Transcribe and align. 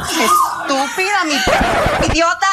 Estúpida, 0.00 1.24
mi 1.26 1.34
idiota. 2.10 2.46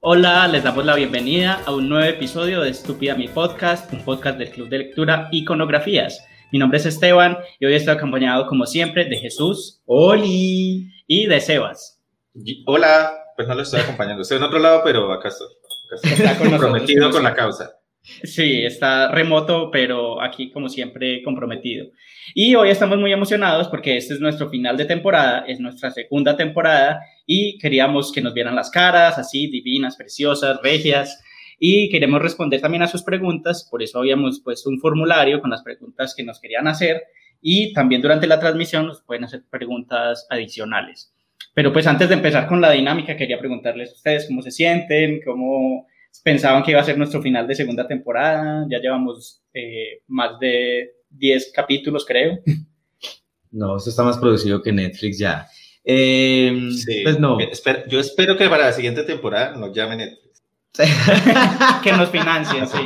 Hola, 0.00 0.46
les 0.48 0.62
damos 0.62 0.84
la 0.84 0.94
bienvenida 0.94 1.62
a 1.64 1.72
un 1.72 1.88
nuevo 1.88 2.04
episodio 2.04 2.60
de 2.60 2.68
Estúpida 2.68 3.14
Mi 3.14 3.28
Podcast, 3.28 3.90
un 3.94 4.04
podcast 4.04 4.36
del 4.36 4.50
Club 4.50 4.68
de 4.68 4.78
Lectura 4.78 5.28
Iconografías. 5.32 6.22
Mi 6.52 6.58
nombre 6.58 6.78
es 6.78 6.84
Esteban 6.84 7.38
y 7.58 7.64
hoy 7.64 7.74
estoy 7.74 7.94
acompañado, 7.94 8.46
como 8.46 8.66
siempre, 8.66 9.06
de 9.06 9.16
Jesús, 9.16 9.80
Oli 9.86 10.86
y 11.06 11.26
de 11.28 11.40
Sebas. 11.40 11.98
Hola, 12.66 13.10
pues 13.36 13.48
no 13.48 13.54
lo 13.54 13.62
estoy 13.62 13.80
acompañando. 13.80 14.20
Estoy 14.20 14.36
en 14.36 14.42
otro 14.42 14.58
lado, 14.58 14.82
pero 14.84 15.10
acá 15.14 15.28
estoy. 15.28 15.48
Está 16.02 16.36
con 16.36 16.50
comprometido 16.50 17.10
con 17.10 17.22
la 17.22 17.34
causa. 17.34 17.79
Sí, 18.02 18.64
está 18.64 19.10
remoto, 19.12 19.70
pero 19.70 20.22
aquí, 20.22 20.50
como 20.50 20.68
siempre, 20.68 21.22
comprometido. 21.22 21.86
Y 22.34 22.54
hoy 22.54 22.70
estamos 22.70 22.98
muy 22.98 23.12
emocionados 23.12 23.68
porque 23.68 23.96
este 23.96 24.14
es 24.14 24.20
nuestro 24.20 24.48
final 24.48 24.76
de 24.76 24.86
temporada, 24.86 25.44
es 25.46 25.60
nuestra 25.60 25.90
segunda 25.90 26.36
temporada 26.36 27.00
y 27.26 27.58
queríamos 27.58 28.10
que 28.10 28.22
nos 28.22 28.32
vieran 28.32 28.56
las 28.56 28.70
caras 28.70 29.18
así, 29.18 29.48
divinas, 29.48 29.96
preciosas, 29.96 30.60
regias. 30.62 31.22
Y 31.58 31.90
queremos 31.90 32.22
responder 32.22 32.60
también 32.62 32.82
a 32.82 32.88
sus 32.88 33.02
preguntas, 33.02 33.68
por 33.70 33.82
eso 33.82 33.98
habíamos 33.98 34.40
puesto 34.40 34.70
un 34.70 34.80
formulario 34.80 35.42
con 35.42 35.50
las 35.50 35.62
preguntas 35.62 36.14
que 36.16 36.24
nos 36.24 36.40
querían 36.40 36.66
hacer 36.68 37.02
y 37.42 37.74
también 37.74 38.00
durante 38.00 38.26
la 38.26 38.40
transmisión 38.40 38.86
nos 38.86 39.02
pueden 39.02 39.24
hacer 39.24 39.42
preguntas 39.50 40.26
adicionales. 40.30 41.12
Pero 41.52 41.70
pues 41.72 41.86
antes 41.86 42.08
de 42.08 42.14
empezar 42.14 42.46
con 42.46 42.62
la 42.62 42.70
dinámica, 42.70 43.16
quería 43.16 43.38
preguntarles 43.38 43.90
a 43.90 43.94
ustedes 43.94 44.26
cómo 44.26 44.40
se 44.40 44.50
sienten, 44.50 45.20
cómo 45.22 45.86
pensaban 46.22 46.62
que 46.62 46.72
iba 46.72 46.80
a 46.80 46.84
ser 46.84 46.98
nuestro 46.98 47.22
final 47.22 47.46
de 47.46 47.54
segunda 47.54 47.86
temporada. 47.86 48.66
Ya 48.70 48.78
llevamos 48.78 49.42
eh, 49.54 50.02
más 50.08 50.38
de 50.38 50.92
10 51.10 51.52
capítulos, 51.54 52.04
creo. 52.04 52.38
No, 53.52 53.76
esto 53.76 53.90
está 53.90 54.04
más 54.04 54.16
producido 54.16 54.62
que 54.62 54.70
Netflix 54.70 55.18
ya. 55.18 55.48
Eh, 55.84 56.70
Pues 57.02 57.18
no. 57.18 57.36
Yo 57.88 57.98
espero 57.98 58.36
que 58.36 58.48
para 58.48 58.66
la 58.66 58.72
siguiente 58.72 59.02
temporada 59.02 59.56
nos 59.56 59.74
llame 59.74 59.96
Netflix. 59.96 60.44
que 61.82 61.90
nos 61.90 62.10
financien, 62.10 62.68
sí. 62.68 62.78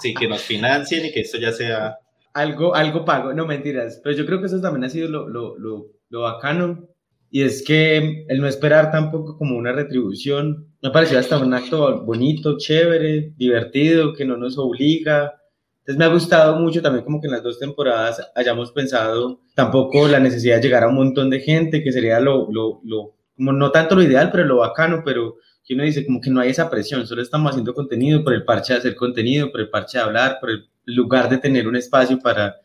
Sí, 0.00 0.14
que 0.14 0.26
nos 0.26 0.40
financien 0.40 1.04
y 1.04 1.12
que 1.12 1.20
esto 1.20 1.36
ya 1.36 1.52
sea... 1.52 1.98
Algo, 2.32 2.74
algo 2.74 3.04
pago, 3.04 3.34
no 3.34 3.44
mentiras. 3.44 4.00
Pero 4.02 4.16
yo 4.16 4.24
creo 4.24 4.40
que 4.40 4.46
eso 4.46 4.58
también 4.58 4.84
ha 4.84 4.88
sido 4.88 5.06
lo, 5.08 5.28
lo, 5.28 5.58
lo, 5.58 5.86
lo 6.08 6.20
bacano 6.22 6.88
y 7.30 7.42
es 7.42 7.62
que 7.64 8.24
el 8.28 8.40
no 8.40 8.46
esperar 8.46 8.90
tampoco 8.90 9.36
como 9.36 9.56
una 9.56 9.72
retribución, 9.72 10.68
me 10.82 10.90
pareció 10.90 11.18
hasta 11.18 11.38
un 11.38 11.52
acto 11.52 12.02
bonito, 12.04 12.56
chévere, 12.58 13.32
divertido, 13.36 14.12
que 14.12 14.24
no 14.24 14.36
nos 14.36 14.56
obliga. 14.58 15.34
Entonces 15.80 15.98
me 15.98 16.04
ha 16.04 16.08
gustado 16.08 16.58
mucho 16.58 16.82
también 16.82 17.04
como 17.04 17.20
que 17.20 17.26
en 17.26 17.32
las 17.32 17.42
dos 17.42 17.58
temporadas 17.58 18.30
hayamos 18.34 18.72
pensado 18.72 19.40
tampoco 19.54 20.06
la 20.08 20.20
necesidad 20.20 20.56
de 20.56 20.62
llegar 20.62 20.84
a 20.84 20.88
un 20.88 20.96
montón 20.96 21.30
de 21.30 21.40
gente, 21.40 21.82
que 21.82 21.92
sería 21.92 22.20
lo, 22.20 22.50
lo, 22.50 22.80
lo 22.84 23.14
como 23.36 23.52
no 23.52 23.70
tanto 23.70 23.94
lo 23.94 24.02
ideal, 24.02 24.30
pero 24.30 24.44
lo 24.44 24.58
bacano, 24.58 25.02
pero 25.04 25.36
que 25.64 25.74
uno 25.74 25.84
dice 25.84 26.06
como 26.06 26.20
que 26.20 26.30
no 26.30 26.40
hay 26.40 26.50
esa 26.50 26.70
presión, 26.70 27.06
solo 27.06 27.22
estamos 27.22 27.50
haciendo 27.50 27.74
contenido 27.74 28.22
por 28.22 28.32
el 28.32 28.44
parche 28.44 28.72
de 28.72 28.78
hacer 28.78 28.94
contenido, 28.94 29.50
por 29.50 29.60
el 29.60 29.68
parche 29.68 29.98
de 29.98 30.04
hablar, 30.04 30.38
por 30.40 30.50
el 30.50 30.68
lugar 30.86 31.28
de 31.28 31.38
tener 31.38 31.66
un 31.66 31.76
espacio 31.76 32.18
para 32.20 32.56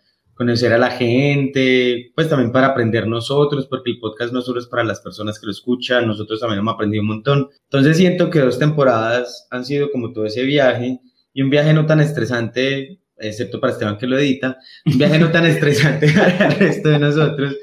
conocer 0.41 0.73
a 0.73 0.79
la 0.79 0.89
gente, 0.89 2.11
pues 2.15 2.27
también 2.27 2.51
para 2.51 2.65
aprender 2.65 3.05
nosotros, 3.05 3.67
porque 3.67 3.91
el 3.91 3.99
podcast 3.99 4.33
no 4.33 4.41
solo 4.41 4.59
es 4.59 4.65
para 4.65 4.83
las 4.83 4.99
personas 4.99 5.39
que 5.39 5.45
lo 5.45 5.51
escuchan, 5.51 6.07
nosotros 6.07 6.39
también 6.39 6.61
hemos 6.61 6.73
aprendido 6.73 7.03
un 7.03 7.09
montón. 7.09 7.49
Entonces 7.65 7.95
siento 7.95 8.31
que 8.31 8.39
dos 8.39 8.57
temporadas 8.57 9.47
han 9.51 9.63
sido 9.63 9.91
como 9.91 10.11
todo 10.11 10.25
ese 10.25 10.41
viaje 10.41 10.99
y 11.31 11.43
un 11.43 11.51
viaje 11.51 11.75
no 11.75 11.85
tan 11.85 11.99
estresante, 11.99 12.97
excepto 13.19 13.61
para 13.61 13.73
Esteban 13.73 13.99
que 13.99 14.07
lo 14.07 14.17
edita, 14.17 14.57
un 14.87 14.97
viaje 14.97 15.19
no 15.19 15.29
tan 15.31 15.45
estresante 15.53 16.11
para 16.11 16.47
el 16.47 16.55
resto 16.55 16.89
de 16.89 16.97
nosotros, 16.97 17.55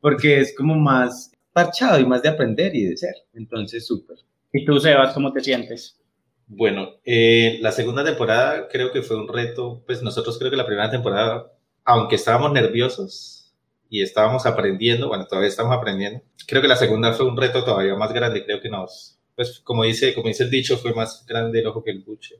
porque 0.00 0.40
es 0.40 0.56
como 0.56 0.74
más 0.74 1.30
parchado 1.52 2.00
y 2.00 2.04
más 2.04 2.20
de 2.20 2.30
aprender 2.30 2.74
y 2.74 2.82
de 2.82 2.96
ser. 2.96 3.14
Entonces, 3.34 3.86
súper. 3.86 4.16
¿Y 4.52 4.64
tú, 4.64 4.80
Sebas, 4.80 5.14
cómo 5.14 5.32
te 5.32 5.40
sientes? 5.40 6.00
Bueno, 6.48 6.94
eh, 7.04 7.58
la 7.60 7.70
segunda 7.70 8.04
temporada 8.04 8.66
creo 8.66 8.90
que 8.90 9.02
fue 9.02 9.16
un 9.16 9.28
reto, 9.28 9.84
pues 9.86 10.02
nosotros 10.02 10.36
creo 10.36 10.50
que 10.50 10.56
la 10.56 10.66
primera 10.66 10.90
temporada 10.90 11.53
aunque 11.84 12.16
estábamos 12.16 12.52
nerviosos 12.52 13.54
y 13.88 14.02
estábamos 14.02 14.46
aprendiendo, 14.46 15.08
bueno, 15.08 15.26
todavía 15.26 15.48
estamos 15.48 15.76
aprendiendo, 15.76 16.22
creo 16.46 16.62
que 16.62 16.68
la 16.68 16.76
segunda 16.76 17.12
fue 17.12 17.26
un 17.26 17.36
reto 17.36 17.64
todavía 17.64 17.94
más 17.94 18.12
grande, 18.12 18.44
creo 18.44 18.60
que 18.60 18.68
nos, 18.68 19.18
pues 19.36 19.60
como 19.60 19.84
dice, 19.84 20.14
como 20.14 20.28
dice 20.28 20.44
el 20.44 20.50
dicho, 20.50 20.78
fue 20.78 20.94
más 20.94 21.24
grande 21.26 21.60
el 21.60 21.66
ojo 21.66 21.82
que 21.82 21.90
el 21.90 22.02
buche. 22.02 22.36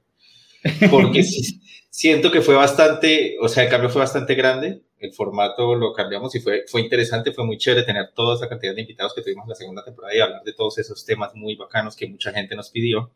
Porque 0.90 1.22
siento 1.90 2.30
que 2.32 2.40
fue 2.40 2.54
bastante, 2.54 3.36
o 3.40 3.48
sea, 3.48 3.64
el 3.64 3.70
cambio 3.70 3.90
fue 3.90 4.00
bastante 4.00 4.34
grande, 4.34 4.82
el 4.98 5.12
formato 5.12 5.74
lo 5.74 5.92
cambiamos 5.92 6.34
y 6.34 6.40
fue, 6.40 6.64
fue 6.66 6.80
interesante, 6.80 7.32
fue 7.32 7.44
muy 7.44 7.58
chévere 7.58 7.84
tener 7.84 8.12
toda 8.14 8.36
esa 8.36 8.48
cantidad 8.48 8.74
de 8.74 8.80
invitados 8.80 9.14
que 9.14 9.20
tuvimos 9.20 9.44
en 9.44 9.50
la 9.50 9.54
segunda 9.54 9.84
temporada 9.84 10.16
y 10.16 10.20
hablar 10.20 10.42
de 10.42 10.54
todos 10.54 10.78
esos 10.78 11.04
temas 11.04 11.34
muy 11.34 11.56
bacanos 11.56 11.94
que 11.94 12.08
mucha 12.08 12.32
gente 12.32 12.56
nos 12.56 12.70
pidió. 12.70 13.12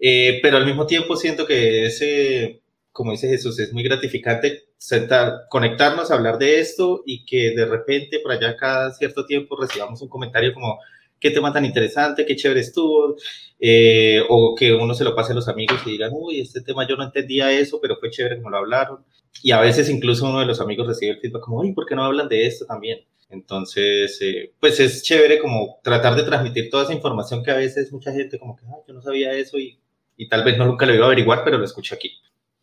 Eh, 0.00 0.40
pero 0.42 0.58
al 0.58 0.66
mismo 0.66 0.86
tiempo 0.86 1.16
siento 1.16 1.46
que 1.46 1.86
ese, 1.86 2.60
como 2.92 3.12
dice 3.12 3.28
Jesús, 3.28 3.58
es 3.60 3.72
muy 3.72 3.82
gratificante 3.82 4.67
sentar, 4.78 5.46
conectarnos 5.50 6.10
hablar 6.10 6.38
de 6.38 6.60
esto 6.60 7.02
y 7.04 7.24
que 7.26 7.50
de 7.50 7.66
repente 7.66 8.20
por 8.20 8.32
allá 8.32 8.56
cada 8.56 8.92
cierto 8.92 9.26
tiempo 9.26 9.56
recibamos 9.60 10.00
un 10.00 10.08
comentario 10.08 10.54
como 10.54 10.78
qué 11.20 11.30
tema 11.30 11.52
tan 11.52 11.64
interesante, 11.64 12.24
qué 12.24 12.36
chévere 12.36 12.60
estuvo, 12.60 13.16
eh, 13.58 14.22
o 14.28 14.54
que 14.54 14.72
uno 14.72 14.94
se 14.94 15.04
lo 15.04 15.14
pase 15.16 15.32
a 15.32 15.34
los 15.34 15.48
amigos 15.48 15.80
y 15.84 15.90
digan, 15.90 16.12
uy, 16.14 16.40
este 16.40 16.60
tema 16.60 16.86
yo 16.88 16.96
no 16.96 17.04
entendía 17.04 17.50
eso, 17.50 17.80
pero 17.80 17.96
fue 17.96 18.10
chévere 18.10 18.36
como 18.36 18.50
lo 18.50 18.58
hablaron. 18.58 19.04
Y 19.42 19.50
a 19.50 19.60
veces 19.60 19.90
incluso 19.90 20.26
uno 20.26 20.40
de 20.40 20.46
los 20.46 20.60
amigos 20.60 20.86
recibe 20.86 21.12
el 21.12 21.20
feedback 21.20 21.42
como, 21.42 21.58
uy, 21.60 21.72
¿por 21.72 21.86
qué 21.86 21.94
no 21.96 22.04
hablan 22.04 22.28
de 22.28 22.46
esto 22.46 22.66
también? 22.66 23.00
Entonces, 23.30 24.18
eh, 24.22 24.54
pues 24.60 24.80
es 24.80 25.02
chévere 25.02 25.38
como 25.38 25.80
tratar 25.82 26.14
de 26.16 26.22
transmitir 26.22 26.70
toda 26.70 26.84
esa 26.84 26.94
información 26.94 27.42
que 27.42 27.50
a 27.50 27.56
veces 27.56 27.92
mucha 27.92 28.12
gente 28.12 28.38
como 28.38 28.56
que, 28.56 28.64
ah, 28.66 28.78
yo 28.86 28.94
no 28.94 29.02
sabía 29.02 29.32
eso 29.32 29.58
y, 29.58 29.78
y 30.16 30.28
tal 30.28 30.44
vez 30.44 30.56
no 30.56 30.66
nunca 30.66 30.86
lo 30.86 30.94
iba 30.94 31.04
a 31.04 31.08
averiguar, 31.08 31.42
pero 31.44 31.58
lo 31.58 31.64
escuché 31.64 31.94
aquí. 31.94 32.12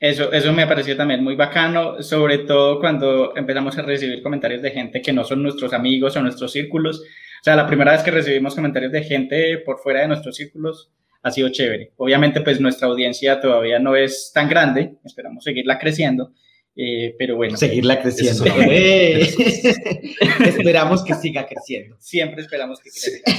Eso, 0.05 0.31
eso 0.31 0.53
me 0.53 0.67
pareció 0.67 0.95
también 0.95 1.23
muy 1.23 1.35
bacano, 1.35 2.03
sobre 2.03 2.37
todo 2.39 2.79
cuando 2.79 3.35
empezamos 3.35 3.75
a 3.75 3.81
recibir 3.81 4.21
comentarios 4.21 4.61
de 4.61 4.69
gente 4.69 5.01
que 5.01 5.11
no 5.11 5.23
son 5.23 5.41
nuestros 5.41 5.73
amigos 5.73 6.15
o 6.15 6.21
nuestros 6.21 6.51
círculos. 6.51 6.99
O 6.99 7.43
sea, 7.43 7.55
la 7.55 7.65
primera 7.65 7.91
vez 7.91 8.03
que 8.03 8.11
recibimos 8.11 8.53
comentarios 8.53 8.91
de 8.91 9.03
gente 9.03 9.57
por 9.65 9.79
fuera 9.79 10.01
de 10.01 10.07
nuestros 10.07 10.35
círculos 10.35 10.91
ha 11.23 11.31
sido 11.31 11.49
chévere. 11.49 11.93
Obviamente, 11.97 12.41
pues 12.41 12.61
nuestra 12.61 12.87
audiencia 12.87 13.41
todavía 13.41 13.79
no 13.79 13.95
es 13.95 14.29
tan 14.31 14.47
grande, 14.47 14.93
esperamos 15.03 15.43
seguirla 15.43 15.79
creciendo, 15.79 16.33
eh, 16.75 17.15
pero 17.17 17.35
bueno. 17.35 17.57
Seguirla 17.57 17.99
creciendo. 17.99 18.45
Esperamos 20.45 21.03
que 21.03 21.15
siga 21.15 21.47
creciendo. 21.47 21.95
Siempre 21.99 22.43
esperamos 22.43 22.79
que 22.79 22.91
crezca. 22.91 23.31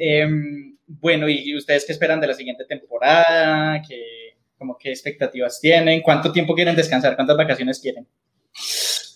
Em, 0.00 0.76
bueno, 0.88 1.28
¿y 1.28 1.56
ustedes 1.56 1.84
qué 1.86 1.92
esperan 1.92 2.20
de 2.20 2.26
la 2.26 2.34
siguiente 2.34 2.64
temporada? 2.64 3.80
¿Qué 3.88 4.17
como 4.58 4.76
qué 4.76 4.90
expectativas 4.90 5.60
tienen, 5.60 6.02
cuánto 6.02 6.32
tiempo 6.32 6.54
quieren 6.54 6.76
descansar, 6.76 7.16
cuántas 7.16 7.36
vacaciones 7.36 7.80
quieren. 7.80 8.06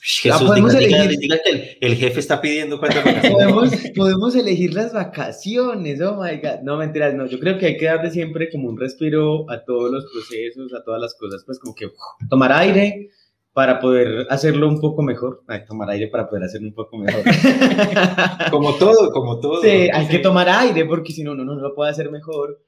Jesús, 0.04 0.42
podemos 0.42 0.74
elegir... 0.74 1.18
que 1.44 1.78
el, 1.80 1.96
jefe 1.96 2.20
está 2.20 2.40
pidiendo 2.40 2.78
cuántas 2.78 3.04
vacaciones. 3.04 3.32
podemos, 3.32 3.70
podemos 3.96 4.36
elegir 4.36 4.74
las 4.74 4.92
vacaciones, 4.92 6.00
oh 6.00 6.22
my 6.22 6.36
god. 6.36 6.60
No, 6.62 6.76
mentiras, 6.76 7.14
no. 7.14 7.26
Yo 7.26 7.38
creo 7.38 7.58
que 7.58 7.66
hay 7.66 7.76
que 7.76 7.86
darle 7.86 8.10
siempre 8.10 8.50
como 8.50 8.68
un 8.68 8.78
respiro 8.78 9.50
a 9.50 9.64
todos 9.64 9.90
los 9.90 10.04
procesos, 10.12 10.72
a 10.74 10.82
todas 10.84 11.00
las 11.00 11.14
cosas, 11.14 11.42
pues 11.44 11.58
como 11.58 11.74
que 11.74 11.88
tomar 12.28 12.52
aire 12.52 13.10
para 13.52 13.80
poder 13.80 14.26
hacerlo 14.30 14.68
un 14.68 14.80
poco 14.80 15.02
mejor. 15.02 15.42
Ay, 15.46 15.64
tomar 15.66 15.90
aire 15.90 16.08
para 16.08 16.28
poder 16.28 16.44
hacerlo 16.44 16.68
un 16.68 16.74
poco 16.74 16.98
mejor. 16.98 17.22
como 18.50 18.74
todo, 18.74 19.12
como 19.12 19.40
todo. 19.40 19.60
Sí, 19.62 19.88
hay 19.92 20.08
que 20.08 20.18
tomar 20.18 20.48
aire 20.48 20.84
porque 20.84 21.12
si 21.12 21.22
no, 21.22 21.34
no, 21.34 21.44
no 21.44 21.54
lo 21.54 21.74
puede 21.74 21.90
hacer 21.90 22.10
mejor. 22.10 22.60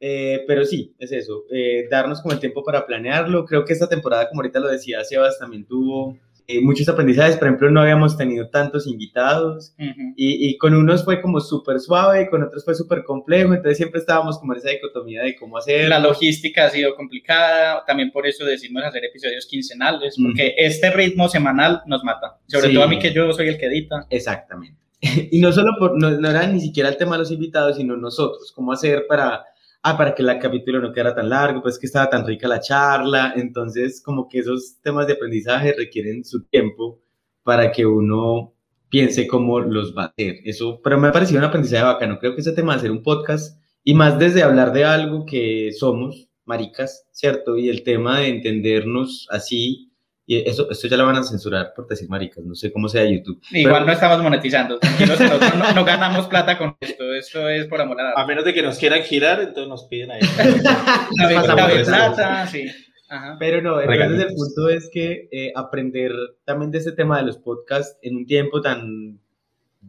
Eh, 0.00 0.44
pero 0.46 0.64
sí, 0.64 0.94
es 0.98 1.10
eso, 1.10 1.44
eh, 1.50 1.88
darnos 1.90 2.20
como 2.20 2.32
el 2.32 2.40
tiempo 2.40 2.62
para 2.62 2.86
planearlo. 2.86 3.44
Creo 3.44 3.64
que 3.64 3.72
esta 3.72 3.88
temporada, 3.88 4.28
como 4.28 4.40
ahorita 4.40 4.60
lo 4.60 4.68
decía 4.68 5.02
Sebas, 5.02 5.38
también 5.38 5.64
tuvo 5.64 6.16
eh, 6.46 6.60
muchos 6.62 6.88
aprendizajes. 6.88 7.36
Por 7.36 7.48
ejemplo, 7.48 7.70
no 7.70 7.80
habíamos 7.80 8.16
tenido 8.16 8.48
tantos 8.48 8.86
invitados 8.86 9.74
y, 10.16 10.48
y, 10.48 10.56
con 10.56 10.74
unos 10.74 11.04
fue 11.04 11.20
como 11.20 11.40
súper 11.40 11.80
suave 11.80 12.22
y 12.22 12.28
con 12.28 12.42
otros 12.42 12.64
fue 12.64 12.74
súper 12.74 13.02
complejo. 13.02 13.52
Entonces 13.52 13.76
siempre 13.76 14.00
estábamos 14.00 14.38
como 14.38 14.54
en 14.54 14.60
esa 14.60 14.70
dicotomía 14.70 15.22
de 15.22 15.36
cómo 15.36 15.58
hacer. 15.58 15.88
La 15.88 15.98
logística 15.98 16.66
ha 16.66 16.70
sido 16.70 16.94
complicada. 16.94 17.84
También 17.84 18.12
por 18.12 18.26
eso 18.26 18.44
decidimos 18.44 18.84
hacer 18.84 19.04
episodios 19.04 19.46
quincenales, 19.46 20.16
porque 20.22 20.54
este 20.56 20.90
ritmo 20.90 21.28
semanal 21.28 21.82
nos 21.86 22.04
mata. 22.04 22.38
Sobre 22.46 22.72
todo 22.72 22.84
a 22.84 22.88
mí 22.88 22.98
que 22.98 23.12
yo 23.12 23.30
soy 23.32 23.48
el 23.48 23.58
que 23.58 23.66
edita. 23.66 24.06
Exactamente. 24.08 24.78
y 25.30 25.40
no 25.40 25.52
solo 25.52 25.72
por, 25.78 26.00
no, 26.00 26.10
no 26.12 26.30
era 26.30 26.46
ni 26.46 26.60
siquiera 26.60 26.88
el 26.88 26.96
tema 26.96 27.12
de 27.12 27.18
los 27.18 27.30
invitados, 27.30 27.76
sino 27.76 27.96
nosotros, 27.96 28.52
cómo 28.54 28.72
hacer 28.72 29.06
para 29.06 29.44
ah, 29.90 29.96
para 29.96 30.14
que 30.14 30.22
el 30.22 30.38
capítulo 30.38 30.80
no 30.80 30.92
quedara 30.92 31.14
tan 31.14 31.28
largo, 31.28 31.62
pues 31.62 31.78
que 31.78 31.86
estaba 31.86 32.10
tan 32.10 32.26
rica 32.26 32.48
la 32.48 32.60
charla, 32.60 33.32
entonces 33.36 34.02
como 34.02 34.28
que 34.28 34.40
esos 34.40 34.80
temas 34.82 35.06
de 35.06 35.14
aprendizaje 35.14 35.74
requieren 35.76 36.24
su 36.24 36.44
tiempo 36.44 37.00
para 37.42 37.72
que 37.72 37.86
uno 37.86 38.54
piense 38.88 39.26
cómo 39.26 39.60
los 39.60 39.96
va 39.96 40.04
a 40.04 40.06
hacer. 40.06 40.36
Eso, 40.44 40.80
pero 40.82 40.98
me 40.98 41.08
ha 41.08 41.12
parecido 41.12 41.38
un 41.38 41.46
aprendizaje 41.46 41.84
bacano, 41.84 42.18
creo 42.18 42.34
que 42.34 42.40
ese 42.40 42.52
tema 42.52 42.72
de 42.72 42.78
hacer 42.78 42.90
un 42.90 43.02
podcast 43.02 43.60
y 43.84 43.94
más 43.94 44.18
desde 44.18 44.42
hablar 44.42 44.72
de 44.72 44.84
algo 44.84 45.24
que 45.24 45.70
somos, 45.72 46.28
maricas, 46.44 47.06
¿cierto? 47.12 47.56
Y 47.56 47.68
el 47.68 47.82
tema 47.84 48.20
de 48.20 48.28
entendernos 48.28 49.26
así 49.30 49.87
Y 50.30 50.46
eso, 50.46 50.70
esto 50.70 50.88
ya 50.88 50.98
lo 50.98 51.06
van 51.06 51.16
a 51.16 51.22
censurar 51.22 51.72
por 51.74 51.88
decir 51.88 52.06
maricas, 52.06 52.44
no 52.44 52.54
sé 52.54 52.70
cómo 52.70 52.86
sea 52.90 53.02
YouTube. 53.10 53.40
Igual 53.50 53.76
Pero- 53.76 53.86
no 53.86 53.92
estamos 53.92 54.22
monetizando. 54.22 54.78
nosotros 55.00 55.40
no, 55.56 55.72
no 55.72 55.84
ganamos 55.86 56.26
plata 56.26 56.58
con 56.58 56.76
esto. 56.80 57.14
Esto 57.14 57.48
es 57.48 57.66
por 57.66 57.80
amor 57.80 57.98
a 57.98 58.12
A 58.12 58.26
menos 58.26 58.44
de 58.44 58.52
que 58.52 58.60
nos 58.60 58.76
quieran 58.76 59.00
girar, 59.04 59.40
entonces 59.40 59.68
nos 59.68 59.84
piden 59.84 60.10
ahí. 60.10 60.20
Pasamos 61.34 61.72
eso. 61.72 61.90
Plata, 61.90 62.46
sí. 62.46 62.66
Ajá. 63.08 63.36
Pero 63.38 63.62
no, 63.62 63.80
entonces 63.80 64.26
el 64.28 64.34
punto 64.34 64.68
es 64.68 64.90
que 64.92 65.30
eh, 65.32 65.50
aprender 65.56 66.12
también 66.44 66.70
de 66.72 66.76
este 66.76 66.92
tema 66.92 67.16
de 67.16 67.24
los 67.24 67.38
podcasts 67.38 67.96
en 68.02 68.16
un 68.16 68.26
tiempo 68.26 68.60
tan 68.60 69.18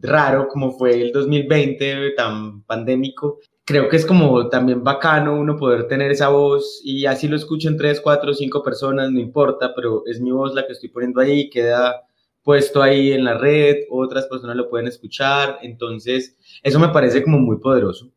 raro 0.00 0.48
como 0.48 0.72
fue 0.72 1.02
el 1.02 1.12
2020, 1.12 2.12
tan 2.12 2.62
pandémico, 2.62 3.40
creo 3.70 3.88
que 3.88 3.96
es 3.96 4.04
como 4.04 4.48
también 4.48 4.82
bacano 4.82 5.38
uno 5.38 5.56
poder 5.56 5.86
tener 5.86 6.10
esa 6.10 6.28
voz 6.28 6.80
y 6.84 7.06
así 7.06 7.28
lo 7.28 7.36
escucho 7.36 7.68
en 7.68 7.76
tres, 7.76 8.00
cuatro, 8.00 8.34
cinco 8.34 8.64
personas, 8.64 9.12
no 9.12 9.20
importa, 9.20 9.72
pero 9.76 10.02
es 10.06 10.20
mi 10.20 10.32
voz 10.32 10.56
la 10.56 10.66
que 10.66 10.72
estoy 10.72 10.88
poniendo 10.88 11.20
ahí, 11.20 11.48
queda 11.48 12.02
puesto 12.42 12.82
ahí 12.82 13.12
en 13.12 13.22
la 13.22 13.38
red, 13.38 13.84
otras 13.88 14.26
personas 14.26 14.56
lo 14.56 14.68
pueden 14.68 14.88
escuchar, 14.88 15.60
entonces 15.62 16.36
eso 16.64 16.80
me 16.80 16.88
parece 16.88 17.22
como 17.22 17.38
muy 17.38 17.60
poderoso. 17.60 18.10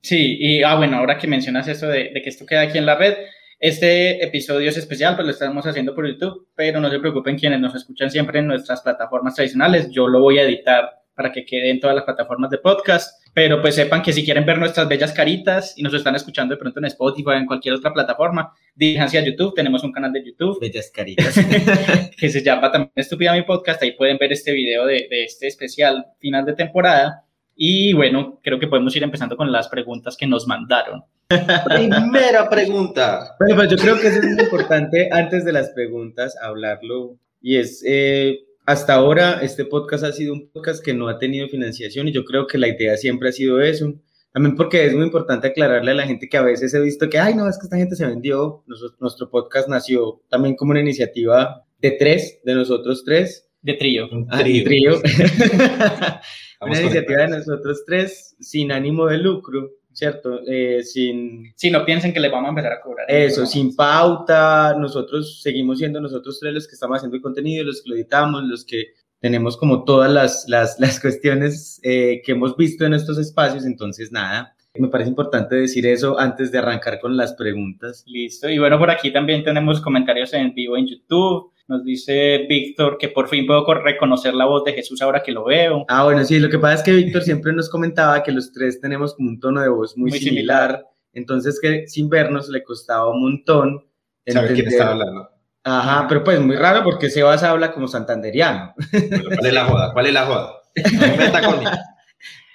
Sí, 0.00 0.36
y 0.40 0.64
ah, 0.64 0.74
bueno, 0.74 0.96
ahora 0.96 1.16
que 1.16 1.28
mencionas 1.28 1.68
eso 1.68 1.86
de, 1.86 2.10
de 2.12 2.20
que 2.20 2.30
esto 2.30 2.44
queda 2.44 2.62
aquí 2.62 2.78
en 2.78 2.86
la 2.86 2.96
red, 2.96 3.14
este 3.60 4.24
episodio 4.24 4.68
es 4.68 4.78
especial, 4.78 5.14
pues 5.14 5.26
lo 5.26 5.32
estamos 5.32 5.64
haciendo 5.64 5.94
por 5.94 6.08
YouTube, 6.08 6.48
pero 6.56 6.80
no 6.80 6.90
se 6.90 6.98
preocupen 6.98 7.38
quienes 7.38 7.60
nos 7.60 7.76
escuchan 7.76 8.10
siempre 8.10 8.40
en 8.40 8.48
nuestras 8.48 8.82
plataformas 8.82 9.36
tradicionales, 9.36 9.90
yo 9.90 10.08
lo 10.08 10.20
voy 10.20 10.40
a 10.40 10.42
editar 10.42 10.97
para 11.18 11.32
que 11.32 11.44
quede 11.44 11.68
en 11.68 11.80
todas 11.80 11.96
las 11.96 12.04
plataformas 12.04 12.48
de 12.48 12.58
podcast, 12.58 13.20
pero 13.34 13.60
pues 13.60 13.74
sepan 13.74 14.02
que 14.02 14.12
si 14.12 14.24
quieren 14.24 14.46
ver 14.46 14.56
nuestras 14.56 14.86
bellas 14.86 15.12
caritas 15.12 15.74
y 15.76 15.82
nos 15.82 15.92
están 15.92 16.14
escuchando 16.14 16.54
de 16.54 16.60
pronto 16.60 16.78
en 16.78 16.84
Spotify 16.84 17.30
o 17.30 17.32
en 17.32 17.46
cualquier 17.46 17.74
otra 17.74 17.92
plataforma, 17.92 18.52
diríjanse 18.76 19.18
a 19.18 19.24
YouTube, 19.24 19.52
tenemos 19.52 19.82
un 19.82 19.90
canal 19.90 20.12
de 20.12 20.24
YouTube 20.24 20.60
Bellas 20.60 20.92
caritas. 20.94 21.34
que 22.16 22.28
se 22.28 22.40
llama 22.44 22.70
también 22.70 22.92
Estúpida 22.94 23.32
Mi 23.32 23.42
Podcast. 23.42 23.82
Ahí 23.82 23.96
pueden 23.96 24.16
ver 24.16 24.32
este 24.32 24.52
video 24.52 24.86
de, 24.86 25.08
de 25.10 25.24
este 25.24 25.48
especial 25.48 26.06
final 26.20 26.44
de 26.46 26.52
temporada. 26.52 27.24
Y 27.56 27.94
bueno, 27.94 28.38
creo 28.40 28.60
que 28.60 28.68
podemos 28.68 28.94
ir 28.94 29.02
empezando 29.02 29.36
con 29.36 29.50
las 29.50 29.66
preguntas 29.66 30.16
que 30.16 30.28
nos 30.28 30.46
mandaron. 30.46 31.02
Primera 31.64 32.48
pregunta. 32.48 33.34
Bueno, 33.40 33.56
pues 33.56 33.70
yo 33.70 33.76
creo 33.76 34.00
que 34.00 34.06
eso 34.06 34.20
es 34.20 34.24
muy 34.24 34.40
importante 34.40 35.08
antes 35.10 35.44
de 35.44 35.50
las 35.50 35.70
preguntas 35.70 36.36
hablarlo. 36.40 37.18
Y 37.40 37.56
es, 37.56 37.84
eh, 37.84 38.38
hasta 38.68 38.92
ahora 38.92 39.40
este 39.40 39.64
podcast 39.64 40.04
ha 40.04 40.12
sido 40.12 40.34
un 40.34 40.50
podcast 40.50 40.84
que 40.84 40.92
no 40.92 41.08
ha 41.08 41.18
tenido 41.18 41.48
financiación 41.48 42.06
y 42.06 42.12
yo 42.12 42.22
creo 42.26 42.46
que 42.46 42.58
la 42.58 42.68
idea 42.68 42.98
siempre 42.98 43.30
ha 43.30 43.32
sido 43.32 43.62
eso. 43.62 43.94
También 44.30 44.56
porque 44.56 44.84
es 44.84 44.92
muy 44.94 45.04
importante 45.04 45.48
aclararle 45.48 45.92
a 45.92 45.94
la 45.94 46.06
gente 46.06 46.28
que 46.28 46.36
a 46.36 46.42
veces 46.42 46.74
he 46.74 46.80
visto 46.80 47.08
que, 47.08 47.18
ay, 47.18 47.34
no, 47.34 47.48
es 47.48 47.56
que 47.56 47.64
esta 47.64 47.78
gente 47.78 47.96
se 47.96 48.04
vendió. 48.04 48.62
Nuestro, 48.66 48.90
nuestro 49.00 49.30
podcast 49.30 49.68
nació 49.70 50.20
también 50.28 50.54
como 50.54 50.72
una 50.72 50.80
iniciativa 50.82 51.64
de 51.78 51.92
tres, 51.92 52.40
de 52.44 52.54
nosotros 52.54 53.04
tres. 53.06 53.48
De 53.62 53.72
trío. 53.72 54.06
Un 54.12 54.26
Ah, 54.30 54.40
trío. 54.40 54.64
trío. 54.64 55.00
Una 56.60 56.80
iniciativa 56.82 57.22
de 57.22 57.28
nosotros 57.38 57.84
tres 57.86 58.36
sin 58.38 58.70
ánimo 58.70 59.06
de 59.06 59.16
lucro, 59.16 59.70
¿cierto? 59.98 60.40
Eh, 60.46 60.82
sin, 60.84 61.52
Si 61.56 61.70
no 61.70 61.84
piensen 61.84 62.12
que 62.12 62.20
les 62.20 62.30
vamos 62.30 62.46
a 62.46 62.50
empezar 62.50 62.72
a 62.72 62.80
cobrar. 62.80 63.10
Eso, 63.10 63.44
sin 63.44 63.74
pauta, 63.74 64.76
nosotros 64.78 65.42
seguimos 65.42 65.78
siendo 65.78 66.00
nosotros 66.00 66.38
tres 66.40 66.54
los 66.54 66.68
que 66.68 66.74
estamos 66.74 66.98
haciendo 66.98 67.16
el 67.16 67.22
contenido, 67.22 67.64
los 67.64 67.82
que 67.82 67.90
lo 67.90 67.96
editamos, 67.96 68.44
los 68.44 68.64
que 68.64 68.92
tenemos 69.20 69.56
como 69.56 69.84
todas 69.84 70.10
las, 70.12 70.44
las, 70.46 70.78
las 70.78 71.00
cuestiones 71.00 71.80
eh, 71.82 72.22
que 72.24 72.32
hemos 72.32 72.56
visto 72.56 72.84
en 72.86 72.94
estos 72.94 73.18
espacios, 73.18 73.64
entonces 73.64 74.12
nada, 74.12 74.54
me 74.74 74.86
parece 74.86 75.10
importante 75.10 75.56
decir 75.56 75.84
eso 75.86 76.18
antes 76.20 76.52
de 76.52 76.58
arrancar 76.58 77.00
con 77.00 77.16
las 77.16 77.32
preguntas. 77.32 78.04
Listo. 78.06 78.48
Y 78.48 78.58
bueno, 78.58 78.78
por 78.78 78.90
aquí 78.90 79.12
también 79.12 79.42
tenemos 79.42 79.80
comentarios 79.80 80.32
en 80.34 80.54
vivo 80.54 80.76
en 80.76 80.86
YouTube. 80.86 81.50
Nos 81.68 81.84
dice 81.84 82.46
Víctor 82.48 82.96
que 82.98 83.10
por 83.10 83.28
fin 83.28 83.46
puedo 83.46 83.62
reconocer 83.74 84.32
la 84.34 84.46
voz 84.46 84.64
de 84.64 84.72
Jesús 84.72 85.02
ahora 85.02 85.22
que 85.22 85.32
lo 85.32 85.44
veo. 85.44 85.84
Ah, 85.88 86.04
bueno, 86.04 86.24
sí, 86.24 86.40
lo 86.40 86.48
que 86.48 86.58
pasa 86.58 86.74
es 86.76 86.82
que 86.82 86.92
Víctor 86.92 87.22
siempre 87.22 87.52
nos 87.52 87.68
comentaba 87.68 88.22
que 88.22 88.32
los 88.32 88.52
tres 88.52 88.80
tenemos 88.80 89.14
como 89.14 89.28
un 89.28 89.38
tono 89.38 89.60
de 89.60 89.68
voz 89.68 89.96
muy, 89.96 90.10
Muy 90.10 90.18
similar, 90.18 90.70
similar. 90.70 90.86
entonces 91.12 91.60
que 91.60 91.86
sin 91.86 92.08
vernos 92.08 92.48
le 92.48 92.62
costaba 92.64 93.10
un 93.10 93.20
montón. 93.20 93.84
¿Sabe 94.26 94.54
quién 94.54 94.66
está 94.68 94.92
hablando? 94.92 95.28
Ajá, 95.62 96.06
pero 96.08 96.24
pues 96.24 96.40
muy 96.40 96.56
raro 96.56 96.82
porque 96.82 97.10
Sebas 97.10 97.42
habla 97.42 97.72
como 97.72 97.86
santanderiano. 97.86 98.72
Bueno, 98.90 99.24
¿Cuál 99.36 99.46
es 99.46 99.52
la 99.52 99.64
joda? 99.66 99.92
¿Cuál 99.92 100.06
es 100.06 100.12
la 100.14 100.26
joda? 100.26 100.54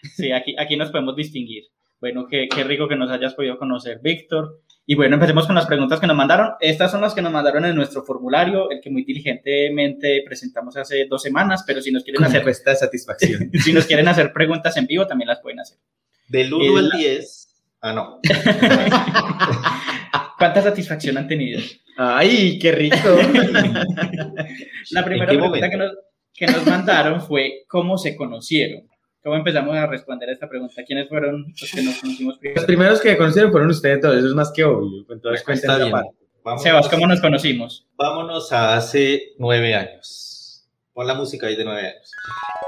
No. 0.03 0.09
Sí, 0.15 0.31
aquí, 0.31 0.55
aquí 0.59 0.75
nos 0.75 0.91
podemos 0.91 1.15
distinguir. 1.15 1.63
Bueno, 2.03 2.27
qué, 2.27 2.49
qué 2.53 2.65
rico 2.65 2.89
que 2.89 2.97
nos 2.97 3.09
hayas 3.09 3.33
podido 3.33 3.57
conocer, 3.57 4.01
Víctor. 4.03 4.59
Y 4.85 4.93
bueno, 4.93 5.13
empecemos 5.13 5.47
con 5.47 5.55
las 5.55 5.65
preguntas 5.65 6.01
que 6.01 6.07
nos 6.07 6.17
mandaron. 6.17 6.51
Estas 6.59 6.91
son 6.91 6.99
las 6.99 7.13
que 7.13 7.21
nos 7.21 7.31
mandaron 7.31 7.63
en 7.63 7.77
nuestro 7.77 8.03
formulario, 8.03 8.69
el 8.71 8.81
que 8.81 8.89
muy 8.89 9.05
diligentemente 9.05 10.21
presentamos 10.25 10.75
hace 10.75 11.05
dos 11.09 11.21
semanas, 11.21 11.63
pero 11.65 11.81
si 11.81 11.93
nos 11.93 12.03
quieren 12.03 12.17
Con 12.17 12.25
hacer, 12.25 12.43
de 12.43 12.75
satisfacción. 12.75 13.49
si 13.63 13.71
nos 13.71 13.85
quieren 13.85 14.05
hacer 14.09 14.33
preguntas 14.33 14.75
en 14.75 14.85
vivo, 14.85 15.07
también 15.07 15.29
las 15.29 15.39
pueden 15.39 15.61
hacer. 15.61 15.77
Del 16.27 16.53
1 16.53 16.77
El- 16.77 16.91
al 16.91 16.99
10. 16.99 17.63
Ah, 17.79 17.93
no. 17.93 18.19
¿Cuánta 20.37 20.61
satisfacción 20.61 21.17
han 21.17 21.29
tenido? 21.29 21.61
Ay, 21.95 22.59
qué 22.59 22.73
rico. 22.73 22.97
La 24.91 25.05
primera 25.05 25.25
pregunta 25.25 25.69
que 25.69 25.77
nos, 25.77 25.91
que 26.33 26.47
nos 26.47 26.65
mandaron 26.65 27.21
fue 27.21 27.63
¿cómo 27.69 27.97
se 27.97 28.17
conocieron? 28.17 28.89
¿Cómo 29.23 29.35
empezamos 29.37 29.75
a 29.75 29.87
responder 29.87 30.29
a 30.29 30.33
esta 30.33 30.49
pregunta? 30.49 30.83
¿Quiénes 30.85 31.07
fueron 31.07 31.53
los 31.59 31.71
que 31.71 31.81
nos 31.81 31.97
conocimos 31.99 32.33
Los 32.35 32.39
primero? 32.39 32.65
primeros 32.65 33.01
que 33.01 33.17
conocieron 33.17 33.51
fueron 33.51 33.69
ustedes 33.69 34.01
todos, 34.01 34.17
eso 34.17 34.27
es 34.27 34.33
más 34.33 34.51
que 34.51 34.63
obvio. 34.65 35.05
Entonces, 35.09 35.43
parte. 35.43 35.67
Vámonos, 36.43 36.61
Sebas, 36.63 36.89
¿cómo 36.89 37.07
nos 37.07 37.21
conocimos? 37.21 37.87
vámonos 37.95 38.51
a 38.51 38.75
hace 38.75 39.33
nueve 39.37 39.73
años. 39.75 40.67
Pon 40.93 41.07
la 41.07 41.13
música 41.13 41.47
ahí 41.47 41.55
de 41.55 41.63
nueve 41.63 41.87
años. 41.87 42.11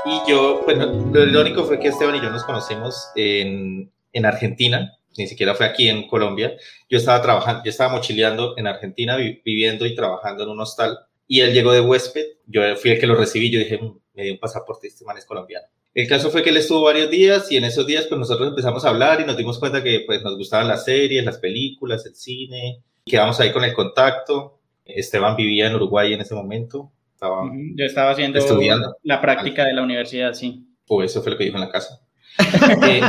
Y 0.06 0.30
yo, 0.31 0.62
bueno, 0.63 1.10
lo 1.13 1.24
irónico 1.28 1.66
fue 1.66 1.78
que 1.80 1.90
Esteban 1.90 2.16
y 2.16 2.22
yo 2.22 2.30
nos 2.30 2.46
conocimos 2.46 3.10
en, 3.18 3.92
en 4.13 4.25
Argentina, 4.25 4.94
ni 5.18 5.28
siquiera 5.28 5.56
fue 5.56 5.66
aquí 5.66 5.90
en 5.90 6.07
Colombia. 6.07 6.54
Yo 6.90 6.98
estaba 6.98 7.22
trabajando, 7.22 7.63
yo 7.66 7.69
estaba 7.69 7.92
mochileando 7.94 8.54
en 8.57 8.68
Argentina, 8.68 9.18
vi- 9.18 9.42
viviendo 9.44 9.86
y 9.86 9.94
trabajando 9.94 10.44
en 10.44 10.50
un 10.50 10.62
hostal. 10.62 10.98
Y 11.28 11.42
él 11.42 11.54
llegó 11.54 11.74
de 11.74 11.81
huésped, 11.81 12.25
yo 12.48 12.62
fui 12.78 12.92
el 12.92 13.00
que 13.00 13.07
lo 13.07 13.16
recibí, 13.16 13.52
yo 13.52 13.60
dije, 13.60 13.78
"Mm, 13.78 13.98
me 14.16 14.24
dio 14.24 14.34
un 14.34 14.40
pasaporte, 14.40 14.88
este 14.88 15.06
man 15.06 15.18
es 15.18 15.26
colombiano. 15.26 15.68
El 15.94 16.08
caso 16.10 16.30
fue 16.30 16.44
que 16.44 16.50
él 16.50 16.58
estuvo 16.58 16.82
varios 16.82 17.10
días 17.10 17.52
y 17.52 17.58
en 17.58 17.64
esos 17.64 17.88
días 17.88 18.06
pues 18.08 18.20
nosotros 18.20 18.50
empezamos 18.50 18.84
a 18.86 18.90
hablar 18.90 19.22
y 19.22 19.26
nos 19.26 19.38
dimos 19.38 19.60
cuenta 19.60 19.82
que 19.84 20.04
pues 20.06 20.22
nos 20.24 20.38
gustaban 20.38 20.68
las 20.68 20.84
series, 20.86 21.24
las 21.24 21.38
películas, 21.38 22.06
el 22.06 22.16
cine. 22.16 22.82
Quedamos 23.06 23.40
ahí 23.40 23.52
con 23.52 23.64
el 23.64 23.74
contacto. 23.74 24.60
Esteban 24.84 25.36
vivía 25.36 25.68
en 25.68 25.76
Uruguay 25.76 26.14
en 26.14 26.22
ese 26.22 26.36
momento. 26.36 26.92
Estaba, 27.14 27.44
Yo 27.76 27.86
estaba 27.86 28.12
haciendo 28.12 28.40
Estudiando. 28.40 28.98
la 29.04 29.22
práctica 29.22 29.66
de 29.66 29.74
la 29.74 29.84
universidad, 29.84 30.34
sí. 30.34 30.66
o 30.88 31.02
eso 31.02 31.22
fue 31.24 31.31
lo 31.31 31.38
que 31.38 31.45
dijo 31.45 31.56
en 31.56 31.62
la 31.62 31.69
casa. 31.69 32.02
Eh, 32.86 33.00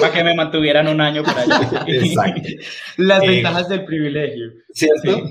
Para 0.00 0.12
que 0.12 0.24
me 0.24 0.34
mantuvieran 0.34 0.88
un 0.88 1.00
año 1.00 1.22
por 1.22 1.38
allá. 1.38 1.84
Exacto. 1.86 2.48
Las 2.96 3.22
Eh, 3.22 3.26
ventajas 3.28 3.68
del 3.68 3.84
privilegio. 3.84 4.46
¿Cierto? 4.74 5.22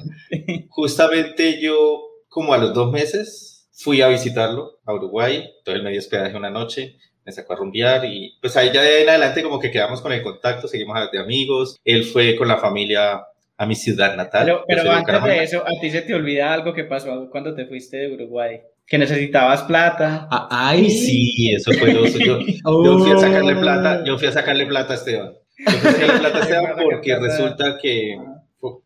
Justamente 0.70 1.62
yo, 1.62 2.02
como 2.30 2.54
a 2.54 2.58
los 2.58 2.74
dos 2.74 2.92
meses, 2.92 3.50
fui 3.84 4.02
a 4.02 4.08
visitarlo 4.08 4.80
a 4.86 4.94
Uruguay. 4.94 5.50
Todo 5.64 5.76
el 5.76 5.84
medio 5.84 6.00
hospedaje 6.00 6.36
una 6.36 6.50
noche. 6.50 6.98
Me 7.26 7.32
sacó 7.32 7.54
a 7.54 7.58
rumbear 7.58 8.06
y 8.06 8.38
pues 8.42 8.58
ahí 8.58 8.72
ya 8.74 8.82
de 8.82 9.04
en 9.04 9.10
adelante 9.10 9.44
como 9.44 9.60
que 9.60 9.70
quedamos 9.70 10.02
con 10.02 10.12
el 10.12 10.24
contacto, 10.24 10.68
seguimos 10.68 10.98
de 11.12 11.20
amigos. 11.20 11.78
Él 11.84 12.04
fue 12.04 12.36
con 12.36 12.48
la 12.48 12.58
familia 12.58 13.22
a 13.58 13.66
mi 13.68 13.76
ciudad 13.76 14.16
natal. 14.16 14.46
Pero, 14.46 14.60
Yo 14.60 14.66
pero 14.68 14.92
antes 14.92 15.24
de 15.24 15.44
eso, 15.44 15.62
a 15.62 15.80
ti 15.80 15.92
se 15.92 16.02
te 16.02 16.16
olvida 16.16 16.52
algo 16.52 16.74
que 16.74 16.84
pasó 16.84 17.30
cuando 17.30 17.54
te 17.54 17.68
fuiste 17.68 17.98
de 17.98 18.14
Uruguay. 18.14 18.62
Que 18.88 18.98
necesitabas 18.98 19.62
plata. 19.64 20.28
Ah, 20.32 20.48
Ay, 20.50 20.90
sí, 20.90 21.54
eso 21.54 21.72
fue 21.74 21.94
lo 21.94 22.08
yo, 22.08 22.40
yo 22.84 23.00
fui 23.00 23.12
a 23.12 23.18
sacarle 23.18 23.56
plata, 23.56 24.04
yo 24.04 24.18
fui 24.18 24.28
a 24.28 24.32
sacarle 24.32 24.66
plata 24.66 24.94
a 24.94 24.96
Esteban. 24.96 25.34
Yo 25.60 25.72
fui 25.78 25.90
a 25.90 25.92
sacarle 25.92 26.20
plata 26.20 26.38
a 26.40 26.42
Esteban 26.42 26.76
porque 26.82 27.16
resulta 27.20 27.78
que 27.80 28.18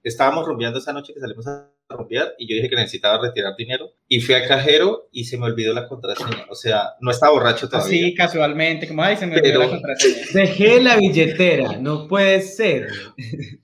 estábamos 0.03 0.45
rumbeando 0.45 0.79
esa 0.79 0.91
noche 0.91 1.13
que 1.13 1.21
salimos 1.21 1.47
a 1.47 1.69
rumbear 1.95 2.33
y 2.37 2.47
yo 2.47 2.55
dije 2.55 2.69
que 2.69 2.75
necesitaba 2.75 3.21
retirar 3.21 3.55
dinero 3.57 3.91
y 4.07 4.21
fui 4.21 4.35
al 4.35 4.47
cajero 4.47 5.07
y 5.11 5.25
se 5.25 5.37
me 5.37 5.45
olvidó 5.45 5.73
la 5.73 5.87
contraseña. 5.87 6.45
O 6.49 6.55
sea, 6.55 6.89
no 7.01 7.11
estaba 7.11 7.33
borracho 7.33 7.67
todavía. 7.67 8.05
Así, 8.05 8.13
casualmente, 8.13 8.87
como, 8.87 9.03
ay, 9.03 9.17
se 9.17 9.25
me 9.27 9.37
olvidó 9.37 9.59
Pero- 9.59 9.63
la 9.63 9.69
contraseña. 9.69 10.15
Dejé 10.33 10.81
la 10.81 10.97
billetera, 10.97 11.77
no 11.79 12.07
puede 12.07 12.41
ser. 12.41 12.89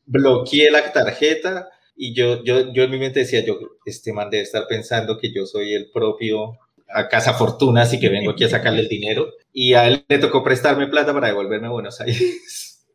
Bloqueé 0.06 0.72
la 0.72 0.92
tarjeta 0.92 1.70
y 1.96 2.14
yo, 2.16 2.44
yo, 2.44 2.74
yo 2.74 2.84
en 2.84 2.92
mi 2.92 2.98
mente 2.98 3.20
decía, 3.20 3.44
yo, 3.46 3.60
este 3.86 4.14
man 4.14 4.30
debe 4.30 4.44
estar 4.44 4.66
pensando 4.68 5.18
que 5.18 5.32
yo 5.32 5.46
soy 5.46 5.74
el 5.74 5.92
propio 5.92 6.58
a 6.94 7.08
Casa 7.08 7.34
Fortunas 7.34 7.94
y 7.94 8.00
que 8.00 8.10
vengo 8.10 8.32
aquí 8.32 8.44
a 8.44 8.50
sacarle 8.50 8.82
el 8.82 8.88
dinero. 8.90 9.30
Y 9.54 9.74
a 9.76 9.88
él 9.88 10.04
le 10.08 10.18
tocó 10.18 10.44
prestarme 10.44 10.88
plata 10.88 11.14
para 11.14 11.28
devolverme 11.28 11.68
a 11.68 11.72
Buenos 11.72 12.02
Aires. 12.02 12.86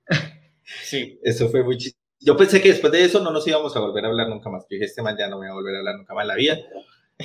Sí. 0.84 1.18
Eso 1.22 1.48
fue 1.48 1.62
muy 1.64 1.76
chistoso. 1.76 2.05
Yo 2.20 2.36
pensé 2.36 2.62
que 2.62 2.70
después 2.70 2.92
de 2.92 3.04
eso 3.04 3.20
no 3.20 3.30
nos 3.30 3.46
íbamos 3.46 3.76
a 3.76 3.80
volver 3.80 4.04
a 4.04 4.08
hablar 4.08 4.28
nunca 4.28 4.48
más. 4.50 4.62
Yo 4.64 4.68
dije, 4.70 4.84
este 4.84 5.02
man 5.02 5.16
ya 5.18 5.28
no 5.28 5.38
me 5.38 5.46
va 5.46 5.52
a 5.52 5.56
volver 5.56 5.74
a 5.76 5.78
hablar 5.78 5.96
nunca 5.96 6.14
más 6.14 6.22
en 6.22 6.28
la 6.28 6.34
vida. 6.34 6.58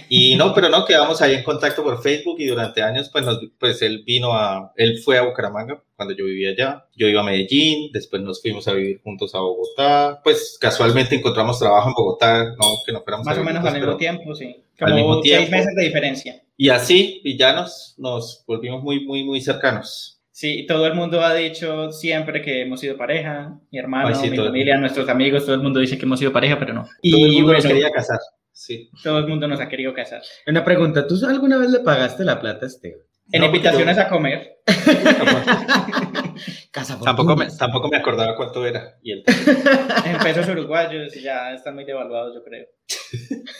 Y 0.10 0.36
no, 0.38 0.54
pero 0.54 0.70
no, 0.70 0.86
quedamos 0.86 1.22
ahí 1.22 1.36
en 1.36 1.44
contacto 1.44 1.84
por 1.84 2.02
Facebook 2.02 2.38
y 2.40 2.46
durante 2.46 2.82
años, 2.82 3.10
pues, 3.12 3.26
nos, 3.26 3.40
pues 3.60 3.82
él 3.82 4.04
vino 4.06 4.34
a, 4.34 4.72
él 4.76 5.00
fue 5.00 5.18
a 5.18 5.24
Bucaramanga 5.24 5.82
cuando 5.96 6.16
yo 6.16 6.26
vivía 6.26 6.50
allá, 6.52 6.86
yo 6.96 7.08
iba 7.08 7.22
a 7.22 7.24
Medellín, 7.24 7.92
después 7.92 8.22
nos 8.24 8.42
fuimos 8.42 8.68
a 8.68 8.74
vivir 8.74 9.02
juntos 9.04 9.36
a 9.36 9.40
Bogotá, 9.40 10.20
pues 10.24 10.58
casualmente 10.60 11.16
encontramos 11.16 11.60
trabajo 11.60 11.90
en 11.90 11.94
Bogotá, 11.94 12.44
no 12.44 12.66
que 12.84 12.92
no 12.92 13.02
fuéramos 13.04 13.26
Más 13.28 13.38
a 13.38 13.42
o 13.42 13.44
menos 13.44 13.62
juntos, 13.62 13.76
al 13.76 13.82
mismo 13.82 13.98
tiempo, 13.98 14.34
sí. 14.34 14.64
al 14.80 14.90
Como 14.90 14.96
mismo 14.96 15.14
seis 15.22 15.24
tiempo. 15.24 15.52
meses 15.52 15.76
de 15.76 15.84
diferencia. 15.84 16.44
Y 16.58 16.70
así, 16.70 17.22
y 17.24 17.38
ya 17.38 17.54
nos, 17.54 17.96
nos 17.98 18.44
volvimos 18.48 18.82
muy, 18.82 19.06
muy, 19.06 19.24
muy 19.24 19.42
cercanos. 19.42 20.21
Sí, 20.34 20.66
todo 20.66 20.88
el 20.88 20.94
mundo 20.96 21.20
ha 21.22 21.34
dicho 21.34 21.92
siempre 21.92 22.42
que 22.42 22.62
hemos 22.62 22.80
sido 22.80 22.96
pareja. 22.98 23.60
Mi 23.70 23.80
hermano, 23.80 24.08
Ay, 24.08 24.16
sí, 24.16 24.30
mi 24.30 24.38
el 24.38 24.46
familia, 24.46 24.78
nuestros 24.78 25.10
amigos, 25.10 25.46
todo 25.46 25.56
el 25.56 25.62
mundo 25.62 25.80
dice 25.82 25.98
que 25.98 26.06
hemos 26.06 26.20
sido 26.20 26.32
pareja, 26.32 26.58
pero 26.58 26.74
no. 26.74 26.84
Todo 26.84 26.92
el 27.04 27.04
Y 27.04 27.36
mundo 27.42 27.54
nos 27.54 27.64
bueno, 27.64 27.76
quería 27.76 27.92
casar. 27.92 28.20
Sí. 28.54 28.90
todo 29.04 29.18
el 29.20 29.28
mundo 29.28 29.48
nos 29.48 29.60
ha 29.60 29.68
querido 29.68 29.94
casar. 29.94 30.22
Una 30.48 30.64
pregunta, 30.64 31.06
¿tú 31.08 31.16
alguna 31.28 31.58
vez 31.58 31.70
le 31.72 31.80
pagaste 31.80 32.24
la 32.24 32.40
plata 32.40 32.66
a 32.66 32.70
Esteban? 32.70 33.00
En 33.34 33.42
No, 33.42 33.48
invitaciones 33.48 33.96
yo- 33.98 34.04
a 34.04 34.08
comer. 34.10 34.58
Casa 36.72 36.98
Tampoco 37.04 37.36
me, 37.36 37.48
tampoco 37.58 37.90
me 37.90 37.98
acordaba 37.98 38.36
cuánto 38.36 38.66
era. 38.66 38.98
Y 39.04 39.12
él, 39.12 39.24
En 40.06 40.18
pesos 40.20 40.48
uruguayos 40.48 41.14
ya 41.22 41.54
están 41.54 41.76
muy 41.76 41.84
devaluados, 41.86 42.34
yo 42.36 42.44
creo. 42.44 42.66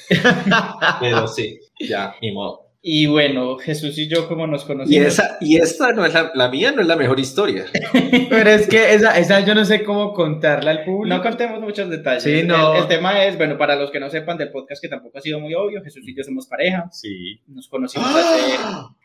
pero 1.00 1.28
sí, 1.28 1.60
ya, 1.80 2.16
ni 2.22 2.32
modo. 2.32 2.71
Y 2.84 3.06
bueno, 3.06 3.58
Jesús 3.58 3.96
y 4.00 4.08
yo, 4.08 4.28
como 4.28 4.48
nos 4.48 4.64
Y, 4.64 4.68
conocimos. 4.68 5.08
esa, 5.08 5.38
y 5.40 5.58
esta 5.58 5.92
no 5.92 6.04
es 6.04 6.16
la, 6.16 6.32
la 6.34 6.50
mía, 6.50 6.72
no 6.72 6.82
es 6.82 6.88
la 6.88 6.96
mejor 6.96 7.20
historia. 7.20 7.66
Pero 8.30 8.50
es 8.50 8.68
que 8.68 8.96
esa, 8.96 9.20
esa 9.20 9.42
yo 9.42 9.54
no 9.54 9.66
sé 9.66 9.84
cómo 9.84 10.14
contarla 10.14 10.72
al 10.72 10.84
público. 10.84 11.16
No 11.16 11.22
contemos 11.22 11.60
muchos 11.62 11.92
detalles. 11.92 12.24
Sí, 12.24 12.42
no. 12.44 12.74
El, 12.74 12.82
el 12.82 12.88
tema 12.88 13.24
es, 13.24 13.38
bueno, 13.38 13.56
para 13.56 13.76
los 13.76 13.92
que 13.92 14.00
no 14.00 14.10
sepan 14.10 14.40
del 14.40 14.50
podcast, 14.50 14.82
que 14.82 14.88
tampoco 14.88 15.20
ha 15.20 15.22
sido 15.22 15.40
muy 15.40 15.54
obvio, 15.54 15.84
Jesús 15.84 16.02
y 16.08 16.16
yo 16.16 16.24
somos 16.24 16.48
pareja. 16.48 16.90
Sí. 16.92 17.40
Nos 17.48 17.68
conocimos 17.68 18.08
hace. 18.16 18.58
No, 18.58 18.96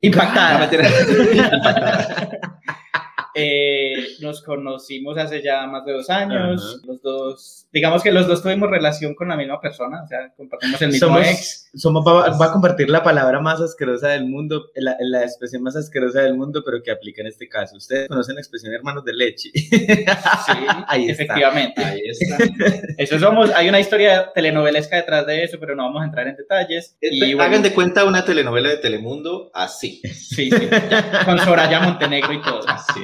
Impactada. 0.00 0.70
Eh, 3.38 3.94
nos 4.20 4.42
conocimos 4.42 5.16
hace 5.18 5.42
ya 5.42 5.66
más 5.66 5.84
de 5.84 5.92
dos 5.92 6.10
años. 6.10 6.62
Ajá. 6.62 6.86
Los 6.86 7.02
dos, 7.02 7.66
digamos 7.72 8.02
que 8.02 8.12
los 8.12 8.26
dos 8.26 8.42
tuvimos 8.42 8.70
relación 8.70 9.14
con 9.14 9.28
la 9.28 9.36
misma 9.36 9.60
persona, 9.60 10.02
o 10.02 10.06
sea, 10.06 10.32
compartimos 10.36 10.80
el 10.82 10.88
mismo 10.90 11.08
Somos, 11.08 11.26
ex. 11.26 11.70
somos 11.74 12.04
va, 12.06 12.36
va 12.36 12.46
a 12.46 12.52
compartir 12.52 12.90
la 12.90 13.02
palabra 13.02 13.40
más 13.40 13.60
asquerosa 13.60 14.08
del 14.08 14.26
mundo, 14.26 14.66
la, 14.74 14.96
la 15.00 15.22
expresión 15.22 15.62
más 15.62 15.76
asquerosa 15.76 16.22
del 16.22 16.34
mundo, 16.34 16.62
pero 16.64 16.82
que 16.82 16.90
aplica 16.90 17.20
en 17.22 17.28
este 17.28 17.48
caso. 17.48 17.76
Ustedes 17.76 18.08
conocen 18.08 18.34
la 18.34 18.40
expresión 18.40 18.72
hermanos 18.74 19.04
de 19.04 19.12
leche. 19.12 19.50
Sí, 19.54 19.86
Ahí 20.88 21.08
está. 21.08 21.22
efectivamente. 21.24 21.84
Ahí 21.84 22.02
está. 22.06 22.36
Eso 22.98 23.18
somos, 23.18 23.50
hay 23.50 23.68
una 23.68 23.80
historia 23.80 24.32
telenovelesca 24.34 24.96
detrás 24.96 25.26
de 25.26 25.44
eso, 25.44 25.58
pero 25.60 25.74
no 25.74 25.84
vamos 25.84 26.02
a 26.02 26.06
entrar 26.06 26.26
en 26.26 26.36
detalles. 26.36 26.96
Y 27.00 27.34
bueno, 27.34 27.42
Hagan 27.42 27.62
de 27.62 27.72
cuenta 27.72 28.04
una 28.04 28.24
telenovela 28.24 28.68
de 28.70 28.76
Telemundo 28.78 29.50
así. 29.54 30.00
Sí, 30.12 30.50
sí, 30.50 30.68
ya, 30.70 31.24
con 31.24 31.38
Soraya 31.38 31.80
Montenegro 31.80 32.32
y 32.32 32.42
todo. 32.42 32.60
Así. 32.68 33.00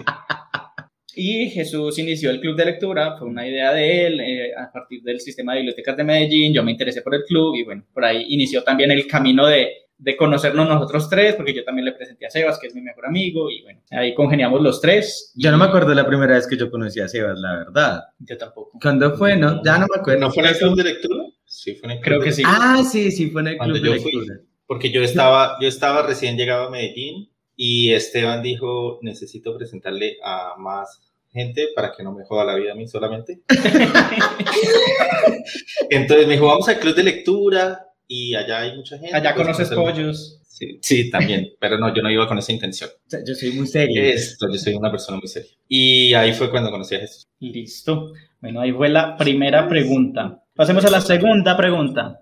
Y 1.16 1.50
Jesús 1.50 1.98
inició 1.98 2.30
el 2.30 2.40
club 2.40 2.56
de 2.56 2.64
lectura, 2.66 3.16
fue 3.18 3.28
una 3.28 3.46
idea 3.46 3.72
de 3.72 4.06
él, 4.06 4.20
eh, 4.20 4.52
a 4.56 4.70
partir 4.72 5.02
del 5.02 5.20
sistema 5.20 5.52
de 5.52 5.60
bibliotecas 5.60 5.96
de 5.96 6.04
Medellín, 6.04 6.52
yo 6.52 6.62
me 6.62 6.72
interesé 6.72 7.02
por 7.02 7.14
el 7.14 7.22
club 7.24 7.54
y 7.56 7.64
bueno, 7.64 7.84
por 7.92 8.04
ahí 8.04 8.24
inició 8.28 8.62
también 8.62 8.90
el 8.90 9.06
camino 9.06 9.46
de, 9.46 9.68
de 9.96 10.16
conocernos 10.16 10.68
nosotros 10.68 11.08
tres, 11.08 11.34
porque 11.34 11.54
yo 11.54 11.64
también 11.64 11.84
le 11.86 11.92
presenté 11.92 12.26
a 12.26 12.30
Sebas, 12.30 12.58
que 12.58 12.66
es 12.66 12.74
mi 12.74 12.80
mejor 12.82 13.06
amigo, 13.06 13.50
y 13.50 13.62
bueno, 13.62 13.80
ahí 13.90 14.14
congeniamos 14.14 14.60
los 14.60 14.80
tres. 14.80 15.32
Yo 15.36 15.50
no 15.50 15.58
me 15.58 15.64
acuerdo 15.66 15.94
la 15.94 16.06
primera 16.06 16.34
vez 16.34 16.46
que 16.46 16.56
yo 16.56 16.70
conocí 16.70 17.00
a 17.00 17.08
Sebas, 17.08 17.38
la 17.38 17.56
verdad. 17.56 18.00
Yo 18.18 18.36
tampoco. 18.36 18.78
¿Cuándo 18.82 19.14
fue? 19.16 19.36
No, 19.36 19.62
ya 19.64 19.78
no 19.78 19.86
me 19.92 20.00
acuerdo. 20.00 20.20
¿No 20.20 20.30
fue 20.32 20.42
en 20.42 20.48
el 20.50 20.56
club 20.58 20.76
de 20.76 20.84
lectura? 20.84 21.24
Sí, 21.44 21.74
fue 21.76 21.86
en 21.92 21.98
el 21.98 22.00
club 22.00 22.04
Creo 22.04 22.18
de 22.20 22.24
que 22.26 22.32
sí. 22.32 22.42
Ah, 22.44 22.82
sí, 22.90 23.10
sí, 23.12 23.30
fue 23.30 23.42
en 23.42 23.48
el 23.48 23.56
Cuando 23.56 23.74
club 23.74 23.84
de 23.84 23.96
yo 23.96 24.02
fui. 24.02 24.12
lectura. 24.12 24.40
Porque 24.66 24.90
yo 24.90 25.02
estaba, 25.02 25.56
yo 25.60 25.68
estaba 25.68 26.06
recién 26.06 26.36
llegado 26.36 26.66
a 26.66 26.70
Medellín 26.70 27.28
y 27.56 27.92
Esteban 27.92 28.42
dijo, 28.42 28.98
necesito 29.02 29.56
presentarle 29.56 30.18
a 30.22 30.54
más 30.58 31.00
gente 31.32 31.68
para 31.74 31.92
que 31.92 32.02
no 32.02 32.12
me 32.12 32.24
joda 32.24 32.44
la 32.44 32.54
vida 32.54 32.72
a 32.72 32.76
mí 32.76 32.86
solamente. 32.86 33.40
Entonces 35.90 36.26
me 36.26 36.34
dijo, 36.34 36.46
vamos 36.46 36.68
al 36.68 36.78
club 36.78 36.94
de 36.94 37.02
lectura 37.02 37.86
y 38.06 38.34
allá 38.34 38.60
hay 38.60 38.76
mucha 38.76 38.98
gente. 38.98 39.14
Allá 39.14 39.34
pues, 39.34 39.46
conoces 39.46 39.70
conocer- 39.70 39.94
pollos. 39.94 40.40
Sí, 40.46 40.78
sí, 40.82 41.10
también, 41.10 41.50
pero 41.58 41.78
no, 41.78 41.92
yo 41.92 42.00
no 42.00 42.08
iba 42.08 42.28
con 42.28 42.38
esa 42.38 42.52
intención. 42.52 42.88
O 42.88 43.10
sea, 43.10 43.18
yo 43.26 43.34
soy 43.34 43.50
muy 43.54 43.66
serio. 43.66 44.00
Esto, 44.04 44.46
yo 44.48 44.56
soy 44.56 44.74
una 44.74 44.88
persona 44.88 45.18
muy 45.18 45.26
seria. 45.26 45.50
Y 45.66 46.14
ahí 46.14 46.32
fue 46.32 46.48
cuando 46.48 46.70
conocí 46.70 46.94
a 46.94 47.00
Jesús. 47.00 47.26
Listo. 47.40 48.12
Bueno, 48.40 48.60
ahí 48.60 48.70
fue 48.70 48.88
la 48.88 49.16
primera 49.16 49.68
pregunta. 49.68 50.44
Pasemos 50.54 50.84
a 50.84 50.90
la 50.90 51.00
segunda 51.00 51.56
pregunta. 51.56 52.20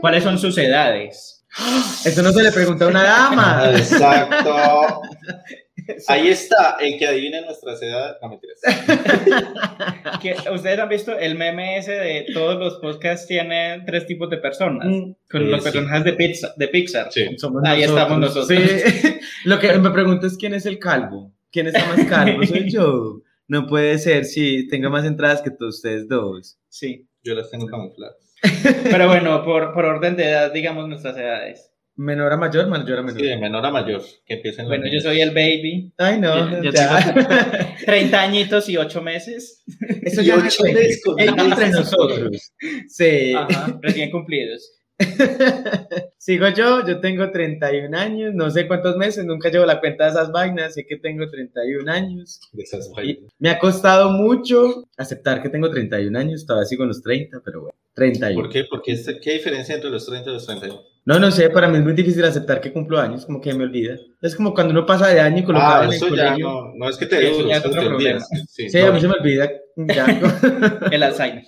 ¿Cuáles 0.00 0.24
son 0.24 0.38
sus 0.38 0.56
edades? 0.56 1.35
Eso 2.04 2.22
no 2.22 2.32
se 2.32 2.42
le 2.42 2.52
pregunta 2.52 2.84
a 2.84 2.88
una 2.88 3.02
dama. 3.02 3.70
Exacto. 3.76 5.00
Ahí 6.08 6.28
está, 6.28 6.76
el 6.80 6.98
que 6.98 7.06
adivine 7.06 7.42
nuestras 7.42 7.80
edades. 7.80 8.16
No 8.20 8.28
mentiras. 8.28 8.58
Ustedes 10.54 10.78
han 10.80 10.88
visto 10.88 11.16
el 11.16 11.36
meme 11.36 11.78
ese 11.78 11.92
de 11.92 12.26
todos 12.32 12.58
los 12.58 12.74
podcasts 12.80 13.26
tienen 13.26 13.84
tres 13.84 14.06
tipos 14.06 14.28
de 14.28 14.38
personas. 14.38 14.86
Mm, 14.88 15.12
Con 15.30 15.42
Eh, 15.42 15.46
los 15.46 15.62
sí. 15.62 15.70
personajes 15.70 16.04
de, 16.04 16.12
pizza, 16.14 16.54
de 16.56 16.68
Pixar. 16.68 17.12
Sí. 17.12 17.26
Somos 17.38 17.62
Ahí 17.64 17.82
estamos 17.84 18.18
nosotros. 18.18 18.48
Sí. 18.48 19.18
Lo 19.44 19.58
que 19.60 19.72
me 19.78 19.90
pregunto 19.90 20.26
es 20.26 20.36
quién 20.36 20.54
es 20.54 20.66
el 20.66 20.78
calvo. 20.78 21.32
¿Quién 21.52 21.68
está 21.68 21.84
más 21.86 22.04
calvo? 22.06 22.44
Soy 22.44 22.68
yo. 22.70 23.20
No 23.48 23.66
puede 23.68 23.96
ser 23.98 24.24
si 24.24 24.66
tengo 24.68 24.90
más 24.90 25.04
entradas 25.04 25.40
que 25.40 25.50
todos 25.52 25.76
ustedes 25.76 26.08
dos. 26.08 26.58
Sí. 26.68 27.06
Yo 27.22 27.34
las 27.34 27.48
tengo 27.50 27.66
camufladas. 27.66 28.16
Pero 28.84 29.08
bueno, 29.08 29.44
por, 29.44 29.72
por 29.72 29.84
orden 29.84 30.16
de 30.16 30.24
edad, 30.28 30.52
digamos 30.52 30.88
nuestras 30.88 31.16
edades. 31.16 31.70
Menor 31.98 32.30
a 32.30 32.36
mayor, 32.36 32.66
mayor 32.68 32.98
a 32.98 33.02
menor. 33.02 33.18
Sí, 33.20 33.26
de 33.26 33.38
menor 33.38 33.64
a 33.64 33.70
mayor, 33.70 34.02
que 34.26 34.34
empiecen 34.34 34.66
Bueno, 34.66 34.86
yo 34.86 35.00
soy 35.00 35.22
el 35.22 35.30
baby. 35.30 35.94
Ay, 35.96 36.20
no. 36.20 36.50
Yo- 36.52 36.64
yo 36.64 36.70
ya. 36.70 37.74
30 37.86 38.20
añitos 38.22 38.68
y 38.68 38.76
8 38.76 39.00
meses. 39.00 39.64
Eso 40.02 40.20
Y 40.20 40.26
ya 40.26 40.36
ocho 40.36 40.62
meses 40.64 41.02
entre 41.16 41.70
nosotros. 41.70 42.52
Sí. 42.88 43.32
Ajá, 43.34 43.78
recién 43.80 44.10
cumplidos. 44.10 44.72
Sigo 46.18 46.48
yo, 46.48 46.86
yo 46.86 47.00
tengo 47.00 47.30
31 47.30 47.96
años, 47.96 48.34
no 48.34 48.50
sé 48.50 48.66
cuántos 48.66 48.96
meses, 48.96 49.24
nunca 49.24 49.50
llevo 49.50 49.66
la 49.66 49.80
cuenta 49.80 50.04
de 50.04 50.10
esas 50.10 50.32
vainas, 50.32 50.74
sé 50.74 50.86
que 50.86 50.96
tengo 50.96 51.28
31 51.30 51.90
años. 51.90 52.40
De 52.52 52.62
esas 52.62 52.90
Y 53.04 53.26
me 53.38 53.50
ha 53.50 53.58
costado 53.58 54.10
mucho 54.10 54.84
aceptar 54.96 55.42
que 55.42 55.48
tengo 55.50 55.70
31 55.70 56.18
años, 56.18 56.46
todavía 56.46 56.66
sigo 56.66 56.82
en 56.84 56.88
los 56.88 57.02
30, 57.02 57.40
pero 57.44 57.60
bueno, 57.62 57.78
31. 57.96 58.40
¿Por 58.40 58.52
qué? 58.52 58.64
Porque 58.70 58.92
este- 58.92 59.18
¿qué 59.20 59.32
diferencia 59.32 59.74
entre 59.74 59.90
los 59.90 60.06
30 60.06 60.30
y 60.30 60.34
los 60.34 60.46
31? 60.46 60.80
No, 61.06 61.18
no 61.18 61.30
sé, 61.30 61.50
para 61.50 61.66
mí 61.68 61.78
es 61.78 61.82
muy 61.84 61.92
difícil 61.94 62.24
aceptar 62.24 62.60
que 62.60 62.72
cumplo 62.72 62.98
años, 63.00 63.26
como 63.26 63.40
que 63.40 63.52
me 63.54 63.64
olvida. 63.64 63.96
Es 64.22 64.36
como 64.36 64.52
cuando 64.54 64.72
uno 64.72 64.84
pasa 64.86 65.08
de 65.08 65.18
año 65.20 65.38
y 65.38 65.44
colocado 65.44 65.74
Ah, 65.82 65.84
en 65.84 65.90
el 65.90 65.96
eso 65.96 66.08
ya 66.14 66.24
colegio. 66.28 66.46
no, 66.48 66.74
no 66.76 66.88
es 66.88 66.96
que 66.96 67.06
te 67.06 67.30
duro, 67.30 67.50
es 67.50 67.64
otro 67.64 67.82
problema. 67.82 68.20
Sí, 68.48 68.68
Sí, 68.70 68.78
no. 68.78 68.86
a 68.86 68.92
mí 68.92 69.00
se 69.00 69.08
me 69.08 69.14
olvida. 69.14 69.50
Ya. 69.76 70.06
El 70.92 71.02
Alzheimer. 71.02 71.44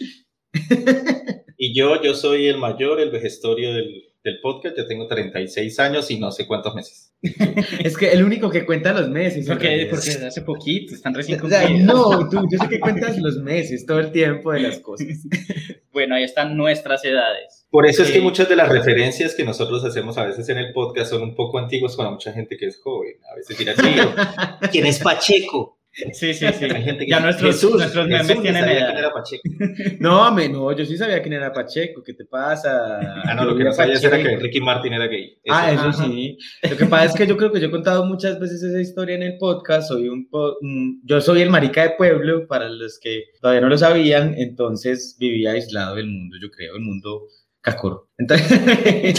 Y 1.61 1.77
yo, 1.77 2.01
yo 2.01 2.15
soy 2.15 2.47
el 2.47 2.57
mayor, 2.59 3.01
el 3.01 3.11
vejestorio 3.11 3.75
del, 3.75 4.08
del 4.25 4.41
podcast, 4.41 4.77
yo 4.77 4.87
tengo 4.87 5.07
36 5.07 5.79
años 5.79 6.11
y 6.11 6.19
no 6.19 6.31
sé 6.31 6.47
cuántos 6.47 6.75
meses. 6.75 7.15
es 7.85 7.97
que 7.97 8.13
el 8.13 8.25
único 8.25 8.51
que 8.51 8.67
cuenta 8.67 8.93
los 8.93 9.09
meses. 9.09 9.47
Porque, 9.47 9.87
porque 9.91 10.11
hace 10.11 10.43
poquito, 10.43 10.95
están 10.95 11.15
recién 11.15 11.41
O 11.43 11.49
sea, 11.49 11.69
no, 11.71 12.29
tú, 12.29 12.47
yo 12.51 12.59
sé 12.59 12.69
que 12.69 12.81
cuentas 12.81 13.19
los 13.19 13.39
meses, 13.39 13.87
todo 13.87 14.01
el 14.01 14.13
tiempo 14.13 14.53
de 14.53 14.61
las 14.61 14.79
cosas. 14.81 15.07
Bueno, 15.91 16.15
ahí 16.15 16.23
están 16.23 16.57
nuestras 16.57 17.05
edades. 17.05 17.67
Por 17.71 17.85
eso 17.85 18.05
es 18.05 18.13
que 18.13 18.21
muchas 18.21 18.49
de 18.49 18.55
las 18.55 18.69
referencias 18.69 19.35
que 19.35 19.43
nosotros 19.43 19.85
hacemos 19.85 20.17
a 20.17 20.27
veces 20.27 20.49
en 20.49 20.59
el 20.59 20.73
podcast 20.73 21.11
son 21.11 21.23
un 21.23 21.35
poco 21.35 21.59
antiguas 21.59 21.97
para 21.97 22.11
mucha 22.11 22.33
gente 22.33 22.57
que 22.57 22.67
es 22.67 22.79
joven. 22.81 23.15
A 23.29 23.35
veces 23.35 23.59
dirán, 23.59 23.75
"Sí, 23.75 23.83
¿quién 24.71 24.87
es 24.87 25.01
Pacheco? 25.01 25.78
Sí, 26.13 26.33
sí, 26.35 26.47
sí. 26.53 26.65
Hay 26.65 26.83
gente 26.83 27.05
que 27.05 27.11
Ya 27.11 27.21
nuestros, 27.21 27.55
"Jesús, 27.57 27.73
nuestros 27.77 28.07
memes 28.07 28.27
Jesús, 28.29 28.43
tienen 28.43 28.65
edad. 28.65 28.87
quién 28.87 28.99
era 28.99 29.13
Pacheco. 29.13 29.43
No, 30.01 30.33
me, 30.33 30.49
no, 30.49 30.71
yo 30.73 30.85
sí 30.85 30.97
sabía 30.97 31.21
quién 31.21 31.33
era 31.35 31.53
Pacheco, 31.53 32.03
¿qué 32.05 32.15
te 32.15 32.25
pasa? 32.25 33.01
Ah, 33.25 33.35
no, 33.35 33.45
lo 33.45 33.57
que 33.57 33.65
no 33.65 33.73
sabías 33.73 34.03
era 34.05 34.17
que 34.23 34.37
Ricky 34.37 34.61
Martin 34.61 34.93
era 34.93 35.07
gay. 35.07 35.39
Eso. 35.43 35.55
Ah, 35.57 35.73
eso 35.73 35.89
Ajá. 35.89 36.05
sí. 36.05 36.39
Lo 36.71 36.77
que 36.77 36.87
pasa 36.87 37.05
es 37.07 37.15
que 37.15 37.27
yo 37.27 37.37
creo 37.37 37.51
que 37.53 37.61
yo 37.61 37.67
he 37.67 37.71
contado 37.71 38.05
muchas 38.05 38.39
veces 38.39 38.63
esa 38.63 38.81
historia 38.81 39.17
en 39.17 39.23
el 39.25 39.39
podcast. 39.39 39.89
Soy 39.89 40.09
un, 40.09 40.29
po- 40.29 40.57
yo 41.05 41.21
soy 41.21 41.43
el 41.43 41.51
marica 41.51 41.83
de 41.83 41.91
pueblo, 41.91 42.47
para 42.47 42.69
los 42.69 42.99
que 43.01 43.25
todavía 43.41 43.61
no 43.63 43.69
lo 43.69 43.77
sabían. 43.79 44.35
Entonces 44.39 45.17
vivía 45.19 45.53
aislado 45.53 45.97
del 45.97 46.07
mundo, 46.07 46.37
yo 46.41 46.51
creo, 46.51 46.77
el 46.77 46.83
mundo 46.83 47.23
cacoro. 47.61 48.09
Entonces, 48.19 48.49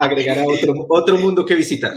Agregar 0.00 0.38
a 0.38 0.44
otro, 0.46 0.74
otro 0.88 1.16
mundo 1.18 1.44
que 1.44 1.54
visitar. 1.54 1.92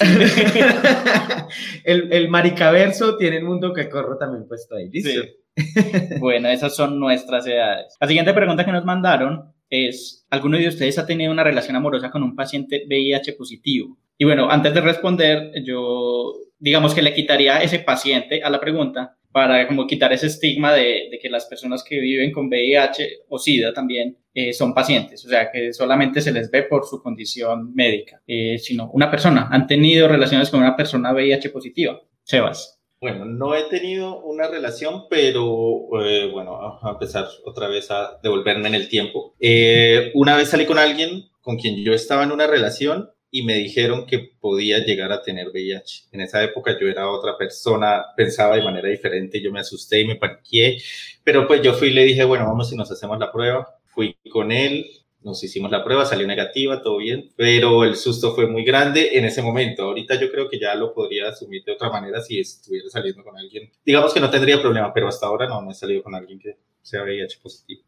el, 1.84 2.12
el 2.12 2.28
maricaverso 2.28 3.16
tiene 3.16 3.38
el 3.38 3.44
mundo 3.44 3.72
cacorro 3.72 4.16
también 4.18 4.46
puesto 4.46 4.76
ahí. 4.76 4.90
Sí. 5.00 5.16
Bueno, 6.20 6.48
esas 6.48 6.76
son 6.76 6.98
nuestras 6.98 7.46
edades. 7.46 7.96
La 8.00 8.06
siguiente 8.06 8.32
pregunta 8.32 8.64
que 8.64 8.72
nos 8.72 8.84
mandaron 8.84 9.52
es, 9.70 10.26
¿alguno 10.30 10.56
de 10.58 10.68
ustedes 10.68 10.98
ha 10.98 11.06
tenido 11.06 11.32
una 11.32 11.44
relación 11.44 11.76
amorosa 11.76 12.10
con 12.10 12.22
un 12.22 12.34
paciente 12.34 12.84
VIH 12.88 13.34
positivo? 13.34 13.98
Y 14.16 14.24
bueno, 14.24 14.50
antes 14.50 14.74
de 14.74 14.80
responder, 14.80 15.52
yo 15.64 16.34
digamos 16.58 16.94
que 16.94 17.02
le 17.02 17.14
quitaría 17.14 17.62
ese 17.62 17.80
paciente 17.80 18.42
a 18.42 18.50
la 18.50 18.60
pregunta 18.60 19.17
para 19.32 19.66
como 19.68 19.86
quitar 19.86 20.12
ese 20.12 20.26
estigma 20.26 20.72
de, 20.72 21.18
que 21.20 21.28
las 21.28 21.46
personas 21.46 21.84
que 21.84 22.00
viven 22.00 22.32
con 22.32 22.48
VIH 22.48 23.24
o 23.28 23.38
SIDA 23.38 23.72
también 23.72 24.16
eh, 24.34 24.52
son 24.52 24.74
pacientes, 24.74 25.24
o 25.24 25.28
sea, 25.28 25.50
que 25.50 25.72
solamente 25.72 26.20
se 26.20 26.32
les 26.32 26.50
ve 26.50 26.62
por 26.62 26.86
su 26.86 27.02
condición 27.02 27.74
médica, 27.74 28.22
eh, 28.26 28.58
sino 28.58 28.90
una 28.92 29.10
persona. 29.10 29.48
¿Han 29.50 29.66
tenido 29.66 30.08
relaciones 30.08 30.50
con 30.50 30.60
una 30.60 30.76
persona 30.76 31.12
VIH 31.12 31.50
positiva? 31.50 32.00
Sebas. 32.22 32.78
Bueno, 33.00 33.24
no 33.24 33.54
he 33.54 33.62
tenido 33.68 34.20
una 34.22 34.48
relación, 34.48 35.04
pero 35.08 35.88
eh, 36.02 36.28
bueno, 36.32 36.58
a 36.82 36.90
empezar 36.90 37.28
otra 37.44 37.68
vez 37.68 37.90
a 37.92 38.18
devolverme 38.22 38.68
en 38.68 38.74
el 38.74 38.88
tiempo. 38.88 39.36
Eh, 39.38 40.10
una 40.14 40.36
vez 40.36 40.48
salí 40.48 40.66
con 40.66 40.78
alguien 40.78 41.28
con 41.40 41.56
quien 41.56 41.76
yo 41.84 41.92
estaba 41.92 42.24
en 42.24 42.32
una 42.32 42.48
relación 42.48 43.10
y 43.30 43.42
me 43.42 43.54
dijeron 43.54 44.06
que 44.06 44.18
podía 44.40 44.78
llegar 44.78 45.12
a 45.12 45.22
tener 45.22 45.48
VIH. 45.48 46.08
En 46.12 46.20
esa 46.22 46.42
época 46.42 46.76
yo 46.80 46.88
era 46.88 47.10
otra 47.10 47.36
persona, 47.36 48.04
pensaba 48.16 48.56
de 48.56 48.62
manera 48.62 48.88
diferente, 48.88 49.40
yo 49.40 49.52
me 49.52 49.60
asusté 49.60 50.00
y 50.00 50.06
me 50.06 50.16
paniqué, 50.16 50.78
pero 51.22 51.46
pues 51.46 51.62
yo 51.62 51.74
fui 51.74 51.88
y 51.88 51.92
le 51.92 52.04
dije, 52.04 52.24
bueno, 52.24 52.46
vamos 52.46 52.72
y 52.72 52.76
nos 52.76 52.90
hacemos 52.90 53.18
la 53.18 53.30
prueba. 53.30 53.68
Fui 53.86 54.16
con 54.30 54.52
él, 54.52 54.86
nos 55.22 55.42
hicimos 55.42 55.70
la 55.70 55.84
prueba, 55.84 56.06
salió 56.06 56.26
negativa, 56.26 56.82
todo 56.82 56.98
bien, 56.98 57.30
pero 57.36 57.84
el 57.84 57.96
susto 57.96 58.34
fue 58.34 58.46
muy 58.46 58.64
grande 58.64 59.18
en 59.18 59.24
ese 59.24 59.42
momento. 59.42 59.84
Ahorita 59.84 60.18
yo 60.20 60.30
creo 60.30 60.48
que 60.48 60.58
ya 60.58 60.74
lo 60.74 60.94
podría 60.94 61.28
asumir 61.28 61.64
de 61.64 61.72
otra 61.72 61.90
manera 61.90 62.22
si 62.22 62.40
estuviera 62.40 62.88
saliendo 62.88 63.24
con 63.24 63.36
alguien. 63.36 63.70
Digamos 63.84 64.14
que 64.14 64.20
no 64.20 64.30
tendría 64.30 64.60
problema, 64.60 64.92
pero 64.94 65.08
hasta 65.08 65.26
ahora 65.26 65.46
no, 65.48 65.60
me 65.62 65.72
he 65.72 65.74
salido 65.74 66.02
con 66.02 66.14
alguien 66.14 66.38
que 66.38 66.56
sea 66.82 67.02
VIH 67.02 67.38
positivo. 67.42 67.82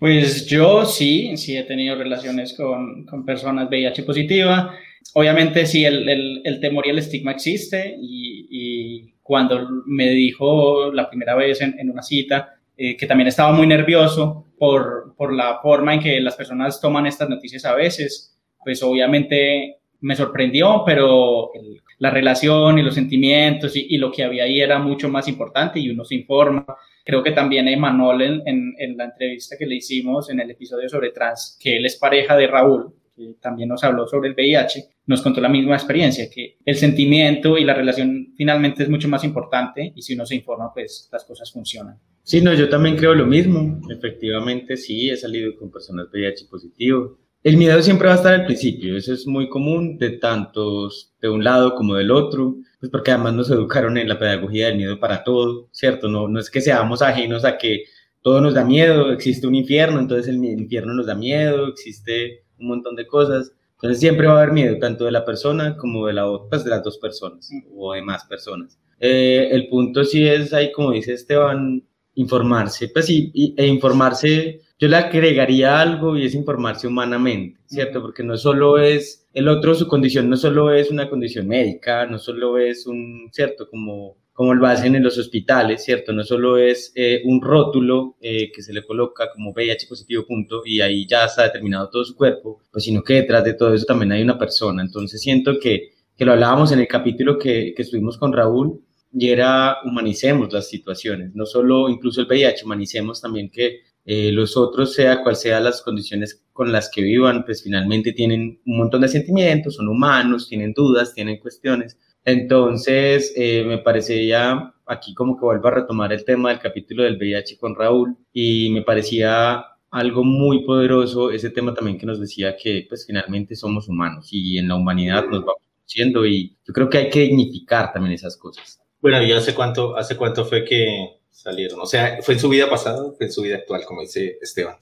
Pues 0.00 0.46
yo 0.46 0.86
sí, 0.86 1.36
sí 1.36 1.58
he 1.58 1.62
tenido 1.64 1.94
relaciones 1.94 2.54
con, 2.54 3.04
con 3.04 3.26
personas 3.26 3.68
VIH 3.68 4.02
positiva. 4.04 4.74
Obviamente 5.12 5.66
sí, 5.66 5.84
el, 5.84 6.08
el, 6.08 6.40
el, 6.42 6.58
temor 6.58 6.86
y 6.86 6.90
el 6.90 6.98
estigma 6.98 7.32
existe 7.32 7.96
y, 8.00 8.46
y, 8.50 9.14
cuando 9.22 9.68
me 9.84 10.08
dijo 10.08 10.90
la 10.90 11.08
primera 11.08 11.34
vez 11.34 11.60
en, 11.60 11.78
en 11.78 11.90
una 11.90 12.02
cita 12.02 12.54
eh, 12.78 12.96
que 12.96 13.06
también 13.06 13.28
estaba 13.28 13.52
muy 13.52 13.66
nervioso 13.66 14.46
por, 14.58 15.14
por 15.16 15.34
la 15.34 15.60
forma 15.60 15.92
en 15.92 16.00
que 16.00 16.18
las 16.20 16.34
personas 16.34 16.80
toman 16.80 17.06
estas 17.06 17.28
noticias 17.28 17.66
a 17.66 17.74
veces, 17.74 18.40
pues 18.64 18.82
obviamente 18.82 19.79
me 20.00 20.16
sorprendió, 20.16 20.82
pero 20.84 21.50
la 21.98 22.10
relación 22.10 22.78
y 22.78 22.82
los 22.82 22.94
sentimientos 22.94 23.72
y, 23.76 23.98
lo 23.98 24.10
que 24.10 24.24
había 24.24 24.44
ahí 24.44 24.60
era 24.60 24.78
mucho 24.78 25.08
más 25.08 25.28
importante 25.28 25.78
y 25.78 25.90
uno 25.90 26.04
se 26.04 26.14
informa. 26.14 26.64
Creo 27.04 27.22
que 27.22 27.32
también 27.32 27.68
Emanuel 27.68 28.22
en, 28.22 28.42
en, 28.46 28.74
en, 28.78 28.96
la 28.96 29.04
entrevista 29.04 29.56
que 29.58 29.66
le 29.66 29.76
hicimos 29.76 30.30
en 30.30 30.40
el 30.40 30.50
episodio 30.50 30.88
sobre 30.88 31.10
trans, 31.10 31.58
que 31.60 31.76
él 31.76 31.86
es 31.86 31.96
pareja 31.96 32.36
de 32.36 32.46
Raúl, 32.46 32.94
que 33.14 33.34
también 33.40 33.68
nos 33.68 33.84
habló 33.84 34.06
sobre 34.06 34.30
el 34.30 34.34
VIH, 34.34 34.84
nos 35.06 35.22
contó 35.22 35.40
la 35.40 35.48
misma 35.48 35.74
experiencia, 35.74 36.30
que 36.30 36.56
el 36.64 36.76
sentimiento 36.76 37.58
y 37.58 37.64
la 37.64 37.74
relación 37.74 38.32
finalmente 38.36 38.82
es 38.82 38.88
mucho 38.88 39.08
más 39.08 39.24
importante 39.24 39.92
y 39.94 40.02
si 40.02 40.14
uno 40.14 40.24
se 40.24 40.36
informa, 40.36 40.72
pues 40.72 41.08
las 41.12 41.24
cosas 41.24 41.52
funcionan. 41.52 41.98
Sí, 42.22 42.40
no, 42.40 42.54
yo 42.54 42.68
también 42.68 42.96
creo 42.96 43.14
lo 43.14 43.26
mismo. 43.26 43.80
Efectivamente, 43.90 44.76
sí, 44.76 45.10
he 45.10 45.16
salido 45.16 45.56
con 45.56 45.70
personas 45.70 46.06
VIH 46.12 46.46
positivo. 46.48 47.18
El 47.42 47.56
miedo 47.56 47.80
siempre 47.82 48.06
va 48.06 48.14
a 48.14 48.16
estar 48.18 48.34
al 48.34 48.44
principio, 48.44 48.98
eso 48.98 49.14
es 49.14 49.26
muy 49.26 49.48
común 49.48 49.96
de 49.96 50.10
tantos, 50.10 51.14
de 51.22 51.30
un 51.30 51.42
lado 51.42 51.74
como 51.74 51.94
del 51.94 52.10
otro, 52.10 52.56
pues 52.78 52.92
porque 52.92 53.12
además 53.12 53.32
nos 53.32 53.50
educaron 53.50 53.96
en 53.96 54.10
la 54.10 54.18
pedagogía 54.18 54.66
del 54.66 54.76
miedo 54.76 55.00
para 55.00 55.24
todo, 55.24 55.68
¿cierto? 55.72 56.08
No, 56.08 56.28
no 56.28 56.38
es 56.38 56.50
que 56.50 56.60
seamos 56.60 57.00
ajenos 57.00 57.46
a 57.46 57.56
que 57.56 57.84
todo 58.20 58.42
nos 58.42 58.52
da 58.52 58.62
miedo, 58.62 59.10
existe 59.10 59.46
un 59.46 59.54
infierno, 59.54 59.98
entonces 60.00 60.28
el 60.28 60.44
infierno 60.44 60.92
nos 60.92 61.06
da 61.06 61.14
miedo, 61.14 61.68
existe 61.68 62.44
un 62.58 62.68
montón 62.68 62.94
de 62.94 63.06
cosas, 63.06 63.52
entonces 63.76 64.00
siempre 64.00 64.26
va 64.26 64.34
a 64.34 64.42
haber 64.42 64.52
miedo, 64.52 64.78
tanto 64.78 65.06
de 65.06 65.12
la 65.12 65.24
persona 65.24 65.78
como 65.78 66.06
de, 66.06 66.12
la, 66.12 66.26
pues, 66.50 66.62
de 66.62 66.70
las 66.70 66.82
dos 66.82 66.98
personas 66.98 67.50
o 67.74 67.94
de 67.94 68.02
más 68.02 68.26
personas. 68.26 68.78
Eh, 68.98 69.48
el 69.50 69.68
punto 69.68 70.04
sí 70.04 70.28
es 70.28 70.52
ahí, 70.52 70.70
como 70.72 70.92
dice 70.92 71.14
Esteban, 71.14 71.82
informarse, 72.16 72.88
pues 72.88 73.06
sí, 73.06 73.32
e 73.56 73.66
informarse, 73.66 74.60
yo 74.80 74.88
le 74.88 74.96
agregaría 74.96 75.78
algo 75.78 76.16
y 76.16 76.24
es 76.24 76.34
informarse 76.34 76.86
humanamente, 76.86 77.60
¿cierto? 77.66 78.00
Porque 78.00 78.22
no 78.22 78.38
solo 78.38 78.78
es, 78.78 79.28
el 79.34 79.46
otro, 79.48 79.74
su 79.74 79.86
condición 79.86 80.30
no 80.30 80.38
solo 80.38 80.72
es 80.72 80.90
una 80.90 81.10
condición 81.10 81.46
médica, 81.46 82.06
no 82.06 82.18
solo 82.18 82.56
es 82.56 82.86
un, 82.86 83.28
¿cierto? 83.30 83.68
Como, 83.68 84.16
como 84.32 84.54
lo 84.54 84.66
hacen 84.66 84.96
en 84.96 85.02
los 85.04 85.18
hospitales, 85.18 85.84
¿cierto? 85.84 86.14
No 86.14 86.24
solo 86.24 86.56
es 86.56 86.92
eh, 86.94 87.20
un 87.26 87.42
rótulo 87.42 88.16
eh, 88.22 88.50
que 88.50 88.62
se 88.62 88.72
le 88.72 88.82
coloca 88.82 89.30
como 89.30 89.52
VIH 89.52 89.86
positivo 89.86 90.24
punto 90.26 90.62
y 90.64 90.80
ahí 90.80 91.06
ya 91.06 91.26
está 91.26 91.42
determinado 91.42 91.90
todo 91.90 92.02
su 92.02 92.16
cuerpo, 92.16 92.62
pues 92.72 92.84
sino 92.84 93.02
que 93.02 93.14
detrás 93.14 93.44
de 93.44 93.52
todo 93.52 93.74
eso 93.74 93.84
también 93.84 94.12
hay 94.12 94.22
una 94.22 94.38
persona. 94.38 94.82
Entonces 94.82 95.20
siento 95.20 95.58
que, 95.58 95.90
que 96.16 96.24
lo 96.24 96.32
hablábamos 96.32 96.72
en 96.72 96.80
el 96.80 96.88
capítulo 96.88 97.38
que, 97.38 97.74
que 97.76 97.82
estuvimos 97.82 98.16
con 98.16 98.32
Raúl, 98.32 98.80
y 99.12 99.28
era 99.28 99.78
humanicemos 99.84 100.52
las 100.52 100.68
situaciones, 100.68 101.34
no 101.34 101.44
solo 101.44 101.88
incluso 101.88 102.20
el 102.20 102.28
VIH, 102.28 102.64
humanicemos 102.64 103.20
también 103.20 103.50
que 103.50 103.80
eh, 104.12 104.32
los 104.32 104.56
otros, 104.56 104.92
sea 104.92 105.22
cual 105.22 105.36
sea 105.36 105.60
las 105.60 105.82
condiciones 105.82 106.44
con 106.52 106.72
las 106.72 106.90
que 106.90 107.00
vivan, 107.00 107.44
pues 107.44 107.62
finalmente 107.62 108.12
tienen 108.12 108.60
un 108.66 108.78
montón 108.78 109.02
de 109.02 109.08
sentimientos, 109.08 109.76
son 109.76 109.86
humanos, 109.86 110.48
tienen 110.48 110.72
dudas, 110.72 111.14
tienen 111.14 111.38
cuestiones. 111.38 111.96
Entonces, 112.24 113.32
eh, 113.36 113.62
me 113.64 113.78
parecía 113.78 114.74
aquí 114.84 115.14
como 115.14 115.36
que 115.36 115.44
vuelvo 115.44 115.68
a 115.68 115.70
retomar 115.70 116.12
el 116.12 116.24
tema 116.24 116.48
del 116.48 116.58
capítulo 116.58 117.04
del 117.04 117.18
VIH 117.18 117.56
con 117.56 117.76
Raúl 117.76 118.16
y 118.32 118.70
me 118.70 118.82
parecía 118.82 119.64
algo 119.92 120.24
muy 120.24 120.64
poderoso 120.64 121.30
ese 121.30 121.50
tema 121.50 121.72
también 121.72 121.96
que 121.96 122.06
nos 122.06 122.18
decía 122.18 122.56
que 122.56 122.86
pues 122.88 123.06
finalmente 123.06 123.54
somos 123.54 123.88
humanos 123.88 124.28
y 124.32 124.58
en 124.58 124.66
la 124.66 124.74
humanidad 124.74 125.26
nos 125.26 125.44
vamos 125.44 125.62
conociendo 125.76 126.26
y 126.26 126.56
yo 126.66 126.74
creo 126.74 126.90
que 126.90 126.98
hay 126.98 127.10
que 127.10 127.20
dignificar 127.20 127.92
también 127.92 128.14
esas 128.14 128.36
cosas. 128.36 128.80
Bueno, 129.00 129.22
¿y 129.22 129.30
hace 129.30 129.54
cuánto, 129.54 129.96
hace 129.96 130.16
cuánto 130.16 130.44
fue 130.44 130.64
que 130.64 131.19
salieron? 131.42 131.80
O 131.80 131.86
sea, 131.86 132.18
¿fue 132.22 132.34
en 132.34 132.40
su 132.40 132.48
vida 132.48 132.68
pasada 132.68 133.12
fue 133.16 133.26
en 133.26 133.32
su 133.32 133.42
vida 133.42 133.56
actual, 133.56 133.84
como 133.84 134.02
dice 134.02 134.38
Esteban? 134.40 134.76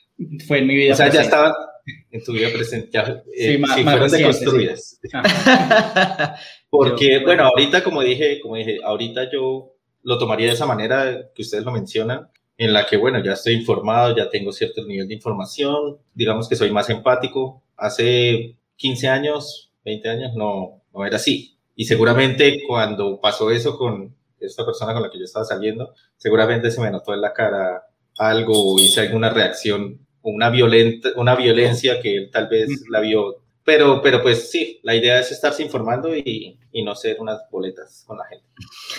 Fue 0.47 0.59
en 0.59 0.67
mi 0.67 0.75
vida 0.75 0.95
O 0.95 0.97
sea, 0.97 1.07
presente. 1.07 1.31
ya 1.31 1.37
estaban 1.37 1.53
en 2.11 2.25
tu 2.25 2.33
vida 2.33 2.49
presente, 2.53 2.91
ya, 2.93 3.23
eh, 3.35 3.53
sí, 3.53 3.59
más, 3.59 3.77
sí, 3.77 3.85
más 3.85 3.95
fueron 3.95 4.11
deconstruidas. 4.11 5.01
Sí. 5.03 5.09
Porque, 6.71 7.21
yo, 7.21 7.23
bueno, 7.25 7.45
ahorita, 7.45 7.83
como 7.83 8.03
dije, 8.03 8.41
como 8.41 8.57
dije, 8.57 8.79
ahorita 8.83 9.31
yo 9.33 9.75
lo 10.03 10.19
tomaría 10.19 10.49
de 10.49 10.53
esa 10.55 10.67
manera 10.67 11.31
que 11.35 11.43
ustedes 11.43 11.65
lo 11.65 11.73
mencionan, 11.73 12.29
en 12.57 12.73
la 12.73 12.87
que, 12.87 12.97
bueno, 12.97 13.23
ya 13.23 13.33
estoy 13.33 13.55
informado, 13.55 14.17
ya 14.17 14.29
tengo 14.29 14.53
cierto 14.53 14.85
nivel 14.85 15.07
de 15.07 15.15
información, 15.15 15.99
digamos 16.15 16.49
que 16.49 16.57
soy 16.57 16.73
más 16.73 16.91
empático. 16.91 17.63
Hace 17.77 18.57
15 18.77 19.09
años, 19.09 19.73
20 19.85 20.09
años, 20.09 20.35
no, 20.35 20.83
no 20.93 21.07
era 21.07 21.17
así. 21.17 21.57
Y 21.77 21.85
seguramente 21.85 22.63
cuando 22.67 23.21
pasó 23.21 23.53
eso 23.53 23.79
con 23.79 24.17
esta 24.41 24.65
persona 24.65 24.93
con 24.93 25.03
la 25.03 25.11
que 25.11 25.19
yo 25.19 25.25
estaba 25.25 25.45
saliendo, 25.45 25.95
seguramente 26.17 26.71
se 26.71 26.81
me 26.81 26.91
notó 26.91 27.15
en 27.15 27.21
la 27.21 27.33
cara 27.33 27.83
algo 28.19 28.79
hice 28.79 29.01
alguna 29.01 29.31
reacción, 29.31 30.01
una, 30.23 30.51
violenta, 30.51 31.11
una 31.17 31.37
violencia 31.37 32.01
que 32.01 32.17
él 32.17 32.31
tal 32.31 32.49
vez 32.49 32.69
la 32.91 33.01
vio. 33.01 33.43
Pero, 33.65 34.01
pero 34.03 34.23
pues 34.23 34.51
sí, 34.51 34.81
la 34.83 34.95
idea 34.95 35.21
es 35.21 35.31
estarse 35.31 35.63
informando 35.63 36.17
y, 36.17 36.59
y 36.73 36.83
no 36.83 36.95
ser 36.95 37.19
unas 37.21 37.43
boletas 37.51 38.05
con 38.07 38.19
la 38.19 38.25
gente. 38.25 38.47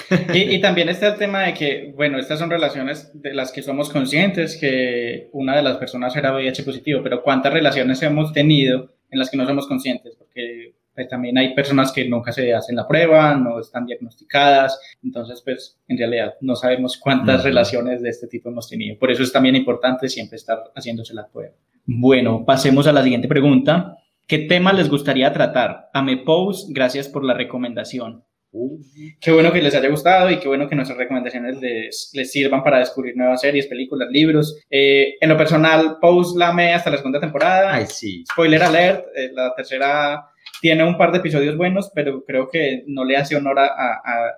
Y, 0.34 0.56
y, 0.56 0.62
también 0.62 0.90
está 0.90 1.08
el 1.08 1.18
tema 1.18 1.44
de 1.44 1.54
que, 1.54 1.92
bueno, 1.96 2.20
estas 2.20 2.40
son 2.40 2.50
relaciones 2.50 3.12
de 3.14 3.34
las 3.34 3.52
que 3.52 3.62
somos 3.62 3.90
conscientes 3.90 4.58
que 4.60 5.30
una 5.34 5.56
de 5.56 5.64
las 5.64 5.78
personas 5.78 6.16
era 6.16 6.34
VIH 6.34 6.64
positivo, 6.64 7.02
pero 7.04 7.24
¿cuántas 7.24 7.52
relaciones 7.52 8.02
hemos 8.04 8.32
tenido 8.32 8.90
en 9.10 9.20
las 9.20 9.30
que 9.30 9.38
no 9.38 9.46
somos 9.46 9.68
conscientes? 9.68 10.16
Porque 10.18 10.76
pues, 11.04 11.10
también 11.10 11.38
hay 11.38 11.54
personas 11.54 11.94
que 11.94 12.08
nunca 12.10 12.34
se 12.34 12.54
hacen 12.54 12.76
la 12.76 12.86
prueba, 12.86 13.34
no 13.36 13.60
están 13.60 13.86
diagnosticadas, 13.86 14.80
entonces 15.02 15.42
pues 15.44 15.80
en 15.88 15.98
realidad 15.98 16.34
no 16.42 16.58
sabemos 16.58 16.98
cuántas 16.98 17.38
uh 17.38 17.40
-huh. 17.40 17.46
relaciones 17.46 18.02
de 18.02 18.10
este 18.10 18.28
tipo 18.28 18.50
hemos 18.50 18.68
tenido. 18.68 18.98
Por 19.00 19.10
eso 19.10 19.24
es 19.24 19.32
también 19.32 19.56
importante 19.56 20.10
siempre 20.10 20.36
estar 20.36 20.60
haciéndose 20.76 21.14
la 21.14 21.26
prueba. 21.28 21.54
Bueno, 21.86 22.44
pasemos 22.46 22.86
a 22.88 22.92
la 22.92 23.02
siguiente 23.02 23.30
pregunta. 23.30 23.96
¿Qué 24.28 24.40
tema 24.40 24.74
les 24.74 24.90
gustaría 24.90 25.32
tratar? 25.32 25.90
Amepose, 25.94 26.68
gracias 26.70 27.08
por 27.08 27.24
la 27.24 27.34
recomendación. 27.34 28.26
Uh. 28.52 28.80
Qué 29.22 29.32
bueno 29.32 29.54
que 29.54 29.62
les 29.62 29.76
haya 29.76 29.90
gustado 29.90 30.30
y 30.30 30.40
qué 30.40 30.48
bueno 30.48 30.68
que 30.68 30.76
nuestras 30.76 30.98
recomendaciones 30.98 31.62
les, 31.62 32.12
les 32.14 32.32
sirvan 32.32 32.62
para 32.64 32.80
descubrir 32.80 33.16
nuevas 33.16 33.40
series, 33.40 33.68
películas, 33.68 34.10
libros. 34.12 34.60
Eh, 34.70 35.16
en 35.22 35.30
lo 35.30 35.38
personal, 35.38 35.98
Pose 36.02 36.38
la 36.38 36.50
amé 36.50 36.74
hasta 36.74 36.90
la 36.90 36.98
segunda 36.98 37.20
temporada. 37.20 37.74
Ay, 37.74 37.86
sí. 37.88 38.26
Spoiler 38.32 38.62
alert, 38.64 39.06
eh, 39.16 39.32
la 39.34 39.54
tercera 39.56 40.26
tiene 40.62 40.84
un 40.84 40.98
par 40.98 41.12
de 41.12 41.20
episodios 41.20 41.56
buenos, 41.56 41.92
pero 41.94 42.24
creo 42.26 42.50
que 42.50 42.84
no 42.88 43.04
le 43.06 43.18
hace 43.18 43.36
honor 43.36 43.60
a, 43.60 43.66
a, 43.66 43.94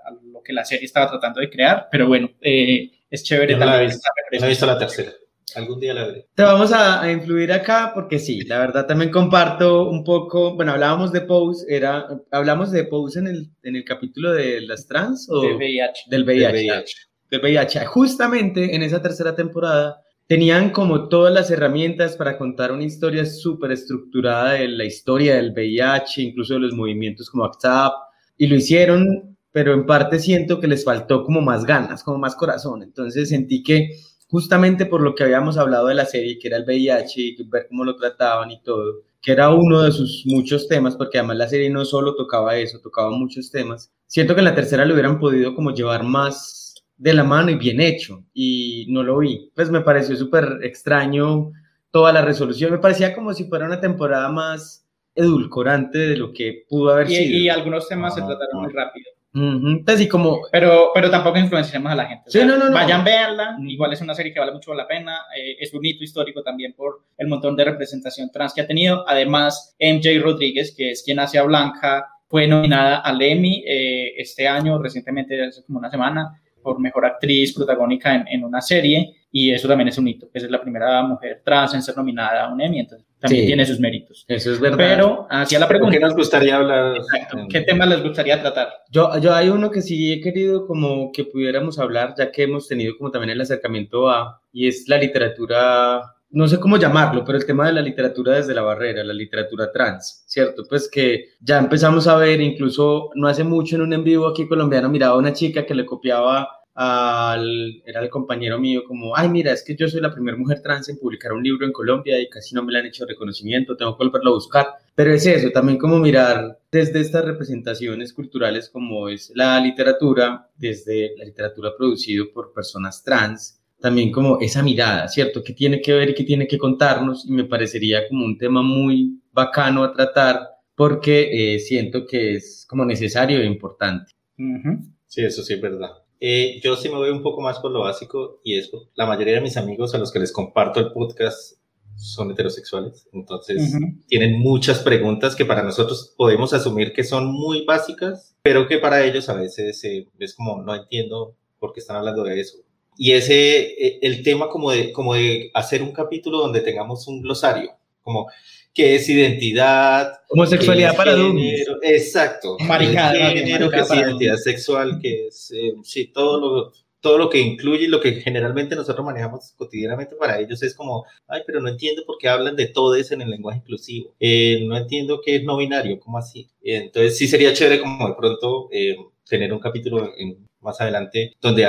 a 0.06 0.12
lo 0.32 0.42
que 0.42 0.54
la 0.54 0.66
serie 0.66 0.86
estaba 0.86 1.10
tratando 1.10 1.40
de 1.42 1.50
crear. 1.50 1.88
Pero 1.92 2.08
bueno, 2.08 2.30
eh, 2.42 2.92
es 3.10 3.24
chévere 3.24 3.54
Yo 3.54 3.60
no 3.60 3.66
también. 3.66 3.80
La 3.80 3.84
he 3.84 3.88
visto, 3.88 4.10
no 4.40 4.46
he 4.46 4.50
visto 4.50 4.66
la 4.66 4.78
tercera. 4.78 5.12
Algún 5.56 5.80
día 5.80 5.94
la 5.94 6.06
veré. 6.06 6.28
Te 6.34 6.44
vamos 6.44 6.72
a, 6.72 7.02
a, 7.02 7.12
influir 7.12 7.52
acá 7.52 7.92
porque 7.94 8.20
sí, 8.20 8.42
la 8.42 8.60
verdad 8.60 8.86
también 8.88 9.12
comparto 9.12 9.90
un 9.90 10.04
poco, 10.04 10.56
bueno, 10.56 10.72
hablábamos 10.72 11.12
de 11.12 11.22
Pose, 11.22 11.66
era, 11.68 12.08
hablamos 12.32 12.72
de 12.72 12.86
Pose 12.86 13.20
en 13.20 13.28
el, 13.28 13.50
en 13.64 13.76
el 13.76 13.84
capítulo 13.84 14.32
de 14.32 14.62
las 14.62 14.88
trans 14.88 15.28
o 15.30 15.42
del 15.42 15.56
VIH. 15.56 16.04
Del 16.08 16.24
VIH. 16.24 16.46
Del 16.46 16.54
VIH. 16.54 16.96
Del 17.30 17.42
VIH. 17.42 17.86
Justamente 17.86 18.76
en 18.76 18.84
esa 18.84 19.02
tercera 19.02 19.36
temporada 19.36 20.02
tenían 20.32 20.70
como 20.70 21.10
todas 21.10 21.34
las 21.34 21.52
herramientas 21.52 22.16
para 22.16 22.38
contar 22.38 22.72
una 22.72 22.86
historia 22.86 23.26
súper 23.26 23.74
estructurada 23.74 24.54
de 24.54 24.70
la 24.70 24.86
historia 24.86 25.36
del 25.36 25.52
VIH, 25.52 26.22
incluso 26.22 26.54
de 26.54 26.62
los 26.62 26.74
movimientos 26.74 27.30
como 27.30 27.44
ACT 27.44 27.66
UP, 27.66 27.94
y 28.38 28.48
lo 28.48 28.56
hicieron 28.56 29.36
pero 29.52 29.74
en 29.74 29.86
parte 29.86 30.20
siento 30.20 30.62
que 30.62 30.70
les 30.70 30.86
faltó 30.86 31.26
como 31.26 31.42
más 31.42 31.66
ganas, 31.66 32.02
como 32.02 32.18
más 32.18 32.38
corazón. 32.38 32.82
Entonces 32.82 33.28
sentí 33.28 33.62
que 33.62 33.90
justamente 34.30 34.86
por 34.86 35.02
lo 35.02 35.16
que 35.16 35.26
habíamos 35.26 35.58
hablado 35.58 35.88
de 35.88 35.96
la 35.96 36.06
serie, 36.06 36.40
que 36.40 36.48
era 36.48 36.56
el 36.56 36.64
VIH 36.64 37.22
y 37.22 37.44
ver 37.50 37.68
cómo 37.68 37.84
lo 37.84 37.98
trataban 37.98 38.52
y 38.52 38.62
todo, 38.62 39.02
que 39.22 39.34
era 39.34 39.50
uno 39.50 39.82
de 39.82 39.92
sus 39.92 40.24
muchos 40.28 40.70
temas, 40.70 40.96
porque 40.96 41.18
además 41.18 41.40
la 41.40 41.50
serie 41.50 41.70
no 41.70 41.84
solo 41.84 42.16
tocaba 42.16 42.56
eso, 42.56 42.80
tocaba 42.80 43.12
muchos 43.12 43.52
temas. 43.52 43.92
Siento 44.08 44.34
que 44.34 44.40
en 44.40 44.46
la 44.46 44.56
tercera 44.56 44.86
lo 44.86 44.94
hubieran 44.94 45.20
podido 45.20 45.54
como 45.54 45.74
llevar 45.74 46.04
más 46.04 46.61
de 47.02 47.14
la 47.16 47.24
mano 47.24 47.50
y 47.50 47.56
bien 47.56 47.82
hecho, 47.82 48.24
y 48.34 48.86
no 48.90 49.02
lo 49.02 49.18
vi. 49.18 49.52
Pues 49.56 49.72
me 49.72 49.82
pareció 49.82 50.16
súper 50.16 50.60
extraño 50.62 51.52
toda 51.90 52.14
la 52.14 52.22
resolución, 52.22 52.72
me 52.72 52.78
parecía 52.78 53.16
como 53.16 53.34
si 53.34 53.46
fuera 53.46 53.66
una 53.66 53.80
temporada 53.82 54.30
más 54.30 54.86
edulcorante 55.16 55.98
de 55.98 56.18
lo 56.18 56.32
que 56.32 56.64
pudo 56.70 56.92
haber 56.94 57.10
Y, 57.10 57.16
sido. 57.16 57.38
y 57.40 57.50
algunos 57.50 57.88
temas 57.88 58.14
se 58.14 58.22
Ah, 58.22 58.28
trataron 58.28 58.56
ah. 58.56 58.60
muy 58.62 58.72
rápido. 58.74 59.06
Ujú, 59.34 59.84
Pues 59.86 60.02
y 60.02 60.08
como 60.10 60.42
Pero, 60.52 60.92
pero 60.94 61.10
tampoco 61.10 61.40
influenciemos 61.40 61.92
a 61.92 61.96
la 61.96 62.06
gente. 62.06 62.24
O 62.28 62.32
Sí, 62.32 62.38
sea, 62.40 62.48
no, 62.48 62.58
no, 62.58 62.66
no. 62.68 62.74
Vayan, 62.74 63.04
véanla. 63.04 63.58
Igual 63.66 63.94
es 63.94 64.02
una 64.02 64.14
serie 64.14 64.34
que 64.34 64.40
vale 64.42 64.52
mucho 64.52 64.74
la 64.74 64.88
pena. 64.88 65.22
eh, 65.38 65.56
es 65.60 65.74
un 65.74 65.84
hito 65.86 66.04
histórico 66.04 66.44
también 66.44 66.74
por 66.74 67.02
el 67.18 67.28
montón 67.28 67.56
de 67.56 67.64
representación 67.64 68.30
trans 68.32 68.54
que 68.54 68.62
ha 68.62 68.68
tenido. 68.68 69.04
Además, 69.08 69.74
MJ 69.80 70.20
Rodríguez, 70.22 70.74
que 70.78 70.92
es 70.92 71.02
quien 71.04 71.20
hace 71.20 71.40
a 71.40 71.44
Blanca, 71.44 72.08
fue 72.28 72.46
nominada 72.48 72.98
al 73.00 73.22
Emmy 73.22 73.64
eh, 73.66 74.14
este 74.18 74.48
año, 74.50 74.78
recientemente, 74.82 75.42
hace 75.46 75.64
como 75.64 75.80
una 75.80 75.90
semana, 75.90 76.41
por 76.62 76.80
mejor 76.80 77.06
actriz 77.06 77.54
protagónica 77.54 78.14
en, 78.16 78.28
en 78.28 78.44
una 78.44 78.62
serie. 78.62 79.16
Y 79.34 79.52
eso 79.52 79.66
también 79.68 79.88
es 79.88 79.98
un 79.98 80.08
hito. 80.10 80.28
Esa 80.34 80.46
es 80.48 80.52
la 80.52 80.62
primera 80.62 81.02
mujer 81.04 81.42
trans 81.46 81.74
en 81.74 81.82
ser 81.82 81.96
nominada 81.96 82.46
a 82.46 82.54
un 82.54 82.60
Emmy, 82.60 82.80
entonces 82.82 83.08
también 83.18 83.44
Sí. 83.44 83.48
tiene 83.48 83.66
sus 83.66 83.80
méritos. 83.80 84.26
eso 84.28 84.52
es 84.52 84.60
verdad. 84.60 84.78
Pero 84.78 85.28
hacia 85.30 85.58
la 85.58 85.68
¿Pero 85.68 85.78
pregunta. 85.80 85.98
¿Qué 85.98 86.04
nos 86.04 86.16
gustaría 86.16 86.56
hablar? 86.58 86.98
Exacto. 86.98 87.38
¿Qué 87.50 87.62
temas 87.62 87.88
les 87.88 88.04
gustaría 88.04 88.42
tratar? 88.42 88.68
Yo, 88.90 89.18
yo 89.20 89.34
hay 89.34 89.48
uno 89.48 89.72
que 89.72 89.82
sí 89.82 90.12
he 90.12 90.20
querido 90.20 90.68
como 90.68 91.12
que 91.14 91.24
pudiéramos 91.24 91.80
hablar, 91.80 92.14
ya 92.18 92.30
que 92.30 92.44
hemos 92.44 92.68
tenido 92.68 92.98
como 92.98 93.10
también 93.10 93.30
el 93.30 93.40
acercamiento 93.40 94.10
a, 94.10 94.42
y 94.52 94.68
es 94.68 94.86
la 94.90 94.98
literatura, 94.98 96.02
no 96.32 96.48
sé 96.48 96.60
cómo 96.60 96.78
llamarlo, 96.78 97.24
pero 97.26 97.38
el 97.38 97.46
tema 97.46 97.68
de 97.68 97.74
la 97.74 97.82
literatura 97.82 98.36
desde 98.36 98.54
la 98.54 98.62
barrera, 98.62 99.04
la 99.04 99.14
literatura 99.14 99.72
trans, 99.72 100.24
¿cierto? 100.28 100.64
Pues 100.68 100.90
que 100.90 101.32
ya 101.40 101.60
empezamos 101.60 102.08
a 102.08 102.16
ver, 102.16 102.40
incluso 102.42 103.10
no 103.16 103.28
hace 103.28 103.44
mucho 103.44 103.76
en 103.76 103.82
un 103.82 103.94
en 103.94 104.04
vivo 104.04 104.28
aquí 104.28 104.48
colombiano, 104.48 104.90
miraba 104.90 105.16
a 105.16 105.20
una 105.20 105.34
chica 105.34 105.66
que 105.66 105.76
le 105.76 105.86
copiaba 105.86 106.48
al, 106.74 107.84
era 107.86 108.02
el 108.02 108.10
compañero 108.10 108.58
mío, 108.58 108.84
como, 108.88 109.16
ay, 109.16 109.30
mira, 109.30 109.52
es 109.52 109.64
que 109.64 109.76
yo 109.76 109.88
soy 109.88 110.02
la 110.02 110.14
primera 110.14 110.38
mujer 110.38 110.62
trans 110.62 110.88
en 110.90 110.98
publicar 110.98 111.34
un 111.34 111.44
libro 111.44 111.66
en 111.66 111.74
Colombia 111.74 112.20
y 112.20 112.30
casi 112.30 112.56
no 112.56 112.64
me 112.64 112.72
le 112.72 112.80
han 112.80 112.86
hecho 112.86 113.06
reconocimiento, 113.06 113.76
tengo 113.76 113.98
que 113.98 114.06
volverlo 114.06 114.32
a 114.32 114.36
buscar. 114.36 114.68
Pero 114.96 115.14
es 115.14 115.26
eso, 115.26 115.50
también 115.52 115.78
como 115.78 116.00
mirar 116.00 116.60
desde 116.72 117.02
estas 117.02 117.26
representaciones 117.26 118.14
culturales 118.14 118.70
como 118.70 119.10
es 119.10 119.32
la 119.36 119.60
literatura, 119.60 120.50
desde 120.56 121.14
la 121.18 121.26
literatura 121.26 121.72
producida 121.78 122.24
por 122.34 122.54
personas 122.54 123.04
trans, 123.04 123.61
también 123.82 124.12
como 124.12 124.40
esa 124.40 124.64
mirada, 124.64 125.08
¿cierto? 125.08 125.44
Que 125.44 125.54
tiene 125.54 125.82
que 125.82 125.94
ver 125.94 126.12
y 126.12 126.14
que 126.14 126.24
tiene 126.24 126.48
que 126.48 126.58
contarnos 126.58 127.26
y 127.28 127.32
me 127.32 127.46
parecería 127.46 128.08
como 128.08 128.26
un 128.26 128.38
tema 128.38 128.62
muy 128.62 129.20
bacano 129.32 129.84
a 129.84 129.92
tratar 129.92 130.50
porque 130.76 131.56
eh, 131.56 131.60
siento 131.60 132.06
que 132.06 132.36
es 132.36 132.66
como 132.70 132.86
necesario 132.86 133.40
e 133.42 133.46
importante. 133.46 134.14
Ujú. 134.38 134.86
Sí, 135.08 135.24
eso 135.24 135.44
sí 135.44 135.54
es 135.54 135.62
verdad. 135.62 135.92
Eh, 136.20 136.60
yo 136.64 136.76
sí 136.76 136.88
me 136.88 136.96
voy 136.96 137.10
un 137.10 137.24
poco 137.24 137.42
más 137.42 137.60
por 137.60 137.72
lo 137.72 137.82
básico 137.82 138.40
y 138.44 138.58
es 138.58 138.72
la 138.96 139.08
mayoría 139.08 139.36
de 139.36 139.42
mis 139.42 139.58
amigos 139.58 139.94
a 139.96 139.98
los 139.98 140.12
que 140.12 140.20
les 140.20 140.32
comparto 140.32 140.80
el 140.80 140.92
podcast 140.92 141.58
son 141.96 142.32
heterosexuales, 142.32 143.08
entonces 143.14 143.74
tienen 144.08 144.40
muchas 144.40 144.80
preguntas 144.80 145.36
que 145.36 145.46
para 145.46 145.62
nosotros 145.62 146.16
podemos 146.18 146.52
asumir 146.54 146.94
que 146.94 147.04
son 147.04 147.28
muy 147.32 147.64
básicas, 147.64 148.36
pero 148.42 148.68
que 148.68 148.80
para 148.80 149.04
ellos 149.04 149.30
a 149.30 149.36
veces 149.36 149.84
eh, 149.84 150.08
es 150.18 150.34
como 150.34 150.64
no 150.64 150.74
entiendo 150.74 151.36
por 151.60 151.74
qué 151.74 151.80
están 151.80 151.98
hablando 151.98 152.24
de 152.24 152.40
eso. 152.40 152.58
Y 153.04 153.14
ese, 153.14 153.62
eh, 153.84 154.00
el 154.04 154.22
tema 154.22 154.48
como 154.48 154.70
de, 154.70 154.92
como 154.92 155.16
de 155.16 155.50
hacer 155.56 155.82
un 155.82 155.92
capítulo 155.92 156.38
donde 156.38 156.62
tengamos 156.62 157.08
un 157.08 157.20
glosario, 157.20 157.72
como 158.04 158.28
qué 158.76 158.94
es 158.94 159.10
identidad, 159.10 160.14
Homosexualidad 160.30 160.92
es 160.92 160.96
para 160.98 161.16
género, 161.18 161.78
Exacto. 161.82 162.58
Maricada, 162.60 163.12
¿Qué 163.14 163.40
es 163.40 163.46
género, 163.46 163.72
qué 163.72 163.80
es 163.80 163.92
identidad 163.92 164.36
sexual, 164.38 165.00
que 165.02 165.26
es, 165.26 165.52
eh, 165.52 165.74
sí, 165.84 166.12
todo 166.14 166.40
lo, 166.40 166.74
todo 167.00 167.18
lo 167.18 167.28
que 167.28 167.40
incluye 167.40 167.88
lo 167.88 168.00
que 168.00 168.22
generalmente 168.22 168.76
nosotros 168.76 169.04
manejamos 169.04 169.54
cotidianamente 169.58 170.16
para 170.16 170.40
ellos 170.40 170.62
es 170.62 170.76
como, 170.76 171.04
ay, 171.28 171.42
pero 171.48 171.60
no 171.60 171.70
entiendo 171.70 172.04
por 172.06 172.20
qué 172.20 172.30
hablan 172.30 172.56
de 172.56 172.68
todo 172.68 172.94
eso 172.94 173.16
en 173.16 173.24
el 173.24 173.32
lenguaje 173.32 173.58
inclusivo. 173.64 174.14
Eh, 174.20 174.64
no 174.68 174.78
entiendo 174.78 175.22
qué 175.26 175.38
es 175.38 175.44
no 175.44 175.58
binario, 175.58 176.00
¿cómo 176.00 176.20
así? 176.20 176.42
Eh, 176.64 176.76
entonces 176.76 177.18
sí 177.18 177.28
sería 177.28 177.52
chévere 177.52 177.80
como 177.82 178.08
de 178.08 178.14
pronto 178.14 178.70
eh, 178.72 178.96
tener 179.28 179.52
un 179.52 179.60
capítulo 179.60 180.14
en- 180.16 180.48
más 180.62 180.80
adelante 180.80 181.34
donde, 181.42 181.66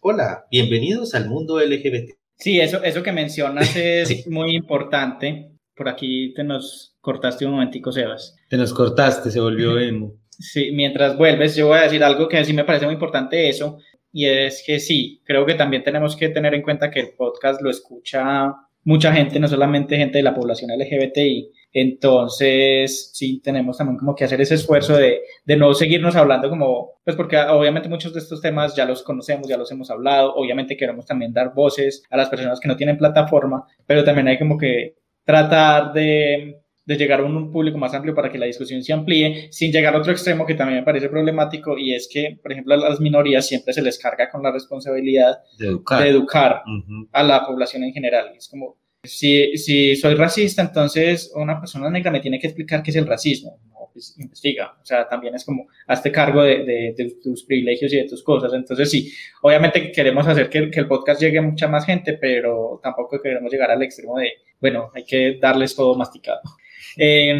hola, 0.00 0.44
bienvenidos 0.50 1.14
al 1.14 1.28
mundo 1.28 1.58
LGBT. 1.60 2.12
Sí, 2.36 2.60
eso, 2.60 2.82
eso 2.84 3.02
que 3.02 3.12
mencionas 3.12 3.74
es 3.76 4.08
Sí. 4.08 4.24
muy 4.30 4.54
importante. 4.54 5.50
Por 5.74 5.88
aquí 5.88 6.32
te 6.34 6.42
nos 6.44 6.96
cortaste 7.00 7.46
un 7.46 7.52
momentico, 7.52 7.92
Sebas. 7.92 8.36
Te 8.48 8.56
nos 8.56 8.72
cortaste, 8.72 9.30
se 9.30 9.40
volvió 9.40 9.78
emo. 9.78 10.14
Sí, 10.30 10.70
mientras 10.72 11.16
vuelves, 11.16 11.56
yo 11.56 11.68
voy 11.68 11.78
a 11.78 11.82
decir 11.82 12.02
algo 12.02 12.28
que 12.28 12.44
sí 12.44 12.52
me 12.52 12.64
parece 12.64 12.84
muy 12.86 12.94
importante 12.94 13.48
eso, 13.48 13.78
y 14.12 14.26
es 14.26 14.62
que 14.66 14.78
sí, 14.80 15.20
creo 15.24 15.44
que 15.46 15.54
también 15.54 15.82
tenemos 15.84 16.16
que 16.16 16.28
tener 16.28 16.54
en 16.54 16.62
cuenta 16.62 16.90
que 16.90 17.00
el 17.00 17.10
podcast 17.16 17.60
lo 17.60 17.70
escucha 17.70 18.52
mucha 18.84 19.12
gente, 19.12 19.38
no 19.38 19.48
solamente 19.48 19.96
gente 19.96 20.18
de 20.18 20.24
la 20.24 20.34
población 20.34 20.70
LGBTI. 20.70 21.50
Entonces, 21.72 23.10
sí, 23.12 23.40
tenemos 23.42 23.76
también 23.78 23.98
como 23.98 24.14
que 24.14 24.24
hacer 24.24 24.40
ese 24.40 24.54
esfuerzo 24.54 24.96
de, 24.96 25.20
de 25.44 25.56
no 25.56 25.74
seguirnos 25.74 26.16
hablando 26.16 26.48
como, 26.48 26.92
pues 27.04 27.16
porque 27.16 27.36
obviamente 27.38 27.88
muchos 27.88 28.12
de 28.14 28.20
estos 28.20 28.40
temas 28.40 28.74
ya 28.74 28.84
los 28.84 29.02
conocemos, 29.02 29.48
ya 29.48 29.56
los 29.56 29.70
hemos 29.70 29.90
hablado, 29.90 30.34
obviamente 30.34 30.76
queremos 30.76 31.06
también 31.06 31.32
dar 31.32 31.52
voces 31.54 32.02
a 32.10 32.16
las 32.16 32.28
personas 32.28 32.60
que 32.60 32.68
no 32.68 32.76
tienen 32.76 32.96
plataforma, 32.96 33.64
pero 33.86 34.04
también 34.04 34.28
hay 34.28 34.38
como 34.38 34.56
que 34.58 34.94
tratar 35.24 35.92
de, 35.92 36.60
de 36.86 36.96
llegar 36.96 37.20
a 37.20 37.24
un 37.24 37.50
público 37.52 37.76
más 37.78 37.92
amplio 37.94 38.14
para 38.14 38.30
que 38.30 38.38
la 38.38 38.46
discusión 38.46 38.82
se 38.82 38.92
amplíe, 38.92 39.48
sin 39.52 39.70
llegar 39.70 39.94
a 39.94 39.98
otro 39.98 40.12
extremo 40.12 40.46
que 40.46 40.54
también 40.54 40.78
me 40.80 40.84
parece 40.84 41.08
problemático, 41.08 41.76
y 41.76 41.94
es 41.94 42.08
que, 42.10 42.38
por 42.42 42.52
ejemplo, 42.52 42.74
a 42.74 42.76
las 42.78 43.00
minorías 43.00 43.46
siempre 43.46 43.74
se 43.74 43.82
les 43.82 43.98
carga 43.98 44.30
con 44.30 44.42
la 44.42 44.50
responsabilidad 44.52 45.36
De 45.58 45.66
educar. 45.66 46.02
de 46.02 46.08
educar 46.08 46.62
Ujú. 46.66 47.08
a 47.12 47.22
la 47.22 47.44
población 47.46 47.84
en 47.84 47.92
general. 47.92 48.32
Es 48.36 48.48
como, 48.48 48.76
si, 49.02 49.56
si 49.56 49.96
soy 49.96 50.14
racista, 50.14 50.62
entonces 50.62 51.32
una 51.34 51.58
persona 51.58 51.90
negra 51.90 52.10
me 52.10 52.20
tiene 52.20 52.38
que 52.38 52.48
explicar 52.48 52.82
qué 52.82 52.90
es 52.90 52.96
el 52.96 53.06
racismo. 53.06 53.60
No, 53.70 53.90
pues 53.92 54.16
investiga. 54.18 54.76
O 54.82 54.84
sea, 54.84 55.08
también 55.08 55.34
es 55.34 55.44
como, 55.44 55.68
hazte 55.86 56.10
cargo 56.10 56.42
de, 56.42 56.94
tus 57.22 57.44
privilegios 57.44 57.92
y 57.92 57.96
de 57.96 58.08
tus 58.08 58.22
cosas. 58.22 58.52
Entonces, 58.54 58.90
sí, 58.90 59.12
obviamente 59.42 59.92
queremos 59.92 60.26
hacer 60.26 60.48
que, 60.50 60.70
el 60.72 60.88
podcast 60.88 61.20
llegue 61.20 61.38
a 61.38 61.42
mucha 61.42 61.68
más 61.68 61.86
gente, 61.86 62.14
pero 62.14 62.80
tampoco 62.82 63.20
queremos 63.20 63.52
llegar 63.52 63.70
al 63.70 63.82
extremo 63.82 64.18
de, 64.18 64.32
bueno, 64.60 64.90
hay 64.94 65.04
que 65.04 65.38
darles 65.40 65.74
todo 65.74 65.94
masticado. 65.96 66.40
Eh, 67.00 67.32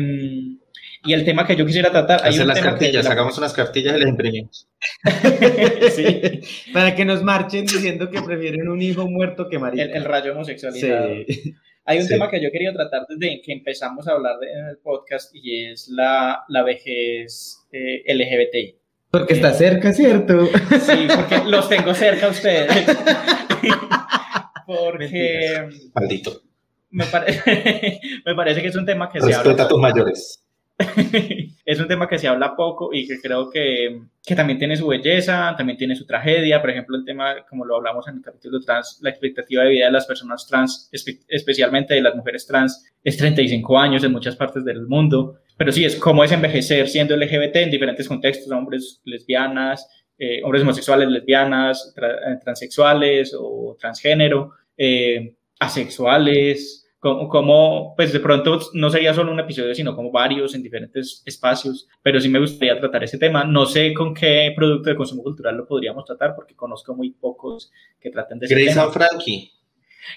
y 1.08 1.12
el 1.14 1.24
tema 1.24 1.46
que 1.46 1.56
yo 1.56 1.64
quisiera 1.66 1.90
tratar... 1.90 2.20
hay 2.22 2.30
Hacer 2.30 2.42
un 2.42 2.48
las 2.48 2.56
tema 2.58 2.70
que- 2.74 2.80
cartillas, 2.84 3.06
hagamos 3.06 3.36
unas 3.38 3.52
cartillas 3.52 3.96
y 3.96 4.00
las 4.00 4.08
imprimimos. 4.08 4.68
sí, 5.90 6.40
Para 6.72 6.94
que 6.94 7.04
nos 7.04 7.22
marchen 7.22 7.64
diciendo 7.66 8.10
que 8.10 8.22
prefieren 8.22 8.68
un 8.68 8.80
hijo 8.82 9.08
muerto 9.08 9.48
que 9.48 9.58
marica. 9.58 9.82
el, 9.84 9.90
el 9.94 10.04
rayo 10.04 10.32
homosexualidad. 10.32 11.08
Sí. 11.26 11.54
Hay 11.84 11.98
un 11.98 12.04
Sí. 12.04 12.10
tema 12.10 12.30
que 12.30 12.42
yo 12.42 12.50
quería 12.52 12.72
tratar 12.74 13.06
desde 13.08 13.40
que 13.40 13.52
empezamos 13.52 14.06
a 14.06 14.12
hablar 14.12 14.38
de- 14.38 14.50
en 14.52 14.66
el 14.68 14.78
podcast 14.78 15.34
y 15.34 15.64
es 15.66 15.88
la, 15.88 16.44
la 16.48 16.62
vejez 16.62 17.66
eh, 17.72 18.02
LGBTI. 18.14 18.76
Porque 19.10 19.32
está 19.34 19.52
cerca, 19.54 19.92
¿cierto? 19.94 20.46
Sí, 20.46 21.06
porque 21.14 21.42
los 21.46 21.66
tengo 21.70 21.94
cerca 21.94 22.26
a 22.26 22.28
ustedes. 22.30 22.68
porque 24.66 25.68
Maldito. 25.94 26.42
me, 26.90 27.04
pare- 27.06 27.40
me 28.26 28.34
parece 28.34 28.60
que 28.62 28.68
es 28.68 28.76
un 28.76 28.84
tema 28.86 29.08
que 29.10 29.20
se 29.20 29.26
Respeta 29.26 29.50
habla 29.50 29.62
a 29.64 29.68
tus 29.68 29.78
mayores. 29.80 30.44
es 31.64 31.80
un 31.80 31.88
tema 31.88 32.08
que 32.08 32.18
se 32.18 32.28
habla 32.28 32.54
poco 32.54 32.90
y 32.92 33.06
que 33.06 33.20
creo 33.20 33.50
que, 33.50 34.00
que 34.24 34.34
también 34.34 34.58
tiene 34.58 34.76
su 34.76 34.86
belleza, 34.86 35.54
también 35.56 35.76
tiene 35.76 35.96
su 35.96 36.06
tragedia. 36.06 36.60
Por 36.60 36.70
ejemplo, 36.70 36.96
el 36.96 37.04
tema, 37.04 37.44
como 37.48 37.64
lo 37.64 37.76
hablamos 37.76 38.06
en 38.08 38.16
el 38.16 38.22
capítulo 38.22 38.60
trans, 38.60 38.98
la 39.02 39.10
expectativa 39.10 39.64
de 39.64 39.70
vida 39.70 39.86
de 39.86 39.92
las 39.92 40.06
personas 40.06 40.46
trans, 40.46 40.88
espe- 40.92 41.24
especialmente 41.28 41.94
de 41.94 42.02
las 42.02 42.14
mujeres 42.14 42.46
trans, 42.46 42.86
es 43.02 43.16
35 43.16 43.78
años 43.78 44.04
en 44.04 44.12
muchas 44.12 44.36
partes 44.36 44.64
del 44.64 44.86
mundo. 44.86 45.38
Pero 45.56 45.72
sí, 45.72 45.84
es 45.84 45.96
cómo 45.96 46.22
es 46.22 46.30
envejecer 46.30 46.88
siendo 46.88 47.16
LGBT 47.16 47.56
en 47.56 47.70
diferentes 47.70 48.06
contextos, 48.06 48.50
hombres 48.52 49.00
lesbianas, 49.04 49.88
eh, 50.16 50.40
hombres 50.44 50.62
homosexuales, 50.62 51.08
lesbianas, 51.08 51.92
eh, 51.96 52.36
transexuales 52.42 53.34
o 53.38 53.76
transgénero, 53.80 54.52
eh, 54.76 55.34
asexuales, 55.58 56.87
como, 57.00 57.28
como, 57.28 57.94
pues 57.96 58.12
de 58.12 58.20
pronto 58.20 58.58
no 58.74 58.90
sería 58.90 59.14
solo 59.14 59.30
un 59.32 59.38
episodio, 59.40 59.74
sino 59.74 59.94
como 59.94 60.10
varios 60.10 60.54
en 60.54 60.62
diferentes 60.62 61.22
espacios, 61.24 61.86
pero 62.02 62.20
sí 62.20 62.28
me 62.28 62.40
gustaría 62.40 62.78
tratar 62.80 63.04
ese 63.04 63.18
tema. 63.18 63.44
No 63.44 63.66
sé 63.66 63.94
con 63.94 64.14
qué 64.14 64.52
producto 64.56 64.90
de 64.90 64.96
consumo 64.96 65.22
cultural 65.22 65.56
lo 65.56 65.66
podríamos 65.66 66.04
tratar, 66.04 66.34
porque 66.34 66.54
conozco 66.56 66.94
muy 66.96 67.10
pocos 67.10 67.70
que 68.00 68.10
traten 68.10 68.38
de 68.38 68.46
ese 68.46 68.54
Grace 68.54 68.70
tema. 68.70 68.82
and 68.84 68.92
Frankie. 68.92 69.52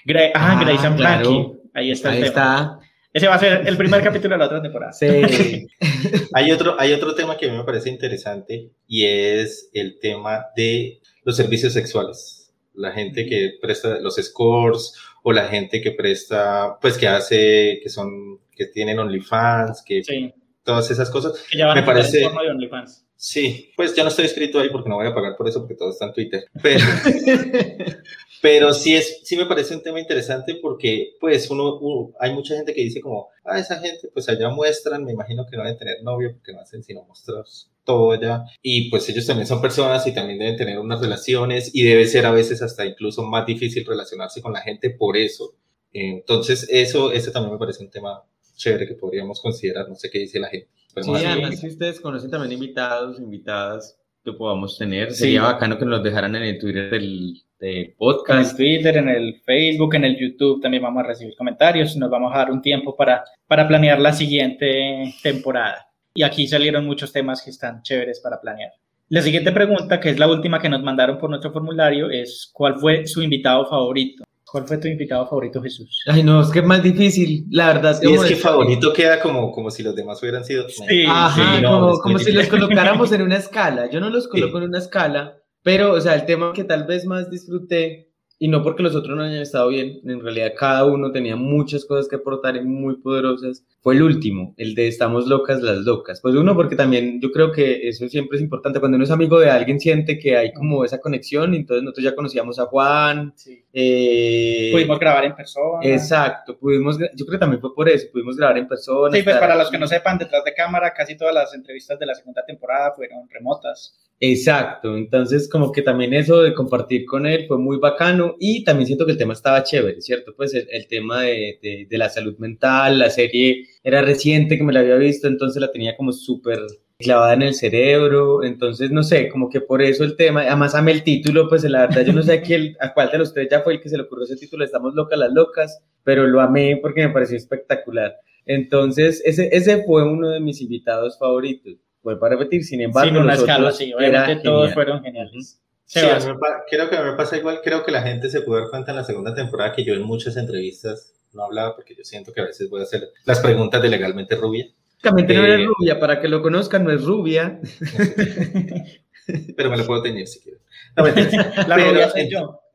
Gra- 0.04 0.30
ah, 0.34 0.56
Ah, 0.58 0.64
Grace 0.64 0.86
and 0.86 0.96
claro. 0.96 1.24
Frankie. 1.30 1.58
Ahí 1.74 1.90
está 1.90 2.08
el 2.08 2.14
Ahí 2.24 2.30
tema. 2.30 2.78
está. 2.78 2.78
Ese 3.14 3.28
va 3.28 3.34
a 3.34 3.38
ser 3.38 3.68
el 3.68 3.76
primer 3.76 4.02
capítulo 4.02 4.34
de 4.34 4.38
la 4.38 4.46
otra 4.46 4.62
temporada. 4.62 4.92
Sí. 4.92 5.06
Hay 6.34 6.50
otro, 6.50 6.76
hay 6.80 6.92
otro 6.94 7.14
tema 7.14 7.36
que 7.36 7.46
a 7.48 7.52
mí 7.52 7.58
me 7.58 7.64
parece 7.64 7.90
interesante 7.90 8.70
y 8.86 9.04
es 9.04 9.68
el 9.74 9.98
tema 10.00 10.46
de 10.56 11.00
los 11.24 11.36
servicios 11.36 11.74
sexuales. 11.74 12.52
La 12.74 12.90
gente 12.92 13.26
que 13.26 13.52
presta 13.60 14.00
los 14.00 14.16
scores 14.16 14.94
o 15.22 15.32
la 15.32 15.46
gente 15.48 15.80
que 15.80 15.92
presta, 15.92 16.78
pues 16.80 16.98
que 16.98 17.08
hace, 17.08 17.80
que 17.82 17.88
son, 17.88 18.40
que 18.54 18.66
tienen 18.66 18.98
OnlyFans, 18.98 19.82
que 19.82 20.02
Sí, 20.04 20.32
todas 20.64 20.90
esas 20.90 21.10
cosas. 21.10 21.44
que 21.50 21.58
ya 21.58 21.66
van 21.66 21.76
Me 21.76 21.82
a 21.82 21.84
parece- 21.86 22.22
forma 22.24 22.42
de 22.42 22.50
OnlyFans. 22.50 23.06
Sí, 23.16 23.70
pues 23.76 23.94
ya 23.94 24.02
no 24.02 24.08
estoy 24.08 24.24
escrito 24.24 24.58
ahí 24.58 24.68
porque 24.70 24.88
no 24.88 24.96
voy 24.96 25.06
a 25.06 25.14
pagar 25.14 25.36
por 25.36 25.48
eso 25.48 25.60
porque 25.60 25.76
todo 25.76 25.90
está 25.90 26.06
en 26.06 26.12
Twitter. 26.12 26.44
Pero, 26.60 26.80
pero 28.42 28.72
sí 28.74 28.94
es, 28.96 29.20
sí 29.22 29.36
me 29.36 29.46
parece 29.46 29.74
un 29.76 29.82
tema 29.82 30.00
interesante 30.00 30.56
porque 30.60 31.12
pues 31.20 31.48
uno, 31.50 31.78
uno- 31.78 32.12
hay 32.18 32.32
mucha 32.32 32.56
gente 32.56 32.74
que 32.74 32.82
dice 32.82 33.00
como, 33.00 33.28
ah, 33.44 33.58
esa 33.60 33.78
gente 33.78 34.08
pues 34.12 34.28
allá 34.28 34.48
muestran, 34.50 35.04
me 35.04 35.12
imagino 35.12 35.46
que 35.48 35.56
no 35.56 35.62
deben 35.62 35.78
tener 35.78 36.02
novio 36.02 36.32
porque 36.32 36.52
no 36.52 36.60
hacen 36.60 36.82
sino 36.82 37.04
mostrar 37.04 37.44
todo 37.84 38.12
allá. 38.12 38.44
Y 38.62 38.90
pues 38.90 39.08
ellos 39.08 39.26
también 39.26 39.46
son 39.46 39.60
personas 39.60 40.06
y 40.06 40.14
también 40.14 40.38
deben 40.38 40.56
tener 40.56 40.78
unas 40.78 41.00
relaciones 41.00 41.74
y 41.74 41.82
debe 41.82 42.06
ser 42.06 42.26
a 42.26 42.30
veces 42.32 42.62
hasta 42.62 42.84
incluso 42.86 43.22
más 43.22 43.44
difícil 43.46 43.84
relacionarse 43.86 44.40
con 44.42 44.52
la 44.52 44.60
gente 44.60 44.90
por 44.90 45.16
eso. 45.16 45.54
Entonces 45.92 46.68
eso, 46.70 47.12
ese 47.12 47.30
también 47.30 47.52
me 47.52 47.58
parece 47.58 47.82
un 47.84 47.90
tema 47.90 48.22
chévere 48.56 48.86
que 48.86 48.94
podríamos 48.94 49.40
considerar, 49.40 49.88
no 49.88 49.94
sé 49.94 50.10
qué 50.10 50.18
dice 50.20 50.38
la 50.38 50.48
gente. 50.48 50.68
Sí, 50.74 50.94
Podemos 50.94 51.16
hacer- 51.16 51.30
además 51.30 51.60
si 51.60 51.68
ustedes 51.68 52.00
conocen 52.00 52.30
también 52.30 52.52
invitados, 52.52 53.18
invitadas 53.18 53.98
que 54.24 54.32
podamos 54.32 54.78
tener, 54.78 55.10
Sí. 55.12 55.24
sería 55.24 55.42
bacano 55.42 55.78
que 55.78 55.84
nos 55.84 56.02
dejaran 56.02 56.36
en 56.36 56.42
el 56.44 56.58
Twitter 56.58 56.90
del, 56.90 57.34
del 57.58 57.76
En 57.76 57.84
el 57.90 57.94
podcast. 57.96 58.56
Twitter, 58.56 58.96
en 58.98 59.08
el 59.08 59.40
Facebook, 59.44 59.94
en 59.96 60.04
el 60.04 60.16
YouTube 60.16 60.60
también 60.62 60.82
vamos 60.82 61.02
a 61.02 61.06
recibir 61.08 61.34
comentarios. 61.36 61.96
Nos 61.96 62.08
vamos 62.10 62.32
a 62.34 62.38
dar 62.38 62.50
un 62.52 62.62
tiempo 62.62 62.94
para, 62.94 63.24
para 63.48 63.66
planear 63.66 64.00
la 64.00 64.12
siguiente 64.12 65.12
temporada. 65.22 65.88
Y 66.14 66.22
aquí 66.22 66.46
salieron 66.46 66.86
muchos 66.86 67.12
temas 67.12 67.42
que 67.42 67.50
están 67.50 67.82
chéveres 67.82 68.20
para 68.20 68.40
planear. 68.40 68.72
La 69.08 69.22
siguiente 69.22 69.52
pregunta, 69.52 70.00
que 70.00 70.10
es 70.10 70.18
la 70.18 70.26
última 70.28 70.60
que 70.60 70.68
nos 70.68 70.82
mandaron 70.82 71.18
por 71.18 71.28
nuestro 71.30 71.52
formulario, 71.52 72.10
es 72.10 72.50
¿cuál 72.52 72.76
fue 72.76 73.06
su 73.06 73.22
invitado 73.22 73.66
favorito? 73.66 74.24
¿Cuál 74.44 74.66
fue 74.66 74.76
tu 74.76 74.86
invitado 74.88 75.26
favorito, 75.26 75.62
Jesús? 75.62 76.02
Ay, 76.06 76.22
no, 76.22 76.42
es 76.42 76.48
que 76.50 76.58
es 76.58 76.64
más 76.64 76.82
difícil, 76.82 77.46
la 77.50 77.68
verdad. 77.68 77.98
Y 78.02 78.12
es 78.12 78.22
que 78.24 78.36
favorito 78.36 78.92
queda 78.92 79.18
como, 79.20 79.50
como 79.50 79.70
si 79.70 79.82
los 79.82 79.94
demás 79.96 80.20
hubieran 80.22 80.44
sido. 80.44 80.68
Sí, 80.68 81.04
Ajá, 81.08 81.56
sí, 81.56 81.62
no, 81.62 81.80
como, 81.80 81.98
como 81.98 82.18
si 82.18 82.32
los 82.32 82.46
colocáramos 82.48 83.10
en 83.12 83.22
una 83.22 83.36
escala. 83.38 83.88
Yo 83.90 84.00
no 84.00 84.10
los 84.10 84.28
coloco 84.28 84.58
Sí. 84.58 84.64
en 84.64 84.68
una 84.68 84.78
escala, 84.78 85.38
pero, 85.62 85.92
o 85.94 86.00
sea, 86.00 86.14
el 86.14 86.26
tema 86.26 86.52
que 86.52 86.64
tal 86.64 86.84
vez 86.84 87.06
más 87.06 87.30
disfruté, 87.30 88.11
y 88.42 88.48
no 88.48 88.60
porque 88.64 88.82
los 88.82 88.96
otros 88.96 89.16
no 89.16 89.22
hayan 89.22 89.40
estado 89.40 89.68
bien, 89.68 90.00
en 90.02 90.20
realidad 90.20 90.54
cada 90.58 90.84
uno 90.84 91.12
tenía 91.12 91.36
muchas 91.36 91.84
cosas 91.84 92.08
que 92.08 92.16
aportar 92.16 92.56
y 92.56 92.60
muy 92.60 92.96
poderosas, 92.96 93.64
fue 93.80 93.94
el 93.94 94.02
último, 94.02 94.52
el 94.56 94.74
de 94.74 94.88
Estamos 94.88 95.28
locas 95.28 95.62
las 95.62 95.84
locas. 95.84 96.20
Pues 96.20 96.34
uno, 96.34 96.56
porque 96.56 96.74
también 96.74 97.20
yo 97.20 97.30
creo 97.30 97.52
que 97.52 97.86
eso 97.86 98.08
siempre 98.08 98.38
es 98.38 98.42
importante. 98.42 98.80
Cuando 98.80 98.96
uno 98.96 99.04
es 99.04 99.12
amigo 99.12 99.38
de 99.38 99.48
alguien, 99.48 99.78
siente 99.78 100.18
que 100.18 100.36
hay 100.36 100.52
como 100.52 100.84
esa 100.84 101.00
conexión, 101.00 101.54
entonces 101.54 101.84
nosotros 101.84 102.02
ya 102.02 102.16
conocíamos 102.16 102.58
a 102.58 102.64
Juan. 102.66 103.32
Sí. 103.36 103.64
eh, 103.72 104.70
Pudimos 104.72 104.98
grabar 104.98 105.24
en 105.24 105.36
persona. 105.36 105.78
Exacto, 105.80 106.58
pudimos, 106.58 106.98
yo 106.98 107.24
creo 107.24 107.38
que 107.38 107.38
también 107.38 107.60
fue 107.60 107.72
por 107.72 107.88
eso, 107.88 108.08
pudimos 108.10 108.36
grabar 108.36 108.58
en 108.58 108.66
persona. 108.66 109.16
Sí, 109.16 109.22
pues 109.22 109.36
para 109.36 109.54
los 109.54 109.68
aquí. 109.68 109.76
que 109.76 109.78
no 109.78 109.86
sepan, 109.86 110.18
detrás 110.18 110.42
de 110.42 110.52
cámara, 110.52 110.92
casi 110.92 111.16
todas 111.16 111.32
las 111.32 111.54
entrevistas 111.54 111.96
de 111.96 112.06
la 112.06 112.16
segunda 112.16 112.44
temporada 112.44 112.92
fueron 112.96 113.28
remotas. 113.30 113.96
Exacto, 114.20 114.96
entonces 114.96 115.48
como 115.48 115.72
que 115.72 115.82
también 115.82 116.14
eso 116.14 116.42
de 116.42 116.54
compartir 116.54 117.04
con 117.06 117.26
él 117.26 117.46
fue 117.48 117.58
muy 117.58 117.78
bacano 117.78 118.36
y 118.38 118.62
también 118.62 118.86
siento 118.86 119.04
que 119.04 119.10
el 119.12 119.18
tema 119.18 119.32
estaba 119.32 119.64
chévere, 119.64 120.00
¿cierto? 120.00 120.32
Pues 120.36 120.54
el, 120.54 120.86
tema 120.86 121.22
de, 121.22 121.58
de- 121.60 121.86
de 121.90 121.98
la 121.98 122.08
salud 122.08 122.38
mental, 122.38 123.00
la 123.00 123.10
serie 123.10 123.66
era 123.82 124.00
reciente 124.00 124.56
que 124.56 124.62
me 124.62 124.72
la 124.72 124.78
había 124.80 124.94
visto, 124.94 125.26
entonces 125.26 125.60
la 125.60 125.72
tenía 125.72 125.96
como 125.96 126.12
súper 126.12 126.60
clavada 126.98 127.34
en 127.34 127.42
el 127.42 127.54
cerebro, 127.54 128.44
entonces 128.44 128.92
no 128.92 129.02
sé, 129.02 129.28
como 129.28 129.50
que 129.50 129.60
por 129.60 129.82
eso 129.82 130.04
el 130.04 130.14
tema, 130.14 130.42
además 130.42 130.76
amé 130.76 130.92
el 130.92 131.02
título, 131.02 131.48
pues 131.48 131.64
la 131.64 131.80
verdad 131.88 132.06
yo 132.06 132.12
no 132.12 132.22
sé 132.22 132.34
a, 132.34 132.42
quién- 132.42 132.76
a 132.78 132.94
cuál 132.94 133.10
de 133.10 133.18
los 133.18 133.34
tres 133.34 133.48
ya 133.50 133.62
fue 133.62 133.72
el 133.74 133.80
que 133.80 133.88
se 133.88 133.96
le 133.96 134.04
ocurrió 134.04 134.24
ese 134.24 134.36
título, 134.36 134.64
Estamos 134.64 134.94
locas 134.94 135.18
las 135.18 135.32
locas, 135.32 135.82
pero 136.04 136.28
lo 136.28 136.40
amé 136.40 136.78
porque 136.80 137.04
me 137.08 137.12
pareció 137.12 137.36
espectacular. 137.36 138.14
Entonces 138.46 139.20
ese, 139.24 139.48
ese 139.52 139.82
fue 139.82 140.04
uno 140.08 140.28
de 140.30 140.38
mis 140.38 140.60
invitados 140.60 141.18
favoritos. 141.18 141.74
Voy 142.02 142.16
para 142.16 142.36
repetir, 142.36 142.64
sin 142.64 142.80
embargo, 142.80 143.08
Sin 143.08 143.16
una 143.16 143.32
los 143.34 143.40
escala, 143.42 143.72
sí. 143.72 143.92
Obviamente 143.94 144.36
todos 144.42 144.68
genial. 144.70 144.74
fueron 144.74 145.02
geniales. 145.02 145.58
Sí, 145.84 146.00
a 146.00 146.14
me 146.18 146.34
creo 146.70 146.88
que 146.88 146.96
a 146.96 147.02
mí 147.02 147.10
me 147.10 147.16
pasa 147.16 147.36
igual. 147.36 147.60
Creo 147.62 147.84
que 147.84 147.92
la 147.92 148.02
gente 148.02 148.30
se 148.30 148.40
puede 148.40 148.62
dar 148.62 148.70
cuenta 148.70 148.92
en 148.92 148.96
la 148.96 149.04
segunda 149.04 149.34
temporada 149.34 149.72
que 149.72 149.84
yo 149.84 149.94
en 149.94 150.02
muchas 150.02 150.36
entrevistas 150.36 151.12
no 151.32 151.44
hablaba 151.44 151.74
porque 151.76 151.94
yo 151.94 152.02
siento 152.04 152.32
que 152.32 152.40
a 152.40 152.44
veces 152.44 152.68
voy 152.70 152.80
a 152.80 152.84
hacer 152.84 153.08
las 153.24 153.40
preguntas 153.40 153.80
de 153.82 153.88
legalmente 153.88 154.36
rubia, 154.36 154.66
Básicamente 155.04 155.34
no 155.34 155.44
Eh, 155.46 155.54
es 155.62 155.66
rubia, 155.66 155.98
para 156.00 156.20
que 156.20 156.28
lo 156.28 156.42
conozcan, 156.42 156.84
no 156.84 156.92
es 156.92 157.04
rubia. 157.04 157.60
pero 159.56 159.70
me 159.70 159.76
lo 159.76 159.86
puedo 159.86 160.02
teñir 160.02 160.26
si 160.26 160.40
quiero. 160.40 160.58
No. 160.96 161.04
La 161.68 161.76
Pero- 161.76 161.90
rubia 161.92 162.10
soy 162.10 162.30
yo. 162.30 162.60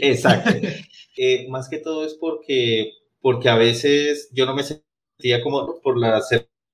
Exacto. 0.00 0.50
Eh, 1.16 1.46
más 1.48 1.68
que 1.68 1.78
todo 1.78 2.04
es 2.04 2.14
porque, 2.14 2.92
porque 3.20 3.48
a 3.48 3.56
veces 3.56 4.30
yo 4.32 4.46
no 4.46 4.54
me 4.54 4.62
sentía 4.62 5.42
como 5.42 5.80
por 5.80 5.98
la 5.98 6.20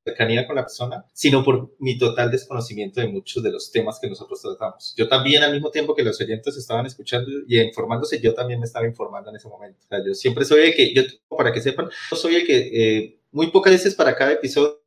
cercanía 0.05 0.47
con 0.47 0.57
la 0.57 0.62
persona, 0.62 1.05
sino 1.12 1.43
por 1.43 1.75
mi 1.79 1.97
total 1.97 2.31
desconocimiento 2.31 3.01
de 3.01 3.09
muchos 3.09 3.43
de 3.43 3.51
los 3.51 3.73
temas 3.73 3.99
que 3.99 4.09
nosotros 4.09 4.40
tratamos. 4.40 4.95
Yo 4.97 5.09
también, 5.09 5.43
al 5.43 5.53
mismo 5.53 5.71
tiempo 5.71 5.95
que 5.95 6.03
los 6.03 6.21
oyentes 6.21 6.57
estaban 6.57 6.87
escuchando 6.87 7.31
y 7.49 7.59
informándose, 7.59 8.21
yo 8.21 8.35
también 8.35 8.61
me 8.61 8.67
estaba 8.67 8.87
informando 8.87 9.31
en 9.31 9.37
ese 9.37 9.49
momento. 9.49 9.79
O 9.85 9.88
sea, 9.88 10.05
yo 10.05 10.14
siempre 10.14 10.45
soy 10.45 10.67
el 10.67 10.75
que, 10.75 10.95
yo, 10.95 11.03
para 11.29 11.53
que 11.53 11.61
sepan, 11.61 11.88
yo 12.11 12.17
soy 12.17 12.37
el 12.37 12.47
que 12.47 12.57
eh, 12.73 13.21
muy 13.33 13.49
pocas 13.49 13.73
veces 13.73 13.95
para 13.95 14.14
cada 14.14 14.33
episodio 14.33 14.81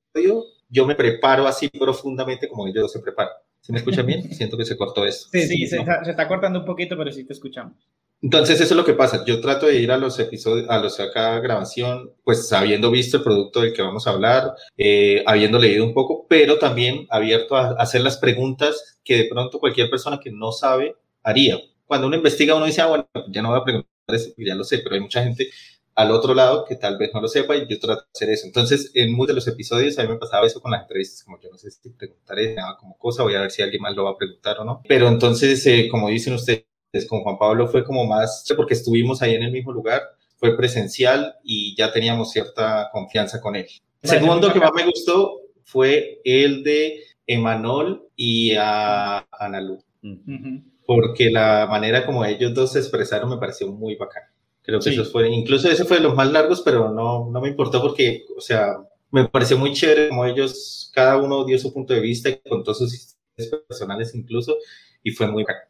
yo 0.70 0.86
me 0.86 0.96
preparo 0.96 1.48
así 1.48 1.70
profundamente 1.70 2.48
como 2.48 2.68
ellos 2.68 2.92
se 2.92 3.00
preparan. 3.00 3.34
¿Sí 3.62 3.72
me 3.72 3.80
escuchan 3.80 4.06
bien? 4.06 4.24
Siento 4.34 4.58
que 4.58 4.66
se 4.66 4.78
cortó 4.78 5.06
esto. 5.06 5.28
Sí, 5.32 5.42
sí, 5.44 5.68
se, 5.68 5.78
no. 5.78 5.82
está, 5.82 6.04
se 6.04 6.12
está 6.12 6.28
cortando 6.28 6.60
un 6.60 6.66
poquito, 6.66 6.96
pero 6.98 7.12
sí 7.12 7.26
te 7.26 7.34
escuchamos. 7.34 7.74
Entonces 8.22 8.60
eso 8.60 8.74
es 8.74 8.78
lo 8.78 8.86
que 8.86 8.94
pasa. 8.94 9.24
Yo 9.26 9.40
trato 9.42 9.68
de 9.68 9.80
ir 9.80 9.92
a 9.92 9.98
los 9.98 10.18
episodios, 10.20 10.68
a 10.70 10.80
los 10.80 11.00
acá 11.00 11.40
grabación, 11.40 12.12
pues 12.24 12.52
habiendo 12.52 12.90
visto 12.90 13.18
el 13.18 13.24
producto 13.24 13.62
del 13.62 13.74
que 13.74 13.84
vamos 13.84 14.08
a 14.08 14.12
hablar, 14.12 14.54
eh, 14.78 15.24
habiendo 15.28 15.60
leído 15.60 15.86
un 15.86 15.94
poco, 15.94 16.26
pero 16.28 16.58
también 16.58 17.06
abierto 17.10 17.56
a 17.56 17.72
hacer 17.74 18.02
las 18.02 18.18
preguntas 18.18 19.00
que 19.04 19.18
de 19.18 19.26
pronto 19.26 19.60
cualquier 19.60 19.90
persona 19.90 20.20
que 20.20 20.32
no 20.32 20.52
sabe 20.52 20.96
haría. 21.24 21.60
Cuando 21.86 22.08
uno 22.08 22.16
investiga, 22.16 22.56
uno 22.56 22.66
dice, 22.66 22.82
ah, 22.82 22.88
bueno, 22.88 23.08
ya 23.30 23.42
no 23.42 23.50
voy 23.50 23.60
a 23.60 23.64
preguntar 23.64 23.88
eso, 24.08 24.32
ya 24.38 24.56
lo 24.56 24.64
sé, 24.64 24.80
pero 24.80 24.96
hay 24.96 25.02
mucha 25.02 25.24
gente 25.24 25.50
al 25.98 26.12
otro 26.12 26.36
lado 26.36 26.64
que 26.64 26.76
tal 26.76 26.98
vez 26.98 27.12
no 27.14 27.22
lo 27.22 27.28
sepa 27.28 27.56
y 27.56 27.68
yo 27.68 27.80
trato 27.80 28.02
de 28.02 28.08
hacer 28.14 28.30
eso. 28.30 28.46
Entonces, 28.46 28.92
en 28.94 29.14
muchos 29.14 29.30
de 29.30 29.34
los 29.34 29.48
episodios 29.48 29.98
a 29.98 30.04
mí 30.04 30.10
me 30.10 30.18
pasaba 30.18 30.46
eso 30.46 30.62
con 30.62 30.72
las 30.72 30.84
entrevistas, 30.84 31.24
como 31.24 31.40
yo 31.42 31.50
no 31.50 31.58
sé 31.58 31.72
si 31.72 31.90
preguntaré 31.90 32.54
nada 32.54 32.78
como 32.78 32.98
cosa, 32.98 33.24
voy 33.24 33.36
a 33.36 33.42
ver 33.42 33.52
si 33.52 33.64
alguien 33.64 33.82
más 33.82 33.96
lo 33.96 34.04
va 34.04 34.12
a 34.12 34.18
preguntar 34.18 34.60
o 34.60 34.64
no. 34.64 34.82
Pero 34.88 35.08
entonces, 35.08 35.66
eh, 35.66 35.88
como 35.90 36.10
dicen 36.10 36.34
ustedes, 36.36 36.66
con 37.10 37.22
Juan 37.22 37.38
Pablo 37.38 37.68
fue 37.68 37.84
como 37.84 38.06
más, 38.06 38.46
porque 38.56 38.74
estuvimos 38.74 39.22
ahí 39.22 39.36
en 39.36 39.44
el 39.44 39.52
mismo 39.52 39.72
lugar, 39.72 40.02
fue 40.38 40.56
presencial 40.56 41.36
y 41.44 41.76
ya 41.76 41.92
teníamos 41.92 42.32
cierta 42.32 42.90
confianza 42.92 43.42
con 43.42 43.56
él. 43.56 43.68
El 44.02 44.10
segundo 44.10 44.52
que 44.54 44.60
más 44.60 44.72
me 44.76 44.86
gustó 44.86 45.42
fue 45.64 46.22
el 46.24 46.64
de 46.64 47.02
Emanol 47.26 48.08
y 48.16 48.54
a 48.56 49.20
Analu 49.32 49.84
Ujú. 50.04 50.62
porque 50.86 51.30
la 51.30 51.68
manera 51.70 52.06
como 52.06 52.24
ellos 52.24 52.54
dos 52.54 52.72
se 52.74 52.80
expresaron 52.80 53.30
me 53.30 53.38
pareció 53.38 53.68
muy 53.72 53.96
bacán. 53.96 54.24
Creo 54.62 54.80
que 54.80 54.86
Sí. 54.86 54.94
esos 54.94 55.12
fueron, 55.12 55.34
incluso 55.34 55.70
ese 55.70 55.86
fue 55.86 55.98
de 55.98 56.04
los 56.04 56.16
más 56.16 56.32
largos, 56.32 56.62
pero 56.62 56.92
no, 56.92 57.30
no 57.32 57.42
me 57.42 57.50
importó 57.50 57.82
porque, 57.82 58.26
o 58.38 58.42
sea, 58.42 58.76
me 59.12 59.28
pareció 59.28 59.58
muy 59.58 59.74
chévere 59.74 60.10
como 60.10 60.26
ellos, 60.26 60.92
cada 60.94 61.18
uno 61.18 61.46
dio 61.46 61.58
su 61.58 61.74
punto 61.74 61.94
de 61.94 62.00
vista 62.02 62.30
y 62.30 62.40
contó 62.48 62.74
sus 62.74 62.94
historias 62.94 63.64
personales 63.68 64.14
incluso, 64.16 64.56
y 65.04 65.12
fue 65.12 65.28
muy 65.28 65.44
bacán. 65.44 65.68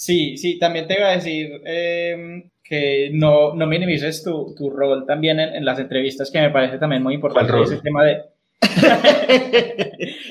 Sí, 0.00 0.36
sí, 0.36 0.60
también 0.60 0.86
te 0.86 0.94
iba 0.96 1.08
a 1.08 1.14
decir 1.16 1.60
eh, 1.66 2.44
que 2.62 3.10
no, 3.12 3.52
no 3.56 3.66
minimices 3.66 4.22
tu, 4.22 4.54
tu 4.56 4.70
rol 4.70 5.04
también 5.04 5.40
en, 5.40 5.56
en 5.56 5.64
las 5.64 5.80
entrevistas, 5.80 6.30
que 6.30 6.40
me 6.40 6.50
parece 6.50 6.78
también 6.78 7.02
muy 7.02 7.14
importante. 7.14 7.50
¿Cuál 7.50 7.64
rol? 7.64 7.66
Es 7.66 7.72
el 7.72 7.82
tema 7.82 8.04
de... 8.04 8.18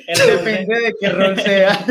El 0.07 0.17
rol 0.19 0.45
de- 0.45 0.51
Depende 0.51 0.79
de 0.79 0.93
qué 0.97 1.09
rol 1.09 1.37
sea. 1.37 1.71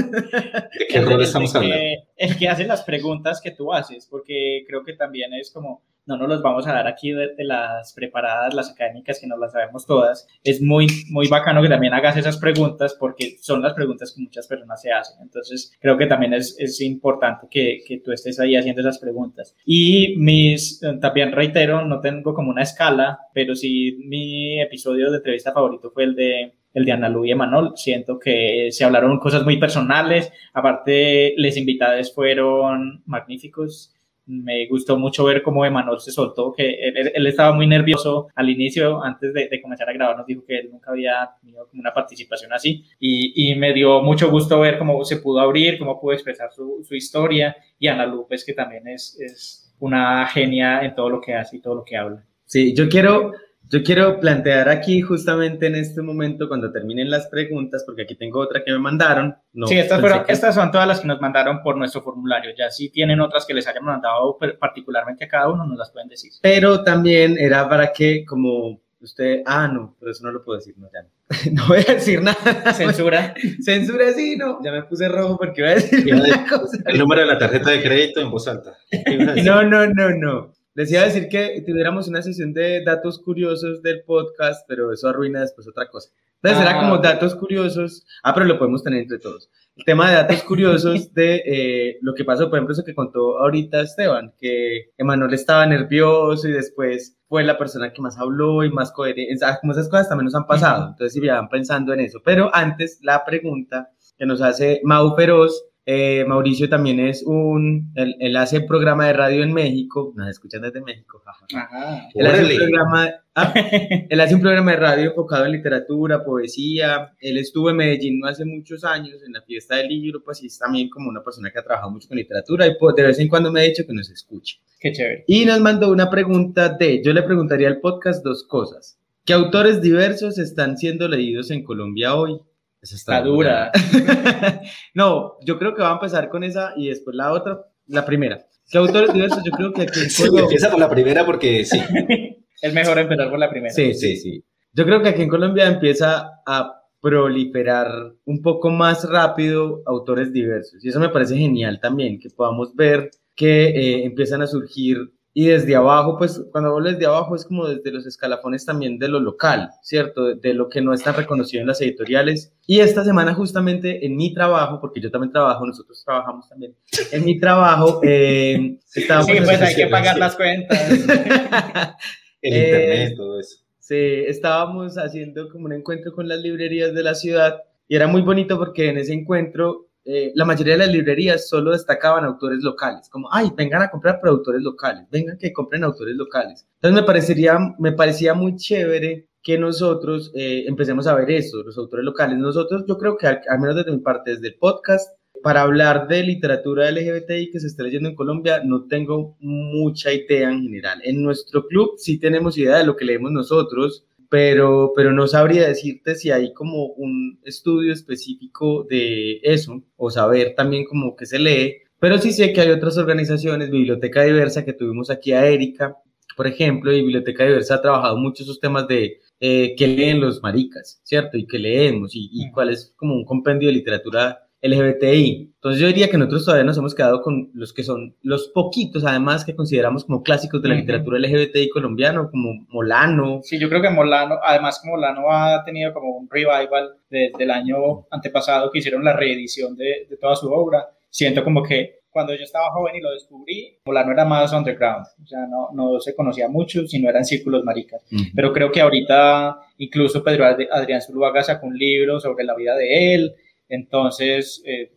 ¿De 0.78 0.86
qué 0.88 1.00
rol 1.02 1.22
estamos 1.22 1.54
hablando? 1.54 1.76
que- 1.76 1.96
el 2.16 2.38
que 2.38 2.48
hace 2.48 2.64
las 2.64 2.82
preguntas 2.82 3.42
que 3.42 3.50
tú 3.50 3.70
haces, 3.74 4.06
porque 4.10 4.64
creo 4.66 4.82
que 4.82 4.94
también 4.94 5.34
es 5.34 5.50
como, 5.50 5.82
no 6.06 6.16
nos 6.16 6.28
los 6.28 6.42
vamos 6.42 6.66
a 6.66 6.72
dar 6.72 6.86
aquí 6.86 7.12
de, 7.12 7.34
las 7.38 7.92
preparadas, 7.92 8.54
las 8.54 8.70
académicas, 8.70 9.20
que 9.20 9.26
nos 9.26 9.38
las 9.38 9.52
sabemos 9.52 9.86
todas. 9.86 10.26
Es 10.42 10.62
muy, 10.62 10.86
muy 11.10 11.28
bacano 11.28 11.62
que 11.62 11.68
también 11.68 11.94
hagas 11.94 12.16
esas 12.16 12.38
preguntas, 12.38 12.96
porque 12.98 13.36
son 13.40 13.62
las 13.62 13.74
preguntas 13.74 14.12
que 14.14 14.22
muchas 14.22 14.46
personas 14.46 14.80
se 14.80 14.92
hacen. 14.92 15.16
Entonces, 15.22 15.72
creo 15.80 15.98
que 15.98 16.06
también 16.06 16.34
es, 16.34 16.56
es 16.58 16.80
importante 16.80 17.46
que, 17.50 17.80
que 17.86 17.98
tú 17.98 18.12
estés 18.12 18.38
ahí 18.40 18.56
haciendo 18.56 18.80
esas 18.80 18.98
preguntas. 18.98 19.54
Y 19.64 20.16
mis, 20.18 20.82
eh, 20.82 20.98
también 21.00 21.32
reitero, 21.32 21.84
no 21.84 22.00
tengo 22.00 22.34
como 22.34 22.50
una 22.50 22.62
escala, 22.62 23.18
pero 23.34 23.54
sí 23.54 23.98
mi 24.06 24.60
episodio 24.60 25.10
de 25.10 25.18
entrevista 25.18 25.52
favorito 25.52 25.90
fue 25.90 26.04
el 26.04 26.14
de 26.14 26.52
el 26.76 26.84
de 26.84 26.92
Ana 26.92 27.08
Lu 27.08 27.24
y. 27.24 27.32
Siento 27.74 28.18
que 28.18 28.68
se 28.70 28.84
hablaron 28.84 29.18
cosas 29.18 29.44
muy 29.44 29.58
personales. 29.58 30.30
Aparte, 30.52 31.32
les 31.38 31.56
invitados 31.56 32.14
fueron 32.14 33.02
magníficos. 33.06 33.95
Me 34.26 34.66
gustó 34.66 34.98
mucho 34.98 35.24
ver 35.24 35.42
cómo 35.42 35.64
Emanuel 35.64 36.00
se 36.00 36.10
soltó, 36.10 36.52
que 36.52 36.68
él, 36.68 37.12
él 37.14 37.26
estaba 37.26 37.52
muy 37.54 37.66
nervioso 37.66 38.28
al 38.34 38.50
inicio, 38.50 39.02
antes 39.02 39.32
de, 39.32 39.48
de, 39.48 39.62
comenzar 39.62 39.88
a 39.88 39.92
grabar, 39.92 40.16
nos 40.16 40.26
dijo 40.26 40.44
que 40.44 40.58
él 40.58 40.68
nunca 40.70 40.90
había 40.90 41.30
tenido 41.40 41.68
como 41.68 41.80
una 41.80 41.94
participación 41.94 42.52
así, 42.52 42.84
y, 42.98 43.50
y, 43.50 43.54
me 43.54 43.72
dio 43.72 44.02
mucho 44.02 44.30
gusto 44.30 44.60
ver 44.60 44.78
cómo 44.78 45.04
se 45.04 45.18
pudo 45.18 45.40
abrir, 45.40 45.78
cómo 45.78 46.00
pudo 46.00 46.12
expresar 46.12 46.52
su, 46.52 46.84
su 46.86 46.94
historia, 46.94 47.56
y 47.78 47.86
Ana 47.86 48.06
Lu, 48.06 48.26
pues 48.26 48.44
que 48.44 48.52
también 48.52 48.88
es, 48.88 49.18
es 49.20 49.74
una 49.78 50.26
genia 50.26 50.80
en 50.80 50.94
todo 50.94 51.10
lo 51.10 51.20
que 51.20 51.34
hace 51.34 51.56
y 51.56 51.60
todo 51.60 51.76
lo 51.76 51.84
que 51.84 51.96
habla. 51.96 52.24
Sí, 52.44 52.74
yo 52.74 52.88
quiero 52.88 53.32
yo 53.68 53.82
quiero 53.82 54.20
plantear 54.20 54.68
aquí 54.68 55.00
justamente 55.00 55.66
en 55.66 55.74
este 55.74 56.02
momento, 56.02 56.48
cuando 56.48 56.70
terminen 56.70 57.10
las 57.10 57.26
preguntas, 57.26 57.82
porque 57.84 58.02
aquí 58.02 58.14
tengo 58.14 58.40
otra 58.40 58.62
que 58.64 58.72
me 58.72 58.78
mandaron. 58.78 59.36
No, 59.52 59.66
sí, 59.66 59.76
estas, 59.76 60.00
fueron, 60.00 60.24
que... 60.24 60.32
estas 60.32 60.54
son 60.54 60.70
todas 60.70 60.86
las 60.86 61.00
que 61.00 61.08
nos 61.08 61.20
mandaron 61.20 61.62
por 61.62 61.76
nuestro 61.76 62.02
formulario. 62.02 62.52
Ya 62.56 62.70
si 62.70 62.90
tienen 62.90 63.20
otras 63.20 63.44
que 63.44 63.54
les 63.54 63.66
hayan 63.66 63.84
mandado 63.84 64.38
particularmente 64.60 65.24
a 65.24 65.28
cada 65.28 65.48
uno, 65.48 65.66
nos 65.66 65.78
las 65.78 65.90
pueden 65.90 66.08
decir. 66.08 66.32
Pero 66.42 66.84
también 66.84 67.36
era 67.38 67.68
para 67.68 67.92
que, 67.92 68.24
como 68.24 68.80
usted, 69.00 69.42
ah, 69.46 69.68
no, 69.68 69.96
pero 69.98 70.12
eso 70.12 70.24
no 70.24 70.32
lo 70.32 70.44
puedo 70.44 70.58
decir, 70.58 70.74
no, 70.78 70.88
ya 70.92 71.02
no. 71.02 71.08
no 71.52 71.66
voy 71.68 71.84
a 71.88 71.94
decir 71.94 72.22
nada. 72.22 72.72
Censura. 72.72 73.34
Censura, 73.60 74.12
sí, 74.12 74.36
no. 74.36 74.62
Ya 74.62 74.70
me 74.70 74.82
puse 74.84 75.08
rojo 75.08 75.36
porque 75.38 75.60
iba 75.60 75.70
a 75.70 75.74
decir 75.74 76.14
una 76.14 76.46
cosa. 76.48 76.78
El 76.84 76.98
número 76.98 77.22
de 77.22 77.26
la 77.26 77.38
tarjeta 77.38 77.70
de 77.70 77.82
crédito 77.82 78.20
en 78.20 78.30
voz 78.30 78.46
alta. 78.46 78.76
No, 79.44 79.62
no, 79.62 79.86
no, 79.86 80.10
no. 80.10 80.55
Les 80.76 80.92
iba 80.92 81.00
a 81.00 81.06
decir 81.06 81.30
que 81.30 81.64
tuviéramos 81.66 82.06
una 82.06 82.20
sesión 82.20 82.52
de 82.52 82.84
datos 82.84 83.18
curiosos 83.18 83.80
del 83.80 84.02
podcast, 84.02 84.62
pero 84.68 84.92
eso 84.92 85.08
arruina 85.08 85.40
después 85.40 85.66
otra 85.66 85.88
cosa. 85.88 86.10
Entonces 86.42 86.60
ah, 86.60 86.70
era 86.70 86.80
como 86.80 86.98
datos 86.98 87.34
curiosos. 87.34 88.04
Ah, 88.22 88.34
pero 88.34 88.44
lo 88.44 88.58
podemos 88.58 88.84
tener 88.84 89.00
entre 89.00 89.18
todos. 89.18 89.48
El 89.74 89.86
tema 89.86 90.10
de 90.10 90.16
datos 90.16 90.42
curiosos 90.42 91.10
de 91.14 91.42
eh, 91.46 91.98
lo 92.02 92.14
que 92.14 92.26
pasó, 92.26 92.50
por 92.50 92.58
ejemplo, 92.58 92.74
eso 92.74 92.84
que 92.84 92.94
contó 92.94 93.38
ahorita 93.38 93.80
Esteban, 93.80 94.34
que 94.38 94.90
Emanuel 94.98 95.32
estaba 95.32 95.64
nervioso 95.64 96.46
y 96.46 96.52
después 96.52 97.16
fue 97.26 97.42
la 97.42 97.56
persona 97.56 97.90
que 97.94 98.02
más 98.02 98.18
habló 98.18 98.62
y 98.62 98.70
más 98.70 98.92
coherente. 98.92 99.46
Como 99.62 99.72
esas 99.72 99.88
cosas 99.88 100.10
también 100.10 100.26
nos 100.26 100.34
han 100.34 100.46
pasado. 100.46 100.90
Entonces, 100.90 101.14
si 101.14 101.26
van 101.26 101.48
pensando 101.48 101.94
en 101.94 102.00
eso. 102.00 102.20
Pero 102.22 102.54
antes, 102.54 102.98
la 103.00 103.24
pregunta 103.24 103.88
que 104.18 104.26
nos 104.26 104.42
hace 104.42 104.82
Mau 104.84 105.16
Feroz 105.16 105.64
eh, 105.88 106.24
Mauricio 106.26 106.68
también 106.68 106.98
es 106.98 107.22
un, 107.22 107.92
él, 107.94 108.16
él, 108.18 108.36
hace 108.36 108.60
programa 108.60 109.06
de 109.06 109.12
radio 109.12 109.44
en 109.44 109.52
México, 109.52 110.12
nos 110.16 110.28
escuchan 110.28 110.62
desde 110.62 110.80
México, 110.80 111.22
Ajá, 111.24 112.08
él, 112.12 112.26
hace 112.26 112.42
un 112.42 112.56
programa, 112.56 113.10
ah, 113.36 113.54
él 114.10 114.20
hace 114.20 114.34
un 114.34 114.40
programa 114.40 114.72
de 114.72 114.76
radio 114.78 115.10
enfocado 115.10 115.46
en 115.46 115.52
literatura, 115.52 116.24
poesía, 116.24 117.12
él 117.20 117.38
estuvo 117.38 117.70
en 117.70 117.76
Medellín 117.76 118.18
no 118.18 118.26
hace 118.26 118.44
muchos 118.44 118.82
años 118.82 119.22
en 119.24 119.32
la 119.32 119.42
fiesta 119.42 119.76
del 119.76 119.86
libro, 119.86 120.24
pues 120.24 120.42
y 120.42 120.46
es 120.46 120.58
también 120.58 120.90
como 120.90 121.08
una 121.08 121.22
persona 121.22 121.52
que 121.52 121.60
ha 121.60 121.62
trabajado 121.62 121.92
mucho 121.92 122.08
con 122.08 122.16
literatura 122.16 122.66
y 122.66 122.76
pues, 122.80 122.96
de 122.96 123.04
vez 123.04 123.20
en 123.20 123.28
cuando 123.28 123.52
me 123.52 123.60
ha 123.60 123.62
dicho 123.62 123.86
que 123.86 123.94
nos 123.94 124.10
escuche. 124.10 124.56
Qué 124.80 124.90
chévere. 124.90 125.24
Y 125.28 125.44
nos 125.44 125.60
mandó 125.60 125.92
una 125.92 126.10
pregunta 126.10 126.68
de, 126.68 127.00
yo 127.00 127.12
le 127.12 127.22
preguntaría 127.22 127.68
al 127.68 127.78
podcast 127.78 128.24
dos 128.24 128.42
cosas. 128.42 128.98
¿Qué 129.24 129.34
autores 129.34 129.80
diversos 129.80 130.36
están 130.38 130.76
siendo 130.76 131.06
leídos 131.06 131.52
en 131.52 131.62
Colombia 131.62 132.16
hoy? 132.16 132.40
Esa 132.86 132.94
está, 132.94 133.20
dura. 133.20 133.72
no, 134.94 135.38
yo 135.44 135.58
creo 135.58 135.74
que 135.74 135.82
va 135.82 135.90
a 135.90 135.94
empezar 135.94 136.28
con 136.28 136.44
esa 136.44 136.72
y 136.76 136.86
después 136.88 137.16
la 137.16 137.32
otra, 137.32 137.62
la 137.88 138.06
primera. 138.06 138.46
¿Qué 138.70 138.78
autores 138.78 139.12
diversos? 139.12 139.42
Yo 139.44 139.50
creo 139.50 139.72
que 139.72 139.82
aquí 139.82 140.00
en 140.04 140.10
Colombia... 140.16 140.42
empieza 140.42 140.70
por 140.70 140.78
la 140.78 140.88
primera 140.88 141.26
porque 141.26 141.64
sí. 141.64 141.80
es 142.62 142.72
mejor 142.72 142.98
empezar 143.00 143.28
por 143.28 143.40
la 143.40 143.50
primera. 143.50 143.74
Sí, 143.74 143.92
sí, 143.92 144.16
sí. 144.16 144.44
Yo 144.72 144.84
creo 144.84 145.02
que 145.02 145.08
aquí 145.08 145.22
en 145.22 145.28
Colombia 145.28 145.66
empieza 145.66 146.30
a 146.46 146.80
proliferar 147.00 147.88
un 148.24 148.40
poco 148.40 148.70
más 148.70 149.08
rápido 149.10 149.82
autores 149.84 150.32
diversos. 150.32 150.84
Y 150.84 150.88
eso 150.88 151.00
me 151.00 151.08
parece 151.08 151.36
genial 151.36 151.80
también, 151.80 152.20
que 152.20 152.30
podamos 152.30 152.72
ver 152.76 153.10
que 153.34 153.66
eh, 153.66 154.04
empiezan 154.04 154.42
a 154.42 154.46
surgir 154.46 154.98
y 155.38 155.48
desde 155.48 155.76
abajo, 155.76 156.16
pues 156.16 156.42
cuando 156.50 156.74
hablo 156.74 156.90
desde 156.90 157.04
abajo 157.04 157.36
es 157.36 157.44
como 157.44 157.68
desde 157.68 157.92
los 157.92 158.06
escalafones 158.06 158.64
también 158.64 158.98
de 158.98 159.06
lo 159.06 159.20
local, 159.20 159.68
¿cierto? 159.82 160.34
De, 160.34 160.54
lo 160.54 160.70
que 160.70 160.80
no 160.80 160.94
está 160.94 161.12
reconocido 161.12 161.60
en 161.60 161.66
las 161.66 161.78
editoriales. 161.82 162.54
Y 162.66 162.80
esta 162.80 163.04
semana 163.04 163.34
justamente 163.34 164.06
en 164.06 164.16
mi 164.16 164.32
trabajo, 164.32 164.80
porque 164.80 164.98
yo 164.98 165.10
también 165.10 165.30
trabajo, 165.30 165.66
nosotros 165.66 166.02
trabajamos 166.06 166.48
también, 166.48 166.74
en 167.12 167.22
mi 167.22 167.38
trabajo 167.38 168.00
eh, 168.02 168.78
estábamos... 168.94 169.26
Sí, 169.26 169.34
pues 169.44 169.60
hay 169.60 169.74
que 169.74 169.88
pagar 169.88 170.16
las 170.16 170.36
cuentas. 170.36 170.90
El 172.40 172.56
internet, 172.56 173.12
eh, 173.12 173.14
todo 173.14 173.38
eso. 173.38 173.58
Sí, 173.78 174.24
estábamos 174.26 174.96
haciendo 174.96 175.50
como 175.50 175.66
un 175.66 175.74
encuentro 175.74 176.14
con 176.14 176.28
las 176.28 176.40
librerías 176.40 176.94
de 176.94 177.02
la 177.02 177.14
ciudad 177.14 177.60
y 177.88 177.96
era 177.96 178.06
muy 178.06 178.22
bonito 178.22 178.56
porque 178.56 178.88
en 178.88 178.96
ese 178.96 179.12
encuentro 179.12 179.85
eh, 180.06 180.30
la 180.36 180.44
mayoría 180.44 180.74
de 180.74 180.78
las 180.78 180.92
librerías 180.92 181.48
solo 181.48 181.72
destacaban 181.72 182.24
autores 182.24 182.62
locales, 182.62 183.08
como, 183.08 183.28
ay, 183.32 183.50
vengan 183.56 183.82
a 183.82 183.90
comprar 183.90 184.20
productores 184.20 184.62
locales, 184.62 185.04
vengan 185.10 185.36
que 185.36 185.52
compren 185.52 185.82
autores 185.82 186.14
locales. 186.14 186.64
Entonces 186.76 187.00
me, 187.00 187.06
parecería, 187.06 187.58
me 187.80 187.90
parecía 187.90 188.32
muy 188.32 188.54
chévere 188.54 189.26
que 189.42 189.58
nosotros 189.58 190.30
eh, 190.34 190.64
empecemos 190.66 191.06
a 191.06 191.14
ver 191.14 191.30
eso, 191.32 191.62
los 191.62 191.76
autores 191.76 192.04
locales. 192.04 192.38
Nosotros, 192.38 192.84
yo 192.86 192.96
creo 192.98 193.16
que 193.16 193.26
al, 193.26 193.40
menos 193.60 193.76
desde 193.76 193.92
mi 193.92 193.98
parte, 193.98 194.32
desde 194.32 194.48
el 194.48 194.54
podcast, 194.54 195.10
para 195.42 195.62
hablar 195.62 196.08
de 196.08 196.22
literatura 196.22 196.90
LGBTI 196.90 197.50
que 197.50 197.60
se 197.60 197.66
está 197.66 197.82
leyendo 197.82 198.08
en 198.08 198.14
Colombia, 198.14 198.62
no 198.64 198.84
tengo 198.86 199.36
mucha 199.40 200.12
idea 200.12 200.50
en 200.50 200.62
general. 200.62 201.00
En 201.04 201.22
nuestro 201.22 201.66
club 201.66 201.94
sí 201.96 202.18
tenemos 202.18 202.56
idea 202.58 202.78
de 202.78 202.86
lo 202.86 202.96
que 202.96 203.04
leemos 203.04 203.32
nosotros, 203.32 204.04
pero, 204.28 204.92
pero 204.94 205.12
no 205.12 205.26
sabría 205.26 205.68
decirte 205.68 206.14
si 206.14 206.30
hay 206.30 206.52
como 206.52 206.86
un 206.94 207.40
estudio 207.44 207.92
específico 207.92 208.84
de 208.88 209.40
eso 209.42 209.82
o 209.96 210.10
saber 210.10 210.54
también 210.54 210.84
como 210.84 211.16
que 211.16 211.26
se 211.26 211.38
lee, 211.38 211.76
pero 211.98 212.18
sí 212.18 212.32
sé 212.32 212.52
que 212.52 212.60
hay 212.60 212.70
otras 212.70 212.98
organizaciones, 212.98 213.70
Biblioteca 213.70 214.22
Diversa, 214.22 214.64
que 214.64 214.72
tuvimos 214.72 215.10
aquí 215.10 215.32
a 215.32 215.46
Erika, 215.46 215.96
por 216.36 216.46
ejemplo, 216.46 216.92
y 216.92 217.00
Biblioteca 217.00 217.44
Diversa 217.44 217.76
ha 217.76 217.82
trabajado 217.82 218.18
mucho 218.18 218.42
esos 218.42 218.60
temas 218.60 218.86
de 218.86 219.20
eh, 219.40 219.74
qué 219.76 219.88
leen 219.88 220.20
los 220.20 220.42
maricas, 220.42 221.00
¿cierto? 221.02 221.38
Y 221.38 221.46
qué 221.46 221.58
leemos 221.58 222.14
y, 222.14 222.28
y 222.30 222.50
cuál 222.50 222.70
es 222.70 222.92
como 222.96 223.14
un 223.14 223.24
compendio 223.24 223.68
de 223.68 223.74
literatura 223.74 224.45
LGBTI. 224.62 225.52
Entonces 225.54 225.80
yo 225.80 225.86
diría 225.88 226.08
que 226.08 226.18
nosotros 226.18 226.44
todavía 226.44 226.64
nos 226.64 226.78
hemos 226.78 226.94
quedado 226.94 227.22
con 227.22 227.50
los 227.54 227.72
que 227.72 227.82
son 227.82 228.14
los 228.22 228.48
poquitos, 228.48 229.04
además, 229.04 229.44
que 229.44 229.56
consideramos 229.56 230.04
como 230.04 230.22
clásicos 230.22 230.62
de 230.62 230.68
la 230.68 230.74
literatura 230.74 231.18
LGBTI 231.18 231.68
colombiano, 231.70 232.30
como 232.30 232.66
Molano. 232.68 233.40
Sí, 233.42 233.58
yo 233.58 233.68
creo 233.68 233.82
que 233.82 233.90
Molano, 233.90 234.38
además 234.42 234.80
que 234.82 234.88
Molano 234.88 235.30
ha 235.30 235.64
tenido 235.64 235.92
como 235.92 236.16
un 236.16 236.28
revival 236.30 236.96
desde 237.10 237.42
el 237.42 237.50
año 237.50 238.06
antepasado 238.10 238.70
que 238.70 238.78
hicieron 238.78 239.04
la 239.04 239.14
reedición 239.14 239.76
de, 239.76 240.06
de 240.08 240.16
toda 240.16 240.36
su 240.36 240.50
obra. 240.52 240.88
Siento 241.10 241.42
como 241.42 241.62
que 241.62 241.96
cuando 242.16 242.34
yo 242.34 242.44
estaba 242.44 242.70
joven 242.70 242.96
y 242.96 243.02
lo 243.02 243.12
descubrí, 243.12 243.78
Molano 243.84 244.10
era 244.10 244.24
más 244.24 244.50
underground, 244.50 245.04
o 245.22 245.26
sea, 245.26 245.40
no, 245.46 245.68
no 245.74 246.00
se 246.00 246.16
conocía 246.16 246.48
mucho, 246.48 246.86
sino 246.86 247.10
eran 247.10 247.26
círculos 247.26 247.62
maricas. 247.62 248.06
Pero 248.34 248.54
creo 248.54 248.72
que 248.72 248.80
ahorita 248.80 249.58
incluso 249.76 250.24
Pedro 250.24 250.46
Adrián 250.46 251.02
Zuluaga 251.02 251.42
sacó 251.42 251.66
un 251.66 251.76
libro 251.76 252.18
sobre 252.18 252.44
la 252.44 252.54
vida 252.54 252.74
de 252.74 253.14
él, 253.14 253.34
entonces, 253.68 254.62
eh, 254.66 254.92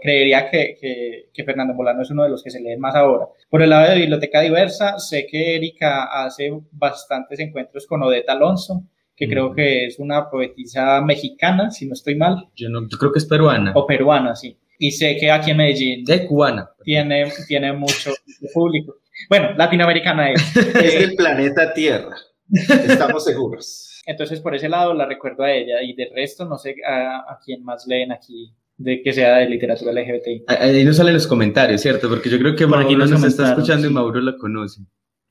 creería 0.00 0.50
que, 0.50 1.28
que, 1.32 1.44
Fernando 1.44 1.74
Molano 1.74 2.02
es 2.02 2.10
uno 2.10 2.24
de 2.24 2.30
los 2.30 2.42
que 2.42 2.50
se 2.50 2.60
lee 2.60 2.76
más 2.76 2.94
ahora. 2.94 3.26
Por 3.48 3.62
el 3.62 3.70
lado 3.70 3.90
de 3.90 4.00
Biblioteca 4.00 4.40
Diversa, 4.40 4.98
sé 4.98 5.26
que 5.26 5.56
Erika 5.56 6.04
hace 6.24 6.52
bastantes 6.72 7.38
encuentros 7.40 7.86
con 7.86 8.02
Odeta 8.02 8.32
Alonso, 8.32 8.84
que 9.16 9.28
creo 9.28 9.50
mm. 9.50 9.54
que 9.54 9.86
es 9.86 9.98
una 9.98 10.30
poetisa 10.30 11.00
mexicana, 11.00 11.70
si 11.70 11.86
no 11.86 11.94
estoy 11.94 12.16
mal. 12.16 12.48
Yo, 12.56 12.68
no, 12.68 12.88
yo 12.88 12.98
creo 12.98 13.12
que 13.12 13.18
es 13.18 13.26
peruana. 13.26 13.72
O 13.74 13.86
peruana, 13.86 14.34
sí. 14.34 14.56
Y 14.78 14.90
sé 14.90 15.16
que 15.16 15.30
aquí 15.30 15.52
en 15.52 15.58
Medellín... 15.58 16.04
De 16.04 16.26
cubana. 16.26 16.70
Tiene, 16.82 17.30
tiene 17.46 17.72
mucho 17.72 18.12
público. 18.52 18.96
Bueno, 19.28 19.52
latinoamericana 19.56 20.32
es. 20.32 20.56
Es 20.56 21.00
del 21.00 21.14
planeta 21.14 21.72
Tierra. 21.72 22.16
Estamos 22.50 23.24
seguros. 23.24 23.91
Entonces, 24.06 24.40
por 24.40 24.54
ese 24.54 24.68
lado 24.68 24.94
la 24.94 25.06
recuerdo 25.06 25.44
a 25.44 25.52
ella 25.52 25.82
y 25.82 25.94
de 25.94 26.10
resto 26.14 26.44
no 26.44 26.58
sé 26.58 26.76
a, 26.86 27.18
a 27.18 27.38
quién 27.44 27.62
más 27.62 27.86
leen 27.86 28.12
aquí 28.12 28.52
de 28.76 29.02
que 29.02 29.12
sea 29.12 29.38
de 29.38 29.48
literatura 29.48 29.92
LGBTI. 29.92 30.44
Ahí 30.48 30.84
no 30.84 30.92
salen 30.92 31.14
los 31.14 31.26
comentarios, 31.26 31.80
¿cierto? 31.80 32.08
Porque 32.08 32.28
yo 32.28 32.38
creo 32.38 32.56
que 32.56 32.66
Mauro 32.66 32.86
aquí 32.86 32.96
nos 32.96 33.10
está 33.24 33.50
escuchando 33.50 33.86
y 33.86 33.90
Mauro 33.90 34.20
la 34.20 34.36
conoce. 34.36 34.82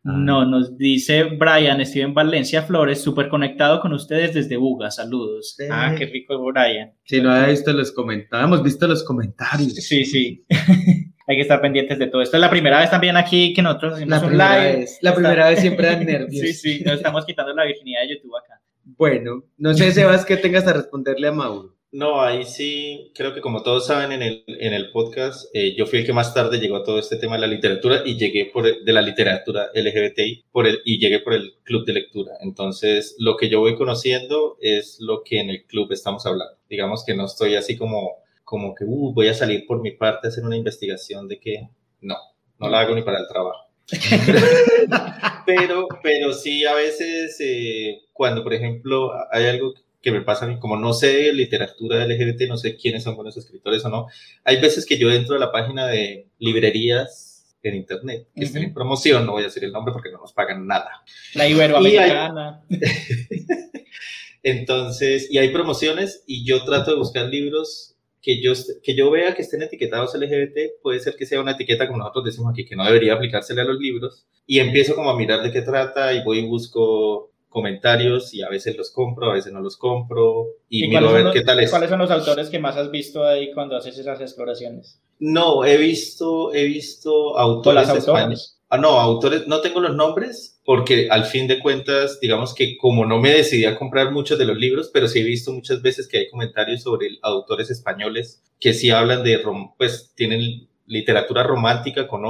Ah. 0.03 0.13
No, 0.17 0.45
nos 0.45 0.77
dice 0.77 1.23
Brian 1.23 1.85
Steven 1.85 2.13
Valencia 2.13 2.63
Flores, 2.63 3.01
súper 3.01 3.29
conectado 3.29 3.79
con 3.81 3.93
ustedes 3.93 4.33
desde 4.33 4.57
Buga, 4.57 4.89
saludos. 4.89 5.55
Ah, 5.69 5.93
qué 5.95 6.07
rico 6.07 6.43
Brian. 6.43 6.93
Sí, 7.03 7.21
no 7.21 7.31
ha 7.31 7.45
visto 7.45 7.71
los 7.71 7.91
comentarios, 7.91 8.47
hemos 8.47 8.63
visto 8.63 8.87
los 8.87 9.03
comentarios. 9.03 9.75
Sí, 9.75 10.05
sí. 10.05 10.43
Hay 11.27 11.35
que 11.35 11.43
estar 11.43 11.61
pendientes 11.61 11.99
de 11.99 12.07
todo 12.07 12.21
esto. 12.21 12.35
Es 12.35 12.41
la 12.41 12.49
primera 12.49 12.79
vez 12.79 12.89
también 12.89 13.15
aquí 13.15 13.53
que 13.53 13.61
nosotros 13.61 13.93
hacemos 13.93 14.23
un 14.23 14.37
live. 14.37 14.77
Vez, 14.77 14.97
la 15.01 15.13
primera 15.13 15.49
vez 15.49 15.59
siempre 15.59 15.85
dan 15.85 16.03
nervios. 16.05 16.47
sí, 16.47 16.53
sí, 16.53 16.83
nos 16.83 16.95
estamos 16.95 17.23
quitando 17.25 17.53
la 17.53 17.65
virginidad 17.65 18.01
de 18.01 18.15
YouTube 18.15 18.35
acá. 18.35 18.59
Bueno, 19.01 19.45
no 19.57 19.73
sé, 19.73 19.91
Sebas, 19.91 20.25
que 20.25 20.37
tengas 20.37 20.67
a 20.67 20.73
responderle 20.73 21.27
a 21.27 21.31
Mauro. 21.31 21.73
No, 21.91 22.21
ahí 22.21 22.43
sí, 22.43 23.11
creo 23.15 23.33
que 23.33 23.41
como 23.41 23.63
todos 23.63 23.87
saben 23.87 24.11
en 24.11 24.21
el, 24.21 24.43
en 24.45 24.73
el 24.73 24.91
podcast, 24.91 25.49
eh, 25.55 25.73
yo 25.75 25.87
fui 25.87 25.97
el 25.97 26.05
que 26.05 26.13
más 26.13 26.35
tarde 26.35 26.59
llegó 26.59 26.75
a 26.75 26.83
todo 26.83 26.99
este 26.99 27.15
tema 27.15 27.33
de 27.33 27.41
la 27.41 27.47
literatura 27.47 28.03
y 28.05 28.15
llegué 28.19 28.51
por 28.53 28.63
de 28.63 28.93
la 28.93 29.01
literatura 29.01 29.71
LGBTI 29.73 30.45
por 30.51 30.67
el, 30.67 30.81
y 30.85 30.99
llegué 30.99 31.17
por 31.17 31.33
el 31.33 31.55
club 31.63 31.83
de 31.83 31.93
lectura. 31.93 32.33
Entonces, 32.41 33.15
lo 33.17 33.37
que 33.37 33.49
yo 33.49 33.59
voy 33.59 33.75
conociendo 33.75 34.57
es 34.61 34.97
lo 34.99 35.23
que 35.23 35.39
en 35.39 35.49
el 35.49 35.65
club 35.65 35.91
estamos 35.91 36.27
hablando. 36.27 36.53
Digamos 36.69 37.03
que 37.03 37.15
no 37.15 37.25
estoy 37.25 37.55
así 37.55 37.75
como, 37.75 38.17
como 38.43 38.75
que 38.75 38.85
uh, 38.85 39.13
voy 39.15 39.29
a 39.29 39.33
salir 39.33 39.65
por 39.65 39.81
mi 39.81 39.93
parte 39.93 40.27
a 40.27 40.29
hacer 40.29 40.43
una 40.43 40.57
investigación 40.57 41.27
de 41.27 41.39
que 41.39 41.69
no, 42.01 42.17
no 42.59 42.69
la 42.69 42.81
hago 42.81 42.93
ni 42.93 43.01
para 43.01 43.17
el 43.17 43.27
trabajo. 43.27 43.70
pero, 45.45 45.87
pero 46.01 46.33
sí, 46.33 46.65
a 46.65 46.73
veces, 46.73 47.37
eh, 47.39 48.01
cuando, 48.13 48.43
por 48.43 48.53
ejemplo, 48.53 49.11
hay 49.31 49.45
algo 49.45 49.73
que 50.01 50.11
me 50.11 50.21
pasa 50.21 50.45
a 50.45 50.47
mí, 50.47 50.59
como 50.59 50.77
no 50.77 50.93
sé 50.93 51.31
literatura 51.33 52.05
LGBT, 52.05 52.47
no 52.47 52.57
sé 52.57 52.75
quiénes 52.75 53.03
son 53.03 53.15
buenos 53.15 53.37
escritores 53.37 53.85
o 53.85 53.89
no, 53.89 54.07
hay 54.43 54.59
veces 54.59 54.85
que 54.85 54.97
yo 54.97 55.11
entro 55.11 55.35
a 55.35 55.39
la 55.39 55.51
página 55.51 55.87
de 55.87 56.27
librerías 56.39 57.31
en 57.63 57.75
internet 57.75 58.27
que 58.35 58.45
estén 58.45 58.63
en 58.63 58.73
promoción, 58.73 59.25
no 59.25 59.33
voy 59.33 59.43
a 59.43 59.45
decir 59.45 59.63
el 59.63 59.71
nombre 59.71 59.93
porque 59.93 60.11
no 60.11 60.17
nos 60.17 60.33
pagan 60.33 60.65
nada. 60.65 61.03
La 61.35 61.47
Iberoamericana. 61.47 62.63
Entonces, 64.43 65.27
y 65.29 65.37
hay 65.37 65.49
promociones 65.49 66.23
y 66.25 66.43
yo 66.45 66.63
trato 66.65 66.91
de 66.91 66.97
buscar 66.97 67.27
libros 67.27 67.95
que 68.21 68.41
yo, 68.41 68.53
que 68.83 68.95
yo 68.95 69.09
vea 69.09 69.33
que 69.33 69.41
estén 69.41 69.63
etiquetados 69.63 70.13
LGBT, 70.15 70.81
puede 70.81 70.99
ser 70.99 71.15
que 71.15 71.25
sea 71.25 71.41
una 71.41 71.51
etiqueta 71.51 71.87
como 71.87 71.99
nosotros 71.99 72.25
decimos 72.25 72.51
aquí, 72.51 72.65
que 72.65 72.75
no 72.75 72.85
debería 72.85 73.13
aplicársele 73.13 73.61
a 73.61 73.65
los 73.65 73.79
libros, 73.79 74.25
y 74.45 74.59
empiezo 74.59 74.95
como 74.95 75.09
a 75.09 75.17
mirar 75.17 75.41
de 75.41 75.51
qué 75.51 75.61
trata 75.61 76.13
y 76.13 76.23
voy 76.23 76.39
y 76.39 76.47
busco 76.47 77.31
comentarios 77.51 78.33
y 78.33 78.41
a 78.41 78.49
veces 78.49 78.77
los 78.77 78.91
compro, 78.91 79.29
a 79.29 79.33
veces 79.33 79.51
no 79.51 79.59
los 79.59 79.75
compro 79.75 80.47
y, 80.69 80.87
miro 80.87 81.09
a 81.09 81.11
ver 81.11 81.31
qué 81.33 81.41
tal 81.41 81.59
es. 81.59 81.69
¿Cuáles 81.69 81.89
son 81.89 81.99
los 81.99 82.09
autores 82.09 82.49
que 82.49 82.59
más 82.59 82.77
has 82.77 82.89
visto 82.89 83.25
ahí 83.25 83.51
cuando 83.53 83.75
haces 83.75 83.97
esas 83.97 84.21
exploraciones? 84.21 85.01
No, 85.19 85.65
he 85.65 85.77
visto, 85.77 86.53
he 86.53 86.63
visto 86.63 87.37
autores 87.37 87.89
españoles. 87.89 88.57
Ah, 88.69 88.77
no, 88.77 88.99
autores, 88.99 89.47
no 89.47 89.59
tengo 89.59 89.81
los 89.81 89.95
nombres 89.95 90.50
porque 90.63 91.07
al 91.09 91.25
fin 91.25 91.47
de 91.47 91.59
cuentas, 91.59 92.19
digamos 92.19 92.53
que 92.53 92.77
como 92.77 93.05
no 93.05 93.19
me 93.19 93.31
decidí 93.31 93.65
a 93.65 93.77
comprar 93.77 94.11
muchos 94.11 94.37
de 94.37 94.45
los 94.45 94.57
libros, 94.57 94.89
pero 94.93 95.07
sí 95.07 95.19
he 95.19 95.23
visto 95.23 95.51
muchas 95.51 95.81
veces 95.81 96.07
que 96.07 96.19
hay 96.19 96.29
comentarios 96.29 96.83
sobre 96.83 97.07
autores 97.21 97.71
españoles 97.71 98.43
que 98.59 98.73
sí 98.73 98.91
hablan 98.91 99.23
de, 99.23 99.41
pues 99.77 100.13
tienen 100.15 100.67
literatura 100.85 101.43
romántica 101.43 102.07
con 102.07 102.21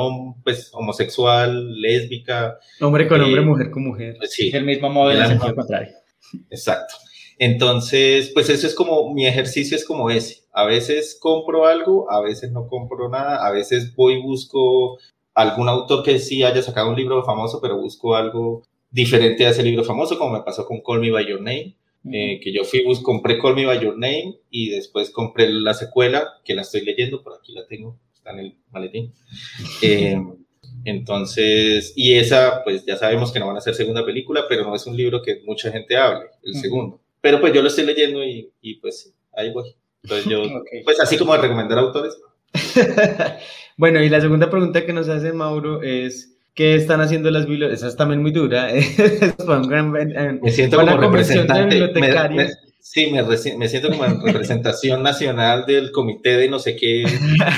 pues 0.44 0.70
homosexual, 0.74 1.82
lésbica. 1.82 2.58
Hombre 2.80 3.08
con 3.08 3.22
hombre, 3.22 3.42
eh, 3.42 3.46
mujer 3.46 3.72
con 3.72 3.84
mujer. 3.84 4.18
Sí. 4.30 4.52
el 4.54 4.66
mismo 4.66 4.90
modelo, 4.90 5.22
en 5.22 5.28
sentido 5.28 5.56
contrario. 5.56 5.94
Exacto. 6.50 6.96
Entonces, 7.38 8.30
pues 8.34 8.50
eso 8.50 8.68
es 8.68 8.76
como, 8.76 9.14
mi 9.14 9.26
ejercicio 9.26 9.76
es 9.76 9.84
como 9.84 10.12
ese. 10.12 10.44
A 10.54 10.66
veces 10.66 11.18
compro 11.20 11.66
algo, 11.66 12.12
a 12.12 12.22
veces 12.22 12.52
no 12.52 12.68
compro 12.68 13.10
nada, 13.10 13.46
a 13.46 13.52
veces 13.52 13.96
voy 13.96 14.14
y 14.14 14.22
busco 14.22 15.00
algún 15.34 15.70
autor 15.70 16.04
que 16.04 16.20
sí 16.20 16.44
haya 16.44 16.62
sacado 16.62 16.90
un 16.90 16.96
libro 16.96 17.24
famoso, 17.24 17.60
pero 17.62 17.78
busco 17.78 18.16
algo 18.16 18.64
diferente 18.90 19.46
a 19.46 19.50
ese 19.50 19.64
libro 19.64 19.84
famoso, 19.84 20.18
como 20.18 20.34
me 20.34 20.44
pasó 20.44 20.66
con 20.66 20.82
Call 20.82 21.00
Me 21.00 21.12
By 21.12 21.26
Your 21.28 21.40
Name, 21.40 21.76
eh, 22.12 22.40
que 22.42 22.52
yo 22.52 22.64
fui, 22.64 22.84
bus, 22.84 23.00
compré 23.00 23.40
Call 23.40 23.56
Me 23.56 23.66
By 23.66 23.80
Your 23.80 23.98
Name 23.98 24.40
y 24.50 24.70
después 24.70 25.12
compré 25.12 25.50
la 25.50 25.74
secuela, 25.74 26.28
que 26.44 26.54
la 26.54 26.64
estoy 26.64 26.82
leyendo, 26.82 27.24
por 27.24 27.34
aquí 27.34 27.54
la 27.54 27.66
tengo, 27.68 27.98
está 28.14 28.32
en 28.32 28.40
el 28.40 28.58
maletín. 28.72 29.14
Eh, 29.82 30.18
entonces, 30.84 31.94
y 31.96 32.16
esa, 32.16 32.64
pues 32.64 32.86
ya 32.86 32.98
sabemos 32.98 33.32
que 33.32 33.40
no 33.40 33.48
van 33.48 33.58
a 33.58 33.62
ser 33.62 33.76
segunda 33.76 34.06
película, 34.06 34.46
pero 34.50 34.64
no 34.64 34.76
es 34.76 34.86
un 34.88 34.98
libro 34.98 35.22
que 35.22 35.42
mucha 35.46 35.72
gente 35.72 35.96
hable, 35.96 36.26
el 36.44 36.56
segundo. 36.56 37.00
Pero 37.20 37.40
pues 37.40 37.54
yo 37.54 37.62
lo 37.62 37.68
estoy 37.68 37.86
leyendo 37.86 38.24
y, 38.24 38.52
y 38.62 38.76
pues 38.76 39.14
ahí 39.34 39.52
voy. 39.52 39.76
Entonces 40.04 40.26
yo, 40.26 40.42
pues 40.84 41.00
así 41.00 41.18
como 41.18 41.34
de 41.34 41.42
recomendar 41.42 41.78
autores. 41.78 42.18
bueno, 43.82 44.00
y 44.04 44.10
la 44.10 44.22
segunda 44.22 44.48
pregunta 44.52 44.86
que 44.86 44.94
nos 44.94 45.10
hace 45.10 45.34
Mauro 45.34 45.82
es, 45.82 46.38
¿qué 46.54 46.76
están 46.76 47.02
haciendo 47.02 47.32
las 47.32 47.48
bibliotecas? 47.48 47.80
Esa 47.80 47.88
es 47.88 47.96
también 47.96 48.22
muy 48.22 48.30
dura. 48.30 48.68
me 50.40 50.52
siento 50.52 50.78
como 50.78 50.98
representante. 50.98 51.92
Sí, 52.82 53.12
me, 53.12 53.22
me, 53.24 53.68
siento 53.68 53.90
como 53.90 54.06
en 54.06 54.22
representación 54.22 55.04
nacional 55.04 55.66
del 55.66 55.92
comité 55.92 56.36
de 56.36 56.50
no 56.50 56.58
sé 56.58 56.76
qué. 56.76 57.06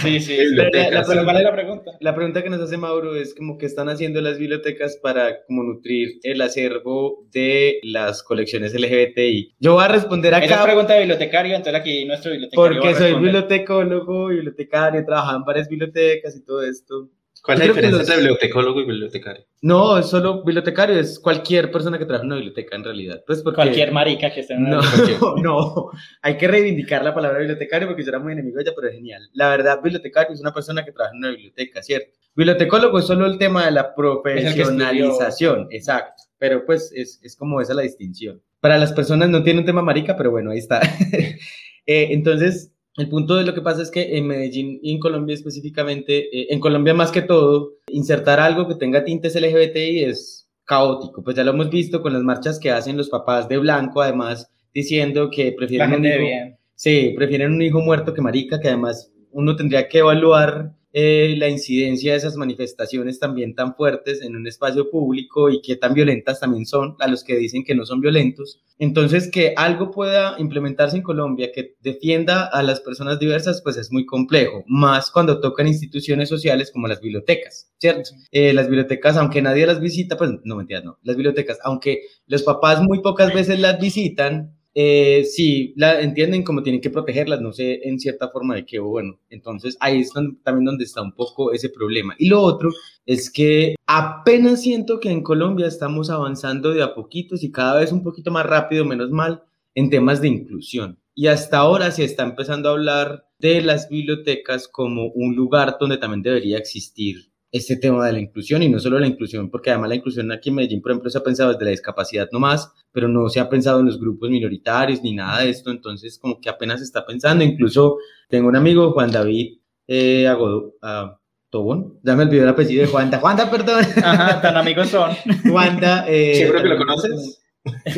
Sí, 0.02 0.20
sí. 0.20 0.38
La, 0.52 0.66
la, 0.66 1.52
pregunta? 1.52 1.92
La 2.02 2.14
pregunta 2.14 2.44
que 2.44 2.50
nos 2.50 2.60
hace 2.60 2.78
Mauro 2.78 3.16
es 3.16 3.34
como 3.34 3.58
que 3.58 3.66
están 3.66 3.88
haciendo 3.88 4.20
las 4.22 4.38
bibliotecas 4.38 4.98
para 5.02 5.44
como 5.46 5.64
nutrir 5.64 6.20
el 6.24 6.42
acervo 6.42 7.26
de 7.32 7.80
las 7.84 8.22
colecciones 8.22 8.74
LGBTI. 8.74 9.56
Yo 9.60 9.76
voy 9.76 9.86
a 9.86 9.88
responder 9.88 10.36
acá. 10.36 10.46
Esa 10.46 10.64
pregunta 10.64 10.94
de 10.94 11.00
bibliotecario, 11.00 11.56
entonces 11.56 11.80
aquí 11.80 12.06
nuestro 12.06 12.32
bibliotecario 12.32 12.82
Porque 12.82 12.96
soy 12.96 13.14
bibliotecólogo, 13.14 14.28
bibliotecario, 14.28 15.06
trabajaba 15.06 15.38
en 15.38 15.46
varias 15.46 15.70
bibliotecas 15.70 16.36
y 16.36 16.44
todo 16.44 16.64
esto. 16.64 17.10
¿Cuál 17.44 17.62
es 17.62 17.68
la 17.68 17.74
diferencia 17.74 18.00
entre 18.00 18.16
bibliotecólogo 18.16 18.80
y 18.80 18.86
bibliotecario? 18.86 19.46
No, 19.62 19.98
es 19.98 20.06
solo 20.06 20.46
bibliotecario, 20.46 20.98
es 20.98 21.20
cualquier 21.20 21.72
persona 21.72 22.00
que 22.00 22.06
trabaja 22.06 22.24
en 22.24 22.28
una 22.28 22.36
biblioteca 22.38 22.78
en 22.78 22.86
realidad. 22.86 23.22
Pues 23.28 23.42
porque... 23.42 23.56
Cualquier 23.58 23.92
marica 23.92 24.34
que 24.34 24.40
esté 24.40 24.54
en 24.54 24.68
una 24.68 24.80
no, 25.20 25.36
no, 25.44 25.92
hay 26.22 26.38
que 26.38 26.48
reivindicar 26.48 27.04
la 27.04 27.14
palabra 27.14 27.40
bibliotecario 27.40 27.90
porque 27.90 28.04
yo 28.04 28.10
era 28.10 28.20
muy 28.20 28.32
enemigo 28.32 28.56
de 28.56 28.64
ella, 28.64 28.72
pero 28.74 28.88
es 28.88 28.96
genial. 28.96 29.30
La 29.34 29.50
verdad, 29.50 29.82
bibliotecario 29.84 30.34
es 30.34 30.40
una 30.40 30.54
persona 30.54 30.86
que 30.86 30.94
trabaja 30.94 31.14
en 31.14 31.18
una 31.18 31.30
biblioteca, 31.32 31.84
¿cierto? 31.84 32.14
Bibliotecólogo 32.34 33.00
es 33.00 33.06
solo 33.06 33.26
el 33.26 33.38
tema 33.38 33.66
de 33.66 33.72
la 33.72 33.94
profesionalización, 33.94 35.68
exacto. 35.70 36.24
Pero 36.38 36.66
pues 36.66 36.94
es, 36.96 37.20
es 37.24 37.36
como 37.36 37.60
esa 37.60 37.74
la 37.74 37.82
distinción. 37.82 38.42
Para 38.62 38.78
las 38.78 38.94
personas 38.94 39.28
no 39.28 39.44
tiene 39.44 39.60
un 39.60 39.66
tema 39.66 39.82
marica, 39.82 40.16
pero 40.16 40.32
bueno, 40.32 40.52
ahí 40.52 40.60
está. 40.60 40.80
eh, 41.86 42.08
entonces, 42.12 42.73
el 42.98 43.10
punto 43.10 43.36
de 43.36 43.44
lo 43.44 43.54
que 43.54 43.62
pasa 43.62 43.82
es 43.82 43.90
que 43.90 44.18
en 44.18 44.28
Medellín 44.28 44.80
y 44.84 44.94
en 44.94 45.00
Colombia 45.00 45.34
específicamente, 45.34 46.38
eh, 46.38 46.48
en 46.50 46.60
Colombia 46.60 46.94
más 46.94 47.12
que 47.12 47.24
todo, 47.24 47.74
insertar 47.88 48.40
algo 48.40 48.68
que 48.68 48.76
tenga 48.76 49.04
tintes 49.04 49.36
LGBTI 49.36 50.04
es 50.04 50.48
caótico. 50.66 51.24
Pues 51.24 51.36
ya 51.36 51.44
lo 51.44 51.52
hemos 51.52 51.70
visto 51.70 52.02
con 52.02 52.14
las 52.14 52.24
marchas 52.24 52.60
que 52.60 52.72
hacen 52.72 52.98
los 52.98 53.10
papás 53.10 53.48
de 53.50 53.58
blanco, 53.58 54.02
además 54.02 54.50
diciendo 54.74 55.30
que 55.30 55.52
prefieren 55.52 55.94
un 55.94 56.06
hijo, 56.06 56.58
sí, 56.76 57.14
prefieren 57.16 57.54
un 57.54 57.62
hijo 57.62 57.80
muerto 57.80 58.14
que 58.14 58.22
marica, 58.22 58.60
que 58.60 58.70
además 58.70 59.12
uno 59.32 59.56
tendría 59.56 59.88
que 59.88 60.00
evaluar 60.00 60.74
eh, 60.96 61.34
la 61.40 61.50
incidencia 61.50 62.12
de 62.12 62.20
esas 62.20 62.36
manifestaciones 62.36 63.18
también 63.18 63.56
tan 63.56 63.76
fuertes 63.76 64.22
en 64.22 64.36
un 64.36 64.46
espacio 64.46 64.92
público 64.92 65.50
y 65.50 65.60
que 65.60 65.76
tan 65.76 65.96
violentas 65.96 66.40
también 66.40 66.68
son 66.68 66.96
a 67.00 67.08
los 67.08 67.24
que 67.24 67.36
dicen 67.36 67.64
que 67.64 67.74
no 67.74 67.84
son 67.86 68.00
violentos. 68.00 68.62
Entonces, 68.78 69.30
que 69.32 69.54
algo 69.58 69.90
pueda 69.90 70.36
implementarse 70.38 70.98
en 70.98 71.04
Colombia 71.04 71.52
que 71.52 71.76
defienda 71.82 72.46
a 72.46 72.62
las 72.62 72.80
personas 72.80 73.18
diversas, 73.18 73.62
pues 73.64 73.76
es 73.78 73.92
muy 73.92 74.06
complejo, 74.06 74.64
más 74.68 75.10
cuando 75.10 75.40
tocan 75.40 75.68
instituciones 75.68 76.30
sociales 76.30 76.72
como 76.72 76.88
las 76.88 77.02
bibliotecas, 77.02 77.72
¿cierto? 77.80 78.12
Eh, 78.32 78.54
las 78.54 78.68
bibliotecas, 78.68 79.18
aunque 79.18 79.42
nadie 79.42 79.66
las 79.66 79.80
visita, 79.80 80.16
pues 80.16 80.30
no 80.44 80.56
mentiras, 80.56 80.84
no, 80.84 81.00
las 81.02 81.16
bibliotecas, 81.16 81.58
aunque 81.64 82.02
los 82.28 82.44
papás 82.44 82.82
muy 82.84 83.02
pocas 83.02 83.34
veces 83.34 83.60
las 83.60 83.80
visitan, 83.80 84.56
eh, 84.76 85.24
sí, 85.26 85.74
la 85.78 86.02
entienden 86.02 86.44
como 86.44 86.64
tienen 86.64 86.82
que 86.82 86.90
protegerlas, 86.90 87.42
no 87.42 87.54
sé 87.54 87.82
en 87.84 88.00
cierta 88.00 88.30
forma 88.30 88.56
de 88.56 88.66
qué, 88.66 88.80
bueno, 88.80 89.20
entonces 89.30 89.78
ahí 89.80 90.02
es 90.02 90.12
también 90.12 90.66
donde 90.66 90.84
está 90.84 91.02
un 91.02 91.14
poco 91.14 91.52
ese 91.52 91.70
problema. 91.70 92.16
Y 92.18 92.30
lo 92.30 92.42
otro 92.42 92.72
es 93.06 93.30
que 93.32 93.76
apenas 93.86 94.62
siento 94.64 95.00
que 95.00 95.12
en 95.12 95.22
Colombia 95.22 95.68
estamos 95.68 96.10
avanzando 96.10 96.72
de 96.74 96.82
a 96.82 96.96
poquitos 96.96 97.44
y 97.44 97.52
cada 97.52 97.80
vez 97.80 97.92
un 97.92 98.04
poquito 98.04 98.32
más 98.32 98.46
rápido, 98.46 98.86
menos 98.86 99.12
mal, 99.12 99.44
en 99.76 99.90
temas 99.90 100.22
de 100.22 100.30
inclusión. 100.30 101.00
Y 101.16 101.28
hasta 101.28 101.58
ahora 101.60 101.92
se 101.92 102.04
está 102.04 102.24
empezando 102.24 102.70
a 102.70 102.72
hablar 102.72 103.28
de 103.38 103.62
las 103.62 103.90
bibliotecas 103.90 104.68
como 104.68 105.08
un 105.10 105.36
lugar 105.36 105.78
donde 105.80 105.98
también 105.98 106.24
debería 106.24 106.58
existir 106.58 107.33
este 107.54 107.78
tema 107.78 108.06
de 108.08 108.14
la 108.14 108.20
inclusión 108.20 108.64
y 108.64 108.70
no 108.70 108.80
solo 108.80 109.00
la 109.00 109.06
inclusión, 109.06 109.50
porque 109.50 109.70
además 109.70 109.90
la 109.90 109.96
inclusión 109.96 110.32
aquí 110.32 110.50
en 110.50 110.56
Medellín, 110.56 110.82
por 110.82 110.92
ejemplo, 110.92 111.10
se 111.12 111.20
ha 111.20 111.24
pensado 111.24 111.52
desde 111.52 111.64
la 111.64 111.72
discapacidad 111.72 112.28
nomás, 112.32 112.74
pero 112.92 113.08
no 113.08 113.30
se 113.30 113.40
ha 113.40 113.48
pensado 113.48 113.80
en 113.80 113.86
los 113.86 114.00
grupos 114.00 114.32
minoritarios 114.32 115.04
ni 115.04 115.14
nada 115.14 115.42
de 115.42 115.52
esto, 115.52 115.70
entonces 115.70 116.18
como 116.18 116.42
que 116.42 116.50
apenas 116.50 116.80
se 116.80 116.86
está 116.86 117.06
pensando, 117.06 117.44
incluso 117.44 117.98
tengo 118.28 118.48
un 118.48 118.56
amigo, 118.56 118.92
Juan 118.94 119.12
David 119.12 119.60
eh, 119.88 120.28
Agodo, 120.28 120.74
uh, 120.82 121.16
Tobón, 121.52 122.00
ya 122.02 122.16
me 122.16 122.24
olvidó 122.24 122.42
el 122.42 122.50
apellido 122.50 122.82
de 122.82 122.88
Juanda, 122.88 123.20
Juanda, 123.20 123.52
perdón. 123.52 123.86
Ajá, 124.04 124.42
tan 124.42 124.58
amigos 124.58 124.90
son. 124.90 125.12
Juanda. 125.48 126.06
Eh, 126.08 126.34
¿Seguro 126.34 126.64
que 126.64 126.70
lo 126.70 126.78
conoces? 126.78 127.44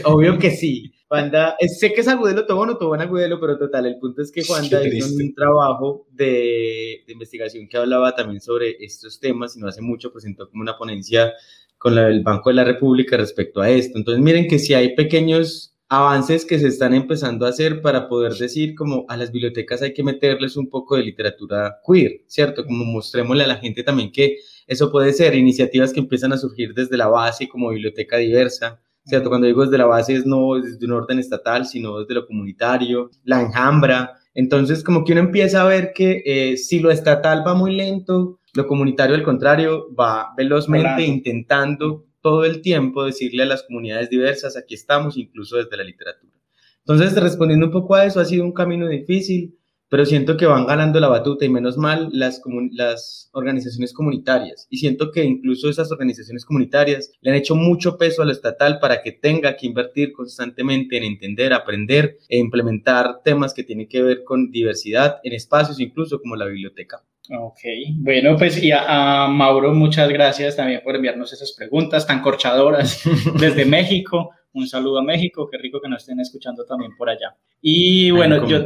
Obvio 0.04 0.38
que 0.38 0.52
sí. 0.52 0.92
Juanda, 1.08 1.56
sé 1.68 1.94
que 1.94 2.02
es 2.02 2.08
Agudelo 2.08 2.46
Tobón 2.46 2.70
o 2.72 2.78
Tobón 2.78 3.02
Agudelo, 3.02 3.40
pero 3.40 3.58
total, 3.58 3.86
el 3.86 4.00
punto 4.00 4.22
es 4.22 4.32
que 4.32 4.44
Juanda 4.44 4.86
hizo 4.88 5.16
un 5.16 5.36
trabajo 5.36 6.08
de, 6.12 7.04
de, 7.06 7.14
investigación 7.14 7.68
que 7.68 7.78
hablaba 7.78 8.16
también 8.16 8.42
sobre 8.42 8.76
estos 8.84 9.20
temas 9.20 9.56
y 9.56 9.60
no 9.60 9.68
hace 9.68 9.82
mucho 9.82 10.12
presentó 10.12 10.50
como 10.50 10.62
una 10.62 10.78
ponencia 10.78 11.34
con 11.78 11.98
el 11.98 12.24
Banco 12.24 12.50
de 12.50 12.56
la 12.56 12.64
República 12.64 13.18
respecto 13.18 13.62
a 13.62 13.70
esto. 13.70 13.98
Entonces, 13.98 14.24
miren 14.24 14.48
que 14.48 14.58
si 14.58 14.74
hay 14.74 14.96
pequeños 14.96 15.76
avances 15.88 16.46
que 16.46 16.58
se 16.58 16.68
están 16.68 16.94
empezando 16.94 17.46
a 17.46 17.50
hacer 17.50 17.82
para 17.82 18.08
poder 18.08 18.34
decir 18.34 18.74
como 18.74 19.06
a 19.08 19.18
las 19.18 19.32
bibliotecas 19.32 19.82
hay 19.82 19.94
que 19.94 20.04
meterles 20.04 20.58
un 20.58 20.70
poco 20.70 20.96
de 20.96 21.04
literatura 21.04 21.80
queer, 21.86 22.22
¿cierto? 22.28 22.66
Como 22.66 22.84
mostrémosle 22.86 23.44
a 23.44 23.48
la 23.48 23.58
gente 23.58 23.84
también 23.84 24.12
que 24.12 24.38
eso 24.66 24.92
puede 24.92 25.14
ser, 25.14 25.36
iniciativas 25.36 25.94
que 25.94 26.00
empiezan 26.00 26.34
a 26.34 26.38
surgir 26.38 26.74
desde 26.74 26.98
la 26.98 27.08
base 27.08 27.48
como 27.48 27.70
biblioteca 27.70 28.18
diversa, 28.18 28.82
¿cierto? 29.06 29.30
Cuando 29.30 29.48
digo 29.48 29.64
desde 29.64 29.78
la 29.78 29.86
base 29.86 30.16
es 30.16 30.26
no 30.26 30.56
desde 30.56 30.86
un 30.86 30.92
orden 30.92 31.20
estatal, 31.20 31.66
sino 31.66 32.00
desde 32.00 32.16
lo 32.16 32.26
comunitario, 32.26 33.12
la 33.24 33.42
enjambra. 33.42 34.14
Entonces, 34.34 34.84
como 34.84 35.04
que 35.04 35.14
uno 35.14 35.22
empieza 35.22 35.62
a 35.62 35.66
ver 35.66 35.94
que 35.94 36.22
eh, 36.26 36.58
si 36.58 36.80
lo 36.80 36.92
estatal 36.92 37.44
va 37.46 37.54
muy 37.54 37.76
lento, 37.76 38.40
lo 38.54 38.68
comunitario, 38.68 39.16
al 39.16 39.24
contrario, 39.24 39.88
va 39.96 40.34
velozmente 40.36 41.04
intentando 41.04 42.06
todo 42.22 42.44
el 42.44 42.62
tiempo 42.62 43.06
decirle 43.06 43.44
a 43.44 43.48
las 43.48 43.64
comunidades 43.64 44.10
diversas, 44.10 44.58
aquí 44.58 44.74
estamos, 44.74 45.18
incluso 45.18 45.58
desde 45.58 45.78
la 45.78 45.84
literatura. 45.84 46.34
Entonces, 46.80 47.16
respondiendo 47.22 47.68
un 47.68 47.72
poco 47.72 47.96
a 47.96 48.06
eso, 48.06 48.20
ha 48.20 48.26
sido 48.26 48.44
un 48.44 48.54
camino 48.54 48.88
difícil, 48.88 49.58
pero 49.90 50.06
siento 50.06 50.38
que 50.38 50.46
van 50.46 50.66
ganando 50.66 51.00
la 51.00 51.08
batuta 51.08 51.46
y 51.46 51.50
menos 51.50 51.78
mal 51.78 52.10
las, 52.12 52.42
las 52.72 53.30
organizaciones 53.34 53.94
comunitarias. 53.94 54.68
Y 54.70 54.78
siento 54.78 55.12
que 55.12 55.24
incluso 55.24 55.70
esas 55.70 55.92
organizaciones 55.92 56.46
comunitarias 56.46 57.12
le 57.22 57.32
han 57.32 57.38
hecho 57.38 57.56
mucho 57.56 57.98
peso 57.98 58.22
a 58.22 58.26
lo 58.26 58.32
estatal 58.32 58.80
para 58.80 59.02
que 59.02 59.12
tenga 59.12 59.56
que 59.56 59.68
invertir 59.68 60.12
constantemente 60.14 60.98
en 60.98 61.04
entender, 61.04 61.54
aprender 61.54 62.18
e 62.30 62.38
implementar 62.38 63.22
temas 63.24 63.54
que 63.54 63.64
tienen 63.64 63.88
que 63.88 64.02
ver 64.02 64.24
con 64.24 64.52
diversidad 64.52 65.20
en 65.24 65.34
espacios 65.34 65.80
incluso 65.80 66.20
como 66.20 66.36
la 66.36 66.46
biblioteca. 66.46 67.02
Ok, 67.30 67.60
bueno, 67.98 68.38
pues 68.38 68.62
y 68.62 68.72
a, 68.72 69.28
Mauro, 69.28 69.74
muchas 69.74 70.10
gracias 70.10 70.56
también 70.56 70.82
por 70.84 70.96
enviarnos 70.96 71.34
esas 71.34 71.54
preguntas 71.54 72.06
tan 72.06 72.22
corchadoras 72.22 73.02
desde 73.40 73.66
México. 73.66 74.32
Un 74.54 74.68
saludo 74.68 75.00
a 75.00 75.04
México, 75.04 75.50
qué 75.52 75.58
rico 75.58 75.82
que 75.82 75.90
nos 75.90 76.04
estén 76.04 76.20
escuchando 76.20 76.66
también 76.66 76.96
por 76.96 77.10
allá. 77.10 77.36
Y 77.62 78.12
bueno, 78.12 78.48
yo, 78.48 78.66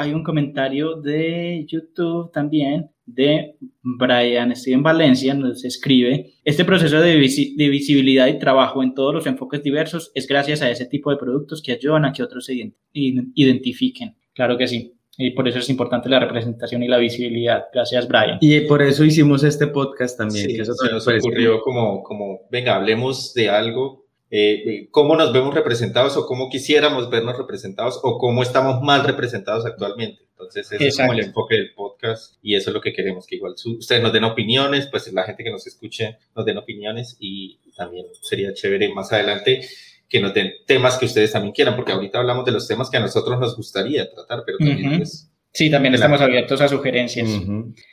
hay 0.00 0.12
un 0.14 0.24
comentario 0.24 0.96
de 0.96 1.64
YouTube 1.68 2.32
también 2.32 2.90
de 3.04 3.56
Brian 3.82 4.54
Steven 4.54 4.82
Valencia, 4.82 5.34
nos 5.34 5.64
escribe, 5.64 6.34
este 6.44 6.64
proceso 6.64 7.00
de, 7.00 7.12
de, 7.12 7.68
visibilidad 7.68 8.28
y 8.28 8.38
trabajo 8.38 8.82
en 8.82 8.94
todos 8.94 9.12
los 9.12 9.26
enfoques 9.26 9.62
diversos 9.62 10.12
es 10.14 10.26
gracias 10.26 10.62
a 10.62 10.70
ese 10.70 10.86
tipo 10.86 11.10
de 11.10 11.16
productos 11.16 11.60
que 11.60 11.72
ayudan 11.72 12.04
a 12.04 12.12
que 12.12 12.22
otros 12.22 12.46
se 12.46 12.72
identifiquen. 12.92 14.16
Claro 14.32 14.56
que 14.56 14.68
sí. 14.68 14.94
Y 15.18 15.32
por 15.32 15.46
eso 15.46 15.58
es 15.58 15.68
importante 15.68 16.08
la 16.08 16.20
representación 16.20 16.82
y 16.82 16.88
la 16.88 16.96
visibilidad. 16.96 17.64
Gracias, 17.74 18.08
Brian. 18.08 18.38
Y 18.40 18.60
por 18.60 18.80
eso 18.80 19.04
hicimos 19.04 19.44
este 19.44 19.66
podcast 19.66 20.16
también. 20.16 20.46
que 20.46 20.62
eso 20.62 20.72
se 20.72 20.90
nos 20.90 21.06
ocurrió 21.06 21.60
como, 21.60 22.02
como, 22.02 22.48
venga, 22.50 22.76
hablemos 22.76 23.34
de 23.34 23.50
algo, 23.50 23.99
eh, 24.30 24.88
cómo 24.90 25.16
nos 25.16 25.32
vemos 25.32 25.54
representados 25.54 26.16
o 26.16 26.26
cómo 26.26 26.48
quisiéramos 26.48 27.10
vernos 27.10 27.36
representados 27.36 27.98
o 28.02 28.18
cómo 28.18 28.42
estamos 28.42 28.80
mal 28.82 29.04
representados 29.04 29.66
actualmente. 29.66 30.22
Entonces, 30.32 30.72
ese 30.72 30.88
es 30.88 30.96
como 30.96 31.12
el 31.12 31.20
enfoque 31.20 31.56
del 31.56 31.74
podcast 31.74 32.36
y 32.42 32.54
eso 32.54 32.70
es 32.70 32.74
lo 32.74 32.80
que 32.80 32.92
queremos, 32.92 33.26
que 33.26 33.36
igual 33.36 33.54
ustedes 33.64 34.02
nos 34.02 34.12
den 34.12 34.24
opiniones, 34.24 34.86
pues 34.86 35.12
la 35.12 35.24
gente 35.24 35.44
que 35.44 35.50
nos 35.50 35.66
escuche 35.66 36.16
nos 36.34 36.46
den 36.46 36.56
opiniones 36.56 37.16
y 37.20 37.58
también 37.76 38.06
sería 38.22 38.54
chévere 38.54 38.92
más 38.94 39.12
adelante 39.12 39.60
que 40.08 40.20
nos 40.20 40.34
den 40.34 40.52
temas 40.66 40.98
que 40.98 41.06
ustedes 41.06 41.32
también 41.32 41.54
quieran, 41.54 41.76
porque 41.76 41.92
ahorita 41.92 42.18
hablamos 42.18 42.44
de 42.44 42.52
los 42.52 42.66
temas 42.66 42.90
que 42.90 42.96
a 42.96 43.00
nosotros 43.00 43.38
nos 43.38 43.56
gustaría 43.56 44.10
tratar, 44.10 44.42
pero 44.44 44.58
también 44.58 44.98
pues, 44.98 45.29
Sí, 45.52 45.70
también 45.70 45.94
estamos 45.94 46.20
abiertos 46.20 46.60
a 46.60 46.68
sugerencias. 46.68 47.28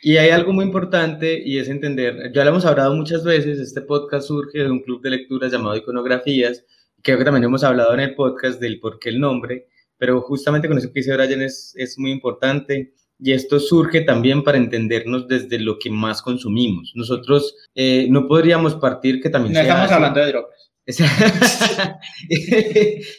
Y 0.01 0.17
hay 0.17 0.29
algo 0.29 0.53
muy 0.53 0.65
importante 0.65 1.41
y 1.43 1.57
es 1.57 1.69
entender, 1.69 2.31
ya 2.33 2.43
lo 2.43 2.51
hemos 2.51 2.65
hablado 2.65 2.95
muchas 2.95 3.23
veces, 3.23 3.59
este 3.59 3.81
podcast 3.81 4.27
surge 4.27 4.59
de 4.59 4.69
un 4.69 4.81
club 4.81 5.01
de 5.01 5.09
lectura 5.09 5.47
llamado 5.49 5.75
Iconografías, 5.75 6.65
creo 7.01 7.17
que 7.17 7.25
también 7.25 7.45
hemos 7.45 7.63
hablado 7.63 7.93
en 7.93 8.01
el 8.01 8.15
podcast 8.15 8.59
del 8.59 8.79
por 8.79 8.99
qué 8.99 9.09
el 9.09 9.19
nombre, 9.19 9.67
pero 9.97 10.21
justamente 10.21 10.67
con 10.67 10.77
eso 10.77 10.87
que 10.93 10.99
dice 10.99 11.15
Brian 11.15 11.41
es, 11.41 11.73
es 11.75 11.97
muy 11.97 12.11
importante 12.11 12.93
y 13.19 13.31
esto 13.31 13.59
surge 13.59 14.01
también 14.01 14.43
para 14.43 14.59
entendernos 14.59 15.27
desde 15.27 15.59
lo 15.59 15.79
que 15.79 15.89
más 15.89 16.21
consumimos. 16.21 16.91
Nosotros 16.95 17.55
eh, 17.73 18.07
no 18.09 18.27
podríamos 18.27 18.75
partir 18.75 19.19
que 19.19 19.29
también... 19.29 19.53
No 19.53 19.61
estamos 19.61 19.91
hablando 19.91 20.19
de 20.19 20.27
drogas. 20.27 20.66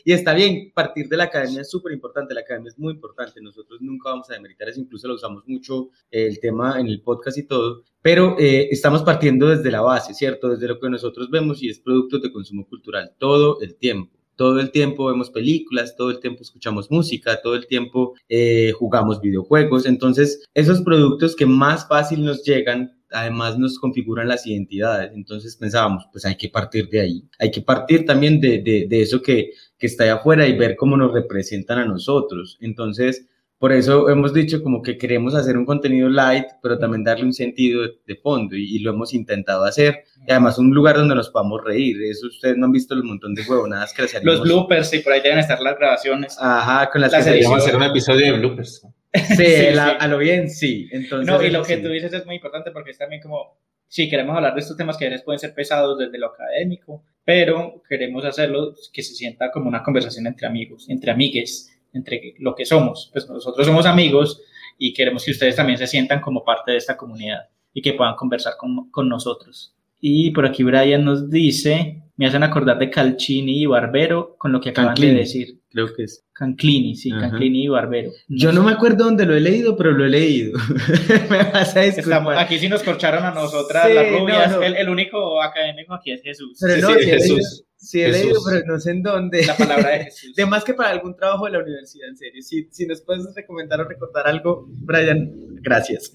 y 0.05 0.13
está 0.13 0.33
bien, 0.33 0.73
partir 0.75 1.07
de 1.09 1.19
la 1.19 1.25
academia 1.25 1.61
es 1.61 1.71
súper 1.71 1.93
importante, 1.93 2.33
la 2.33 2.41
academia 2.41 2.71
es 2.71 2.79
muy 2.79 2.95
importante, 2.95 3.43
nosotros 3.43 3.83
nunca 3.83 4.09
vamos 4.09 4.31
a 4.31 4.35
demeritar 4.35 4.71
eso, 4.71 4.81
incluso 4.81 5.07
lo 5.07 5.15
usamos 5.15 5.43
mucho 5.47 5.91
el 6.11 6.41
tema 6.41 6.81
en 6.81 6.87
el 6.87 7.03
podcast 7.03 7.37
y 7.37 7.47
todo, 7.47 7.85
pero 8.01 8.37
eh, 8.39 8.69
estamos 8.71 9.03
partiendo 9.03 9.49
desde 9.49 9.71
la 9.71 9.83
base, 9.83 10.15
¿cierto? 10.15 10.49
Desde 10.49 10.67
lo 10.67 10.81
que 10.81 10.89
nosotros 10.89 11.29
vemos 11.31 11.63
y 11.63 11.69
es 11.69 11.79
productos 11.79 12.23
de 12.23 12.33
consumo 12.33 12.67
cultural, 12.67 13.13
todo 13.19 13.61
el 13.61 13.77
tiempo. 13.77 14.17
Todo 14.37 14.61
el 14.61 14.71
tiempo 14.71 15.07
vemos 15.07 15.31
películas, 15.31 15.97
todo 15.97 16.13
el 16.13 16.21
tiempo 16.21 16.43
escuchamos 16.43 16.93
música, 16.93 17.41
todo 17.43 17.57
el 17.57 17.67
tiempo 17.67 18.15
eh, 18.29 18.71
jugamos 18.71 19.21
videojuegos. 19.21 19.85
Entonces, 19.85 20.45
esos 20.55 20.81
productos 20.83 21.35
que 21.35 21.45
más 21.45 21.89
fácil 21.89 22.25
nos 22.25 22.45
llegan 22.45 22.98
además 23.11 23.59
nos 23.59 23.79
configuran 23.79 24.29
las 24.29 24.47
identidades. 24.47 25.13
Entonces 25.15 25.57
pensábamos, 25.57 26.07
pues 26.13 26.25
hay 26.25 26.37
que 26.37 26.49
partir 26.49 26.89
de 26.89 27.01
ahí. 27.01 27.25
Hay 27.39 27.51
que 27.51 27.63
partir 27.63 28.05
también 28.05 28.41
de, 28.41 28.59
de, 28.59 28.87
de 28.89 29.03
eso 29.03 29.23
que, 29.23 29.51
que 29.79 29.87
está 29.87 30.05
ahí 30.05 30.11
afuera 30.11 30.47
y 30.47 30.57
ver 30.57 30.77
cómo 30.77 30.97
nos 30.97 31.13
representan 31.13 31.79
a 31.79 31.85
nosotros. 31.85 32.59
Entonces, 32.61 33.27
por 33.59 33.73
eso 33.73 34.09
hemos 34.09 34.33
dicho 34.33 34.63
como 34.63 34.83
que 34.83 34.97
queremos 34.97 35.35
hacer 35.35 35.57
un 35.57 35.67
contenido 35.67 36.09
light, 36.09 36.47
pero 36.63 36.79
también 36.79 37.03
darle 37.03 37.25
un 37.25 37.33
sentido 37.33 37.83
de, 38.07 38.17
fondo 38.17 38.55
y, 38.55 38.79
lo 38.79 38.93
hemos 38.93 39.13
intentado 39.13 39.65
hacer. 39.65 40.05
Y 40.27 40.31
además 40.31 40.59
un 40.59 40.71
lugar 40.71 40.97
donde 40.97 41.17
nos 41.17 41.29
podamos 41.31 41.65
reír. 41.65 41.97
Eso 42.05 42.29
ustedes 42.29 42.57
no 42.57 42.67
han 42.67 42.73
visto 42.73 42.95
el 42.95 43.03
montón 43.03 43.35
de 43.35 43.43
huevonadas 43.43 43.93
que 43.93 44.03
les 44.03 44.23
Los 44.23 44.43
bloopers, 44.43 44.95
y 44.95 45.01
por 45.01 45.13
ahí 45.13 45.21
deben 45.21 45.41
estar 45.41 45.61
las 45.61 45.77
grabaciones. 45.77 46.37
Ajá, 46.41 46.89
con 46.89 47.01
las, 47.01 47.11
las 47.11 47.25
que 47.25 47.43
Vamos 47.43 47.61
a 47.61 47.63
hacer 47.65 47.77
un 47.77 47.83
episodio 47.83 48.33
de 48.33 48.39
bloopers. 48.39 48.87
Sí, 49.37 49.45
a 49.77 50.07
lo 50.07 50.19
bien, 50.19 50.51
sí. 50.51 50.89
Entonces, 50.93 51.27
no, 51.27 51.43
y 51.43 51.51
lo 51.51 51.63
que 51.63 51.79
tú 51.79 51.89
dices 51.89 52.13
es 52.13 52.27
muy 52.27 52.37
importante 52.37 52.71
porque 52.71 52.91
es 52.91 52.99
también 52.99 53.23
como, 53.23 53.59
sí, 53.87 54.09
queremos 54.09 54.37
hablar 54.37 54.55
de 54.55 54.61
estos 54.61 54.77
temas 54.77 54.97
que 54.97 55.07
a 55.07 55.11
veces 55.11 55.25
pueden 55.25 55.39
ser 55.39 55.55
pesados 55.55 55.99
desde 55.99 56.19
lo 56.19 56.29
académico, 56.29 57.05
pero 57.25 57.83
queremos 57.89 58.25
hacerlo 58.25 58.75
que 58.93 59.03
se 59.03 59.15
sienta 59.15 59.51
como 59.51 59.69
una 59.69 59.83
conversación 59.83 60.27
entre 60.27 60.47
amigos, 60.47 60.89
entre 60.89 61.11
amigues, 61.11 61.79
entre 61.93 62.35
lo 62.39 62.55
que 62.55 62.65
somos. 62.65 63.11
Pues 63.13 63.29
nosotros 63.29 63.67
somos 63.67 63.87
amigos 63.87 64.43
y 64.79 64.93
queremos 64.93 65.25
que 65.25 65.33
ustedes 65.33 65.57
también 65.57 65.79
se 65.79 65.87
sientan 65.87 66.21
como 66.21 66.45
parte 66.45 66.73
de 66.73 66.79
esta 66.79 66.97
comunidad 66.97 67.49
y 67.73 67.83
que 67.83 67.95
puedan 67.95 68.15
conversar 68.15 68.55
con, 68.59 68.91
con 68.91 69.09
nosotros. 69.09 69.75
Y 70.01 70.31
por 70.31 70.47
aquí 70.47 70.63
Brian 70.63 71.05
nos 71.05 71.29
dice, 71.29 72.03
me 72.17 72.27
hacen 72.27 72.43
acordar 72.43 72.79
de 72.79 72.91
Calcini 72.91 73.63
y 73.63 73.67
Barbero 73.67 74.37
con 74.37 74.53
lo 74.53 74.61
que 74.61 74.71
acaban 74.71 74.95
de 74.95 75.15
decir. 75.15 75.58
Creo 75.71 75.95
que 75.95 76.05
es. 76.05 76.25
Canclini, 76.33 76.95
sí, 76.95 77.11
Canclini 77.11 77.65
y 77.65 77.69
Barbero. 77.69 78.11
Yo 78.29 78.53
no 78.53 78.63
me 78.63 78.73
acuerdo 78.73 79.05
dónde 79.05 79.27
lo 79.27 79.35
he 79.35 79.41
leído, 79.41 79.77
pero 79.77 79.91
lo 79.91 80.07
he 80.07 80.09
leído. 80.09 80.59
me 81.31 81.43
vas 81.51 81.77
a 81.77 81.85
Estamos, 81.85 82.35
aquí 82.39 82.59
sí 82.59 82.69
nos 82.69 82.83
corcharon 82.83 83.25
a 83.25 83.33
nosotras 83.33 83.93
las 83.93 84.11
rubias. 84.11 84.57
El, 84.63 84.89
único 84.89 85.43
académico 85.43 85.95
aquí 85.95 86.13
es 86.13 86.23
Jesús. 86.23 86.57
Pero 86.61 86.89
no, 86.89 86.95
sí, 86.95 87.05
Jesús. 87.05 87.65
Sí, 87.77 88.03
he 88.03 88.09
leído, 88.09 88.41
pero 88.49 88.65
no 88.67 88.79
sé 88.79 88.93
en 88.93 89.03
dónde. 89.03 89.45
La 89.45 89.57
palabra 89.57 89.91
de 89.91 90.05
Jesús. 90.05 90.35
de 90.37 90.47
más 90.47 90.65
que 90.65 90.75
para 90.75 90.91
algún 90.91 91.15
trabajo 91.15 91.45
de 91.45 91.53
la 91.53 91.59
universidad, 91.59 92.09
en 92.09 92.17
serio. 92.17 92.43
Si, 92.43 92.69
si 92.71 92.87
nos 92.87 93.03
puedes 93.03 93.35
recomendar 93.37 93.81
o 93.81 93.85
recordar 93.85 94.27
algo, 94.27 94.67
Brian, 94.69 95.31
gracias. 95.61 96.11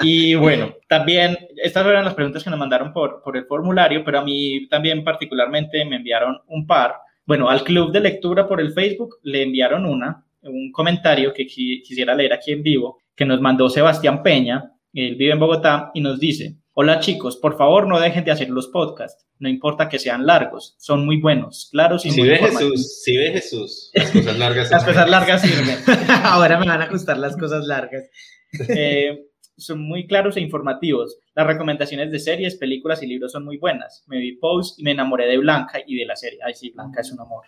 y 0.00 0.34
bueno, 0.36 0.74
también, 0.88 1.38
estas 1.62 1.86
eran 1.86 2.04
las 2.04 2.14
preguntas 2.14 2.42
que 2.42 2.50
nos 2.50 2.58
mandaron 2.58 2.92
por, 2.92 3.22
por 3.22 3.36
el 3.36 3.46
formulario, 3.46 4.02
pero 4.04 4.18
a 4.18 4.24
mí 4.24 4.66
también 4.68 5.04
particularmente 5.04 5.84
me 5.84 5.96
enviaron 5.96 6.38
un 6.48 6.66
par 6.66 6.94
bueno, 7.26 7.48
al 7.48 7.64
club 7.64 7.92
de 7.92 8.00
lectura 8.00 8.46
por 8.46 8.60
el 8.60 8.72
Facebook 8.72 9.16
le 9.22 9.42
enviaron 9.42 9.86
una, 9.86 10.24
un 10.42 10.72
comentario 10.72 11.32
que 11.32 11.46
quisiera 11.46 12.14
leer 12.14 12.32
aquí 12.32 12.52
en 12.52 12.62
vivo, 12.62 12.98
que 13.14 13.24
nos 13.24 13.40
mandó 13.40 13.68
Sebastián 13.68 14.22
Peña, 14.22 14.72
él 14.92 15.16
vive 15.16 15.32
en 15.32 15.40
Bogotá, 15.40 15.90
y 15.94 16.00
nos 16.00 16.20
dice, 16.20 16.56
hola 16.72 17.00
chicos, 17.00 17.36
por 17.36 17.56
favor 17.56 17.86
no 17.88 17.98
dejen 17.98 18.24
de 18.24 18.30
hacer 18.30 18.50
los 18.50 18.68
podcasts, 18.68 19.26
no 19.38 19.48
importa 19.48 19.88
que 19.88 19.98
sean 19.98 20.26
largos, 20.26 20.74
son 20.78 21.04
muy 21.04 21.20
buenos, 21.20 21.68
claros 21.72 22.04
y 22.06 22.10
si 22.10 22.20
muy 22.20 22.28
ve 22.28 22.36
Jesús, 22.38 23.02
Si 23.02 23.16
ve 23.16 23.32
Jesús, 23.32 23.90
las 23.94 24.10
cosas 24.10 24.38
largas 24.38 24.70
Las 24.70 24.84
cosas 24.84 25.10
largas 25.10 25.42
sirven. 25.42 25.78
Ahora 26.24 26.58
me 26.58 26.66
van 26.66 26.82
a 26.82 26.88
gustar 26.88 27.18
las 27.18 27.36
cosas 27.36 27.66
largas. 27.66 28.04
Eh, 28.68 29.24
son 29.56 29.80
muy 29.80 30.06
claros 30.06 30.36
e 30.36 30.40
informativos. 30.40 31.16
Las 31.34 31.46
recomendaciones 31.46 32.12
de 32.12 32.18
series, 32.18 32.56
películas 32.56 33.02
y 33.02 33.06
libros 33.06 33.32
son 33.32 33.44
muy 33.44 33.58
buenas. 33.58 34.04
Me 34.06 34.18
vi 34.18 34.36
Pose 34.36 34.74
y 34.78 34.84
me 34.84 34.92
enamoré 34.92 35.26
de 35.26 35.38
Blanca 35.38 35.80
y 35.84 35.96
de 35.96 36.06
la 36.06 36.14
serie. 36.14 36.38
Ay, 36.44 36.54
sí, 36.54 36.70
Blanca 36.70 37.00
es 37.00 37.10
un 37.10 37.20
amor. 37.20 37.44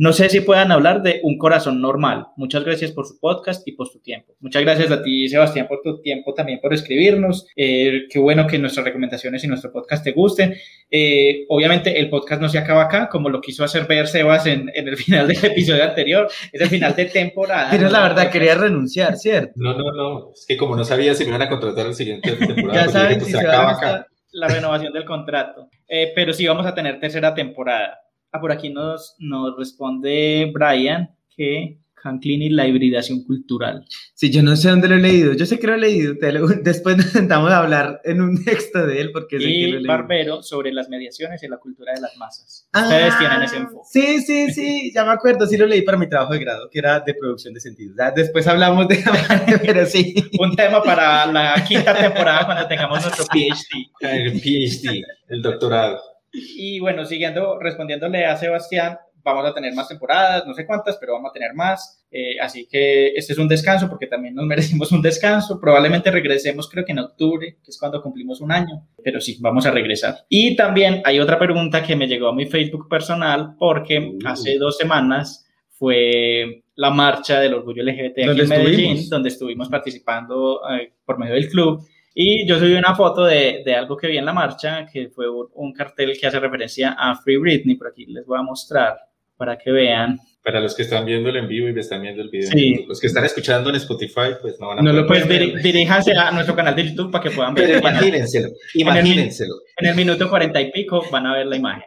No 0.00 0.12
sé 0.12 0.28
si 0.28 0.42
puedan 0.42 0.70
hablar 0.70 1.02
de 1.02 1.18
Un 1.24 1.38
Corazón 1.38 1.80
Normal. 1.80 2.28
Muchas 2.36 2.62
gracias 2.62 2.92
por 2.92 3.04
su 3.04 3.18
podcast 3.18 3.66
y 3.66 3.72
por 3.72 3.88
su 3.88 3.98
tiempo. 3.98 4.32
Muchas 4.38 4.62
gracias 4.62 4.92
a 4.92 5.02
ti, 5.02 5.28
Sebastián, 5.28 5.66
por 5.66 5.82
tu 5.82 6.00
tiempo 6.00 6.34
también, 6.34 6.60
por 6.60 6.72
escribirnos. 6.72 7.48
Eh, 7.56 8.02
qué 8.08 8.20
bueno 8.20 8.46
que 8.46 8.60
nuestras 8.60 8.86
recomendaciones 8.86 9.42
y 9.42 9.48
nuestro 9.48 9.72
podcast 9.72 10.04
te 10.04 10.12
gusten. 10.12 10.54
Eh, 10.88 11.46
obviamente, 11.48 11.98
el 11.98 12.08
podcast 12.10 12.40
no 12.40 12.48
se 12.48 12.58
acaba 12.58 12.84
acá, 12.84 13.08
como 13.08 13.28
lo 13.28 13.40
quiso 13.40 13.64
hacer 13.64 13.88
ver 13.88 14.06
Sebas 14.06 14.46
en, 14.46 14.70
en 14.72 14.86
el 14.86 14.96
final 14.96 15.26
del 15.26 15.44
episodio 15.44 15.82
anterior. 15.82 16.28
Es 16.52 16.60
el 16.60 16.68
final 16.68 16.94
de 16.94 17.06
temporada. 17.06 17.68
Pero 17.72 17.90
la 17.90 18.02
verdad, 18.02 18.30
quería 18.30 18.54
renunciar, 18.56 19.16
¿cierto? 19.16 19.50
No, 19.56 19.76
no, 19.76 19.90
no. 19.90 20.30
Es 20.32 20.46
que 20.46 20.56
como 20.56 20.76
no 20.76 20.84
sabía 20.84 21.12
si 21.16 21.24
me 21.24 21.30
iban 21.30 21.42
a 21.42 21.48
contratar 21.48 21.86
el 21.86 21.94
siguiente 21.94 22.30
temporada, 22.36 22.86
ya 22.86 22.92
pues 22.92 23.17
saben 23.20 23.24
si 23.24 23.32
se, 23.32 23.38
acaba 23.38 23.72
acá. 23.72 24.06
La 24.32 24.48
renovación 24.48 24.92
del 24.92 25.04
contrato. 25.04 25.68
Eh, 25.88 26.12
pero 26.14 26.32
sí 26.32 26.46
vamos 26.46 26.66
a 26.66 26.74
tener 26.74 27.00
tercera 27.00 27.34
temporada. 27.34 27.98
Ah, 28.30 28.40
por 28.40 28.52
aquí 28.52 28.68
nos, 28.68 29.14
nos 29.18 29.56
responde 29.56 30.50
Brian 30.52 31.10
que 31.34 31.78
Canclini, 32.02 32.50
la 32.50 32.66
hibridación 32.66 33.24
cultural. 33.24 33.84
Sí, 34.14 34.30
yo 34.30 34.42
no 34.42 34.56
sé 34.56 34.70
dónde 34.70 34.88
lo 34.88 34.96
he 34.96 35.00
leído. 35.00 35.32
Yo 35.34 35.46
sé 35.46 35.58
que 35.58 35.66
lo 35.66 35.74
he 35.74 35.78
leído. 35.78 36.14
después 36.62 36.96
nos 36.96 37.06
sentamos 37.06 37.50
a 37.50 37.58
hablar 37.58 38.00
en 38.04 38.20
un 38.20 38.44
texto 38.44 38.86
de 38.86 39.00
él 39.00 39.10
porque 39.12 39.38
sé 39.38 39.48
y 39.48 39.60
que 39.60 39.72
lo 39.72 39.78
he 39.78 39.86
Barbero 39.86 40.42
sobre 40.42 40.72
las 40.72 40.88
mediaciones 40.88 41.42
y 41.42 41.48
la 41.48 41.58
cultura 41.58 41.92
de 41.94 42.00
las 42.00 42.16
masas. 42.16 42.68
Ustedes 42.74 43.14
ah, 43.14 43.18
tienen 43.18 43.42
ese 43.42 43.56
enfoque. 43.56 43.88
Sí, 43.90 44.20
sí, 44.20 44.50
sí. 44.52 44.92
Ya 44.94 45.04
me 45.04 45.12
acuerdo. 45.12 45.46
Sí 45.46 45.56
lo 45.56 45.66
leí 45.66 45.82
para 45.82 45.98
mi 45.98 46.08
trabajo 46.08 46.32
de 46.32 46.40
grado, 46.40 46.68
que 46.70 46.78
era 46.78 47.00
de 47.00 47.14
producción 47.14 47.54
de 47.54 47.60
sentido. 47.60 47.94
Después 48.14 48.46
hablamos 48.46 48.88
de... 48.88 49.02
pero 49.62 49.86
sí. 49.86 50.14
un 50.38 50.54
tema 50.54 50.82
para 50.82 51.26
la 51.26 51.64
quinta 51.66 51.94
temporada 51.94 52.46
cuando 52.46 52.66
tengamos 52.66 53.02
nuestro 53.02 53.24
PhD. 53.32 53.90
El 54.00 54.32
PhD, 54.40 55.02
el 55.28 55.42
doctorado. 55.42 56.00
Y 56.32 56.78
bueno, 56.80 57.04
siguiendo, 57.04 57.58
respondiéndole 57.58 58.26
a 58.26 58.36
Sebastián, 58.36 58.98
vamos 59.34 59.50
a 59.50 59.54
tener 59.54 59.72
más 59.74 59.88
temporadas, 59.88 60.46
no 60.46 60.54
sé 60.54 60.66
cuántas, 60.66 60.96
pero 60.98 61.12
vamos 61.14 61.30
a 61.30 61.32
tener 61.32 61.54
más. 61.54 62.04
Eh, 62.10 62.40
así 62.40 62.66
que 62.70 63.08
este 63.14 63.32
es 63.34 63.38
un 63.38 63.48
descanso 63.48 63.88
porque 63.88 64.06
también 64.06 64.34
nos 64.34 64.46
merecemos 64.52 64.90
un 64.92 65.02
descanso. 65.02 65.60
Probablemente 65.60 66.10
regresemos, 66.10 66.68
creo 66.68 66.84
que 66.84 66.92
en 66.92 66.98
octubre, 67.00 67.56
que 67.62 67.70
es 67.70 67.78
cuando 67.78 68.02
cumplimos 68.02 68.40
un 68.40 68.52
año, 68.52 68.86
pero 69.02 69.20
sí, 69.20 69.38
vamos 69.40 69.66
a 69.66 69.70
regresar. 69.70 70.16
Y 70.28 70.56
también 70.56 71.02
hay 71.04 71.20
otra 71.20 71.38
pregunta 71.38 71.82
que 71.82 71.96
me 71.96 72.06
llegó 72.08 72.28
a 72.28 72.34
mi 72.34 72.46
Facebook 72.46 72.88
personal 72.88 73.54
porque 73.58 73.98
Uh. 73.98 74.18
hace 74.26 74.56
dos 74.58 74.76
semanas 74.76 75.44
fue 75.70 76.62
la 76.74 76.90
marcha 76.90 77.40
del 77.40 77.54
orgullo 77.54 77.82
LGBT 77.82 78.18
aquí 78.18 78.26
¿Dónde 78.26 78.42
en 78.42 78.48
Medellín, 78.48 78.70
estuvimos? 78.80 79.08
donde 79.10 79.28
estuvimos 79.28 79.68
participando 79.68 80.60
eh, 80.70 80.92
por 81.04 81.18
medio 81.18 81.34
del 81.34 81.48
club. 81.48 81.86
Y 82.14 82.46
yo 82.48 82.58
subí 82.58 82.72
una 82.74 82.94
foto 82.96 83.24
de, 83.24 83.62
de 83.64 83.74
algo 83.76 83.96
que 83.96 84.08
vi 84.08 84.18
en 84.18 84.24
la 84.24 84.32
marcha, 84.32 84.86
que 84.92 85.08
fue 85.08 85.26
un 85.30 85.72
cartel 85.72 86.18
que 86.18 86.26
hace 86.26 86.40
referencia 86.40 86.96
a 86.98 87.14
Free 87.16 87.36
Britney. 87.36 87.76
Por 87.76 87.88
aquí 87.88 88.06
les 88.06 88.26
voy 88.26 88.38
a 88.38 88.42
mostrar 88.42 88.98
para 89.38 89.56
que 89.56 89.70
vean. 89.70 90.18
Para 90.44 90.60
los 90.60 90.74
que 90.74 90.82
están 90.82 91.06
viendo 91.06 91.28
el 91.30 91.36
en 91.36 91.48
vivo 91.48 91.68
y 91.68 91.78
están 91.78 92.02
viendo 92.02 92.20
el 92.22 92.28
video, 92.30 92.50
Sí. 92.50 92.84
los 92.86 93.00
que 93.00 93.06
están 93.06 93.24
escuchando 93.24 93.70
en 93.70 93.76
Spotify, 93.76 94.34
pues 94.40 94.58
no 94.60 94.68
van 94.68 94.80
a 94.80 94.82
No 94.82 94.92
lo 94.92 95.06
ver. 95.06 95.26
diri- 95.28 95.62
diríjanse 95.62 96.12
a 96.16 96.30
nuestro 96.30 96.54
canal 96.56 96.74
de 96.74 96.88
YouTube 96.88 97.10
para 97.10 97.22
que 97.24 97.30
puedan 97.30 97.54
ver. 97.54 97.66
Pero 97.66 97.78
imagínenselo, 97.78 98.48
imagínenselo. 98.74 99.54
En 99.78 99.88
el 99.88 99.94
minuto 99.96 100.28
cuarenta 100.28 100.60
y 100.60 100.70
pico 100.72 101.04
van 101.10 101.26
a 101.26 101.36
ver 101.36 101.46
la 101.46 101.56
imagen. 101.56 101.84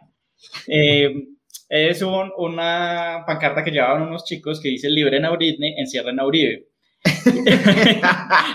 Eh, 0.66 1.12
es 1.68 2.02
un- 2.02 2.32
una 2.36 3.24
pancarta 3.26 3.62
que 3.64 3.70
llevaban 3.70 4.02
unos 4.02 4.24
chicos 4.24 4.60
que 4.60 4.68
dice 4.70 4.88
liberen 4.90 5.24
a 5.24 5.30
Britney, 5.30 5.74
encierren 5.78 6.18
a 6.20 6.26
Uribe. 6.26 6.66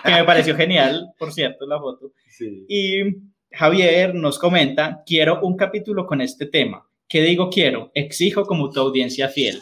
que 0.05 0.11
me 0.11 0.23
pareció 0.23 0.55
genial, 0.55 1.13
por 1.17 1.31
cierto, 1.33 1.65
la 1.67 1.79
foto. 1.79 2.11
Sí. 2.29 2.65
Y 2.69 3.01
Javier 3.51 4.13
nos 4.15 4.39
comenta, 4.39 5.03
quiero 5.05 5.41
un 5.41 5.55
capítulo 5.57 6.05
con 6.05 6.21
este 6.21 6.45
tema. 6.45 6.86
¿Qué 7.07 7.21
digo 7.21 7.49
quiero? 7.49 7.91
Exijo 7.93 8.45
como 8.45 8.69
tu 8.69 8.79
audiencia 8.79 9.29
fiel. 9.29 9.61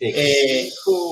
Eh, 0.00 0.68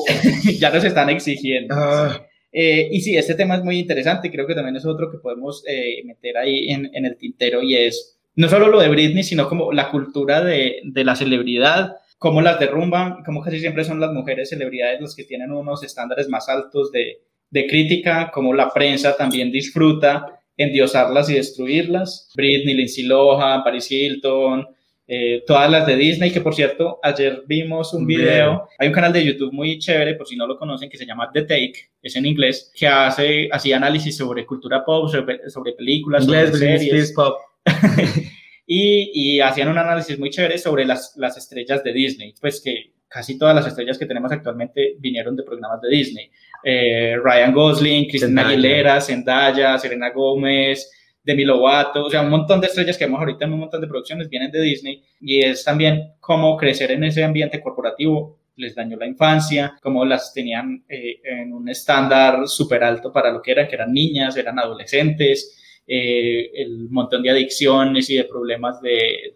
ya 0.58 0.70
nos 0.70 0.84
están 0.84 1.10
exigiendo. 1.10 1.74
Ah, 1.76 2.24
Eh, 2.50 2.88
y 2.90 3.02
sí, 3.02 3.14
este 3.16 3.34
tema 3.34 3.56
es 3.56 3.62
muy 3.62 3.78
interesante, 3.78 4.30
creo 4.30 4.46
que 4.46 4.54
también 4.54 4.76
es 4.76 4.86
otro 4.86 5.10
que 5.10 5.18
podemos 5.18 5.62
eh, 5.68 6.02
meter 6.04 6.38
ahí 6.38 6.70
en, 6.70 6.90
en 6.94 7.04
el 7.04 7.18
tintero 7.18 7.62
y 7.62 7.76
es 7.76 8.18
no 8.36 8.48
solo 8.48 8.68
lo 8.68 8.80
de 8.80 8.88
Britney, 8.88 9.22
sino 9.22 9.48
como 9.48 9.70
la 9.72 9.90
cultura 9.90 10.42
de, 10.42 10.80
de 10.84 11.04
la 11.04 11.14
celebridad, 11.14 11.96
cómo 12.18 12.40
las 12.40 12.58
derrumban, 12.58 13.22
cómo 13.24 13.42
casi 13.42 13.60
siempre 13.60 13.84
son 13.84 14.00
las 14.00 14.12
mujeres 14.12 14.48
celebridades 14.48 15.00
las 15.00 15.14
que 15.14 15.24
tienen 15.24 15.50
unos 15.52 15.82
estándares 15.82 16.28
más 16.28 16.48
altos 16.48 16.90
de, 16.90 17.18
de 17.50 17.66
crítica, 17.66 18.30
cómo 18.32 18.54
la 18.54 18.72
prensa 18.72 19.16
también 19.16 19.50
disfruta 19.50 20.40
endiosarlas 20.56 21.28
y 21.30 21.34
destruirlas. 21.34 22.30
Britney, 22.34 22.74
Lindsay 22.74 23.04
Lohan, 23.04 23.62
Paris 23.64 23.90
Hilton, 23.90 24.66
eh, 25.10 25.42
todas 25.46 25.70
las 25.70 25.86
de 25.86 25.96
Disney, 25.96 26.30
que 26.30 26.42
por 26.42 26.54
cierto, 26.54 27.00
ayer 27.02 27.42
vimos 27.46 27.94
un 27.94 28.06
video, 28.06 28.68
hay 28.78 28.88
un 28.88 28.94
canal 28.94 29.10
de 29.10 29.24
YouTube 29.24 29.54
muy 29.54 29.78
chévere, 29.78 30.14
por 30.14 30.28
si 30.28 30.36
no 30.36 30.46
lo 30.46 30.58
conocen, 30.58 30.90
que 30.90 30.98
se 30.98 31.06
llama 31.06 31.30
The 31.32 31.42
Take, 31.42 31.90
es 32.02 32.14
en 32.14 32.26
inglés, 32.26 32.70
que 32.76 32.86
hace 32.86 33.48
así 33.50 33.72
análisis 33.72 34.18
sobre 34.18 34.44
cultura 34.44 34.84
pop, 34.84 35.08
sobre, 35.10 35.48
sobre 35.48 35.72
películas, 35.72 36.24
inglés, 36.24 36.50
sobre 36.50 36.78
series, 36.78 37.12
Pop. 37.12 37.38
y, 38.66 39.10
y 39.14 39.40
hacían 39.40 39.68
un 39.68 39.78
análisis 39.78 40.18
muy 40.18 40.28
chévere 40.28 40.58
sobre 40.58 40.84
las, 40.84 41.14
las 41.16 41.38
estrellas 41.38 41.82
de 41.82 41.94
Disney, 41.94 42.34
pues 42.38 42.60
que 42.60 42.92
casi 43.08 43.38
todas 43.38 43.54
las 43.54 43.66
estrellas 43.66 43.96
que 43.96 44.04
tenemos 44.04 44.30
actualmente 44.30 44.96
vinieron 44.98 45.34
de 45.34 45.42
programas 45.42 45.80
de 45.80 45.88
Disney. 45.88 46.30
Eh, 46.62 47.16
Ryan 47.16 47.54
Gosling, 47.54 48.08
Cristina. 48.08 48.46
Aguilera, 48.46 49.00
Zendaya, 49.00 49.78
Serena 49.78 50.10
Gómez, 50.10 50.90
Demi 51.28 51.44
Lovato, 51.44 52.06
o 52.06 52.10
sea, 52.10 52.22
un 52.22 52.30
montón 52.30 52.58
de 52.58 52.68
estrellas 52.68 52.96
que 52.96 53.04
vemos 53.04 53.20
ahorita 53.20 53.44
en 53.44 53.52
un 53.52 53.60
montón 53.60 53.82
de 53.82 53.86
producciones 53.86 54.30
vienen 54.30 54.50
de 54.50 54.62
Disney 54.62 55.04
y 55.20 55.40
es 55.42 55.62
también 55.62 56.14
cómo 56.20 56.56
crecer 56.56 56.90
en 56.90 57.04
ese 57.04 57.22
ambiente 57.22 57.60
corporativo 57.60 58.38
les 58.56 58.74
dañó 58.74 58.96
la 58.96 59.06
infancia, 59.06 59.76
cómo 59.82 60.06
las 60.06 60.32
tenían 60.32 60.84
eh, 60.88 61.20
en 61.22 61.52
un 61.52 61.68
estándar 61.68 62.48
súper 62.48 62.82
alto 62.82 63.12
para 63.12 63.30
lo 63.30 63.42
que 63.42 63.52
eran, 63.52 63.68
que 63.68 63.74
eran 63.74 63.92
niñas, 63.92 64.38
eran 64.38 64.58
adolescentes, 64.58 65.82
eh, 65.86 66.50
el 66.54 66.88
montón 66.88 67.22
de 67.22 67.28
adicciones 67.28 68.08
y 68.08 68.16
de 68.16 68.24
problemas 68.24 68.80
de, 68.80 69.34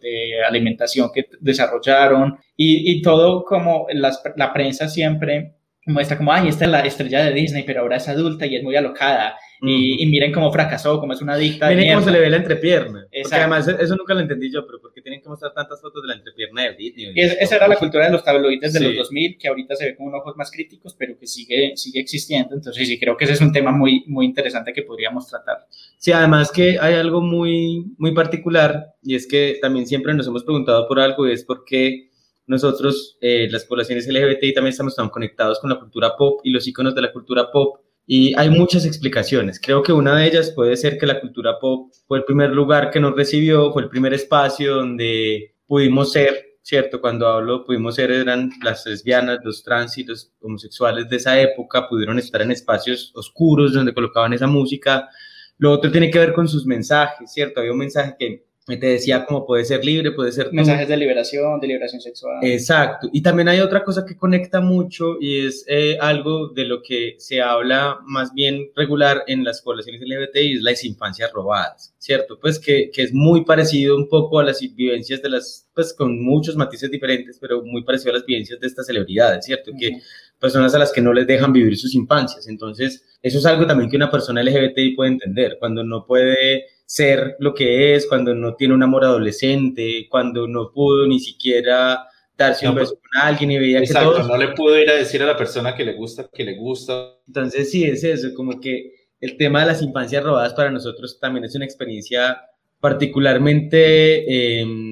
alimentación 0.49 1.11
que 1.15 1.27
desarrollaron 1.41 2.39
y, 2.57 3.03
todo 3.03 3.45
como 3.45 3.87
la 3.91 4.53
prensa 4.55 4.89
siempre 4.89 5.57
muestra 5.87 6.17
como, 6.17 6.33
ay, 6.33 6.49
esta 6.49 6.65
es 6.65 6.71
la 6.71 6.81
estrella 6.81 7.25
de 7.25 7.33
Disney, 7.33 7.65
pero 7.65 7.81
ahora 7.81 7.97
es 7.97 8.09
adulta 8.09 8.47
y 8.47 8.57
es 8.57 8.63
muy 8.63 8.77
alocada. 8.77 9.37
Y, 9.65 10.03
y 10.03 10.07
miren 10.07 10.33
cómo 10.33 10.51
fracasó, 10.53 10.99
cómo 10.99 11.13
es 11.13 11.23
una 11.23 11.35
adicta. 11.35 11.69
Miren 11.69 11.95
cómo 11.95 12.05
se 12.05 12.11
le 12.11 12.19
ve 12.19 12.29
la 12.31 12.39
entrepierna. 12.39 13.07
Porque 13.23 13.37
además 13.37 13.69
eso 13.69 13.95
nunca 13.95 14.13
lo 14.13 14.19
entendí 14.21 14.51
yo, 14.53 14.67
pero 14.67 14.81
¿por 14.81 14.93
qué 14.93 15.01
tienen 15.03 15.23
que 15.23 15.29
mostrar 15.29 15.55
tantas 15.55 15.81
fotos 15.81 16.03
de 16.03 16.09
la 16.09 16.15
entrepierna 16.15 16.63
de 16.65 16.71
Britney? 16.75 17.13
Es- 17.15 17.37
esa 17.41 17.57
era 17.57 17.69
la 17.69 17.77
cultura 17.77 18.07
de 18.07 18.11
los 18.13 18.25
tabloides 18.25 18.73
de 18.73 18.79
Sí. 18.81 18.85
los 18.85 18.97
2000, 18.97 19.39
que 19.39 19.47
ahorita 19.47 19.77
se 19.77 19.85
ve 19.87 19.97
con 19.97 20.09
unos 20.09 20.21
ojos 20.23 20.37
más 20.37 20.51
críticos, 20.51 20.97
pero 20.99 21.17
que 21.17 21.29
sigue, 21.29 21.77
sigue 21.77 22.01
existiendo. 22.01 22.57
Entonces, 22.57 22.89
sí, 22.89 22.99
creo 22.99 23.17
que 23.17 23.25
ese 23.25 23.35
es 23.35 23.41
un 23.41 23.53
tema 23.53 23.71
muy, 23.71 24.03
muy 24.09 24.27
interesante 24.27 24.73
que 24.73 24.83
podríamos 24.83 25.29
tratar. 25.29 25.59
Sí, 25.97 26.11
además 26.11 26.51
que 26.51 26.79
hay 26.81 26.95
algo 26.95 27.21
muy, 27.21 27.85
muy 27.99 28.13
particular 28.13 28.95
y 29.01 29.15
es 29.15 29.29
que 29.29 29.59
también 29.63 29.87
siempre 29.87 30.13
nos 30.13 30.27
hemos 30.27 30.43
preguntado 30.43 30.89
por 30.89 30.99
algo 30.99 31.29
y 31.29 31.33
es 31.35 31.45
por 31.45 31.65
qué 31.65 32.09
nosotros, 32.49 33.17
eh, 33.21 33.47
las 33.51 33.65
poblaciones 33.65 34.09
LGBTI, 34.09 34.53
también 34.55 34.73
estamos 34.73 34.97
tan 34.97 35.09
conectados 35.09 35.61
con 35.61 35.71
la 35.71 35.79
cultura 35.79 36.17
pop 36.17 36.41
y 36.43 36.51
los 36.51 36.67
iconos 36.67 36.95
de 36.97 37.03
la 37.03 37.13
cultura 37.13 37.51
pop. 37.53 37.77
Y 38.15 38.39
hay 38.39 38.51
muchas 38.51 38.85
explicaciones. 38.85 39.59
Creo 39.59 39.83
que 39.83 39.91
una 39.91 40.15
de 40.15 40.27
ellas 40.27 40.51
puede 40.51 40.77
ser 40.77 40.99
que 40.99 41.07
la 41.07 41.19
cultura 41.19 41.59
pop 41.59 41.91
fue 42.07 42.19
el 42.19 42.25
primer 42.25 42.51
lugar 42.51 42.91
que 42.91 43.01
nos 43.01 43.17
recibió, 43.17 43.73
fue 43.73 43.85
el 43.85 43.89
primer 43.89 44.13
espacio 44.13 44.75
donde 44.75 45.55
pudimos 45.67 46.13
ser, 46.13 46.59
¿cierto? 46.61 47.01
Cuando 47.01 47.27
hablo 47.27 47.65
pudimos 47.65 47.95
ser, 47.95 48.11
eran 48.11 48.51
las 48.63 48.85
lesbianas, 48.85 49.39
los 49.43 49.63
trans 49.63 49.97
y 49.97 50.05
los 50.05 50.31
homosexuales 50.43 51.09
de 51.09 51.17
esa 51.17 51.41
época, 51.41 51.89
pudieron 51.89 52.19
estar 52.19 52.43
en 52.43 52.51
espacios 52.51 53.13
oscuros 53.15 53.73
donde 53.73 53.95
colocaban 53.95 54.35
esa 54.35 54.47
música. 54.47 55.09
Lo 55.57 55.73
otro 55.73 55.91
tiene 55.91 56.11
que 56.11 56.19
ver 56.19 56.35
con 56.35 56.47
sus 56.47 56.67
mensajes, 56.67 57.33
¿cierto? 57.33 57.61
Había 57.61 57.73
un 57.73 57.79
mensaje 57.79 58.15
que 58.19 58.45
te 58.67 58.87
decía 58.87 59.25
como 59.27 59.45
puede 59.45 59.65
ser 59.65 59.85
libre, 59.85 60.13
puede 60.13 60.31
ser 60.31 60.49
tú. 60.49 60.55
Mensajes 60.55 60.89
de 60.89 60.97
liberación, 60.97 61.59
de 61.59 61.67
liberación 61.67 62.01
sexual. 62.01 62.39
Exacto. 62.43 63.09
Y 63.13 63.21
también 63.21 63.49
hay 63.49 63.61
otra 63.61 63.83
cosa 63.83 64.05
que 64.07 64.17
conecta 64.17 64.61
mucho 64.61 65.17
y 65.21 65.47
es 65.47 65.65
eh, 65.67 65.99
algo 66.01 66.49
de 66.49 66.65
lo 66.65 66.81
que 66.81 67.17
se 67.19 67.41
habla 67.41 67.99
más 68.07 68.33
bien 68.33 68.71
regular 68.77 69.25
en 69.27 69.43
las 69.43 69.63
poblaciones 69.63 70.01
LGBT 70.01 70.37
y 70.37 70.57
es 70.57 70.63
las 70.63 70.85
infancias 70.85 71.33
robadas, 71.33 71.93
¿cierto? 71.99 72.39
Pues 72.41 72.61
que, 72.61 72.91
que 72.93 73.03
es 73.03 73.13
muy 73.13 73.45
parecido 73.45 73.97
un 73.97 74.09
poco 74.09 74.39
a 74.39 74.45
las 74.45 74.61
vivencias 74.61 75.21
de 75.21 75.31
las, 75.31 75.69
pues 75.75 75.93
con 75.93 76.23
muchos 76.23 76.55
matices 76.55 76.91
diferentes, 76.91 77.39
pero 77.41 77.63
muy 77.65 77.83
parecido 77.83 78.13
a 78.13 78.15
las 78.15 78.27
vivencias 78.27 78.61
de 78.61 78.67
estas 78.69 78.87
celebridades, 78.87 79.45
¿cierto? 79.45 79.73
Que 79.77 79.99
personas 80.39 80.73
a 80.75 80.79
las 80.79 80.93
que 80.93 81.01
no 81.01 81.13
les 81.13 81.27
dejan 81.27 81.53
vivir 81.53 81.77
sus 81.77 81.95
infancias. 81.97 82.47
Entonces, 82.49 83.03
eso 83.23 83.39
es 83.39 83.47
algo 83.47 83.67
también 83.67 83.91
que 83.91 83.97
una 83.97 84.11
persona 84.11 84.43
LGBTI 84.43 84.95
puede 84.95 85.13
entender, 85.13 85.57
cuando 85.59 85.83
no 85.83 86.07
puede 86.07 86.65
ser 86.85 87.37
lo 87.39 87.55
que 87.55 87.95
es, 87.95 88.07
cuando 88.07 88.35
no 88.35 88.55
tiene 88.55 88.75
un 88.75 88.83
amor 88.83 89.05
adolescente, 89.05 90.07
cuando 90.11 90.47
no 90.47 90.71
pudo 90.73 91.07
ni 91.07 91.21
siquiera 91.21 92.07
darse 92.37 92.69
un 92.69 92.75
No, 92.75 92.81
beso 92.81 92.95
con 92.97 93.23
alguien 93.23 93.51
y 93.51 93.59
veía 93.59 93.81
que 93.81 93.93
todos... 93.93 94.27
no 94.27 94.37
le 94.37 94.49
pudo 94.49 94.79
ir 94.79 94.91
a 94.91 94.95
decir 94.95 95.23
a 95.23 95.27
la 95.27 95.37
persona 95.37 95.75
que 95.75 95.85
le 95.85 95.95
gusta, 95.95 96.29
que 96.33 96.45
le 96.45 96.57
gusta. 96.57 97.19
Entonces, 97.27 97.71
sí, 97.71 97.85
es 97.85 98.05
eso, 98.05 98.29
como 98.35 98.61
que 98.61 98.93
el 99.21 99.37
tema 99.37 99.61
de 99.61 99.67
las 99.67 99.83
infancias 99.83 100.25
robadas 100.25 100.55
para 100.55 100.71
nosotros 100.71 101.19
también 101.21 101.45
es 101.45 101.55
una 101.55 101.65
experiencia 101.65 102.43
particularmente 102.81 104.61
em, 104.61 104.92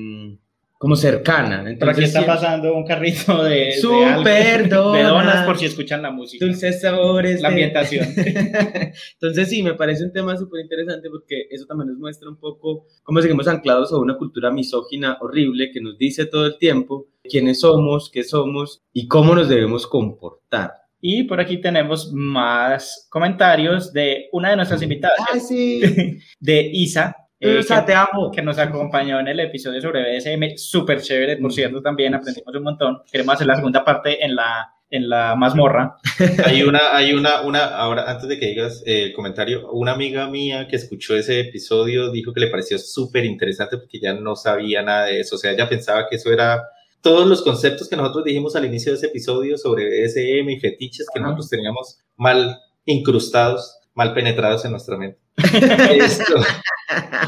como 0.81 0.97
cercana. 0.97 1.59
Por 1.59 1.67
aquí 1.91 2.01
Entonces, 2.01 2.05
está 2.07 2.25
pasando 2.25 2.75
un 2.75 2.87
carrito 2.87 3.45
de, 3.45 3.51
de, 3.67 3.73
Súper 3.73 4.63
algo, 4.73 4.93
de 4.93 5.03
donas 5.03 5.27
donas. 5.35 5.47
por 5.47 5.59
si 5.59 5.67
escuchan 5.67 6.01
la 6.01 6.11
música. 6.11 6.43
dulces 6.43 6.81
sabores. 6.81 7.43
La 7.43 7.51
de- 7.51 7.55
ambientación. 7.55 8.07
Entonces 9.13 9.51
sí, 9.51 9.63
me 9.63 9.75
parece 9.75 10.05
un 10.05 10.13
tema 10.15 10.39
súper 10.39 10.63
interesante 10.63 11.11
porque 11.11 11.43
eso 11.51 11.67
también 11.67 11.89
nos 11.91 11.99
muestra 11.99 12.31
un 12.31 12.39
poco 12.39 12.87
cómo 13.03 13.21
seguimos 13.21 13.47
anclados 13.47 13.93
a 13.93 13.99
una 13.99 14.17
cultura 14.17 14.51
misógina 14.51 15.19
horrible 15.21 15.71
que 15.71 15.83
nos 15.83 15.99
dice 15.99 16.25
todo 16.25 16.47
el 16.47 16.57
tiempo 16.57 17.09
quiénes 17.25 17.61
somos, 17.61 18.11
qué 18.11 18.25
somos 18.25 18.81
y 18.95 19.07
cómo 19.07 19.35
nos 19.35 19.51
debemos 19.51 19.87
comportar. 19.87 20.73
Y 21.03 21.25
por 21.25 21.41
aquí 21.41 21.59
tenemos 21.61 22.11
más 22.15 23.07
comentarios 23.11 23.93
de 23.93 24.29
una 24.33 24.49
de 24.51 24.57
nuestras 24.57 24.81
invitadas, 24.81 25.19
¡Ay, 25.31 25.41
sí! 25.41 25.81
de 26.41 26.71
Isa, 26.73 27.17
eh, 27.41 27.59
Isa, 27.61 27.81
que- 27.81 27.87
te 27.87 27.95
amo. 27.95 28.31
que 28.31 28.43
nos 28.43 28.59
acompañó 28.59 29.19
en 29.21 29.29
el 29.29 29.41
episodio 29.41 29.81
sobre 29.81 30.03
BDSM, 30.03 30.57
súper 30.57 31.01
chévere, 31.01 31.37
por 31.39 31.51
Mm. 31.51 31.55
cierto, 31.55 31.83
también 31.83 32.15
aprendimos 32.15 32.55
un 32.55 32.63
montón. 32.63 33.03
Queremos 33.11 33.35
hacer 33.35 33.47
la 33.47 33.57
segunda 33.57 33.85
parte 33.85 34.25
en 34.25 34.35
la, 34.37 34.69
en 34.91 35.09
la 35.09 35.35
mazmorra. 35.37 35.97
Hay 36.45 36.63
una, 36.65 36.81
hay 36.97 37.13
una, 37.13 37.43
una, 37.43 37.65
ahora 37.65 38.11
antes 38.11 38.29
de 38.29 38.39
que 38.41 38.47
digas 38.47 38.83
eh, 38.85 39.05
el 39.05 39.13
comentario, 39.13 39.71
una 39.71 39.93
amiga 39.93 40.27
mía 40.29 40.67
que 40.69 40.75
escuchó 40.77 41.17
ese 41.17 41.39
episodio 41.41 42.11
dijo 42.11 42.33
que 42.33 42.41
le 42.41 42.49
pareció 42.49 42.77
súper 42.79 43.25
interesante 43.25 43.79
porque 43.79 44.01
ya 44.01 44.15
no 44.15 44.35
sabía 44.35 44.83
nada 44.83 45.07
de 45.07 45.21
eso, 45.21 45.37
o 45.37 45.39
sea, 45.39 45.53
ella 45.53 45.69
pensaba 45.69 46.09
que 46.09 46.17
eso 46.17 46.33
era 46.33 46.61
todos 47.03 47.27
los 47.27 47.41
conceptos 47.43 47.89
que 47.89 47.97
nosotros 47.97 48.25
dijimos 48.25 48.57
al 48.57 48.65
inicio 48.67 48.91
de 48.93 48.99
ese 48.99 49.07
episodio 49.07 49.57
sobre 49.57 49.87
BDSM 49.89 50.51
y 50.51 50.59
fetiches 50.61 51.07
que 51.13 51.21
Ajá. 51.21 51.29
nosotros 51.29 51.49
teníamos 51.49 52.01
mal 52.17 52.59
incrustados, 52.85 53.79
mal 53.95 54.13
penetrados 54.13 54.65
en 54.65 54.73
nuestra 54.73 54.97
mente. 54.97 55.19
Esto, 55.45 56.35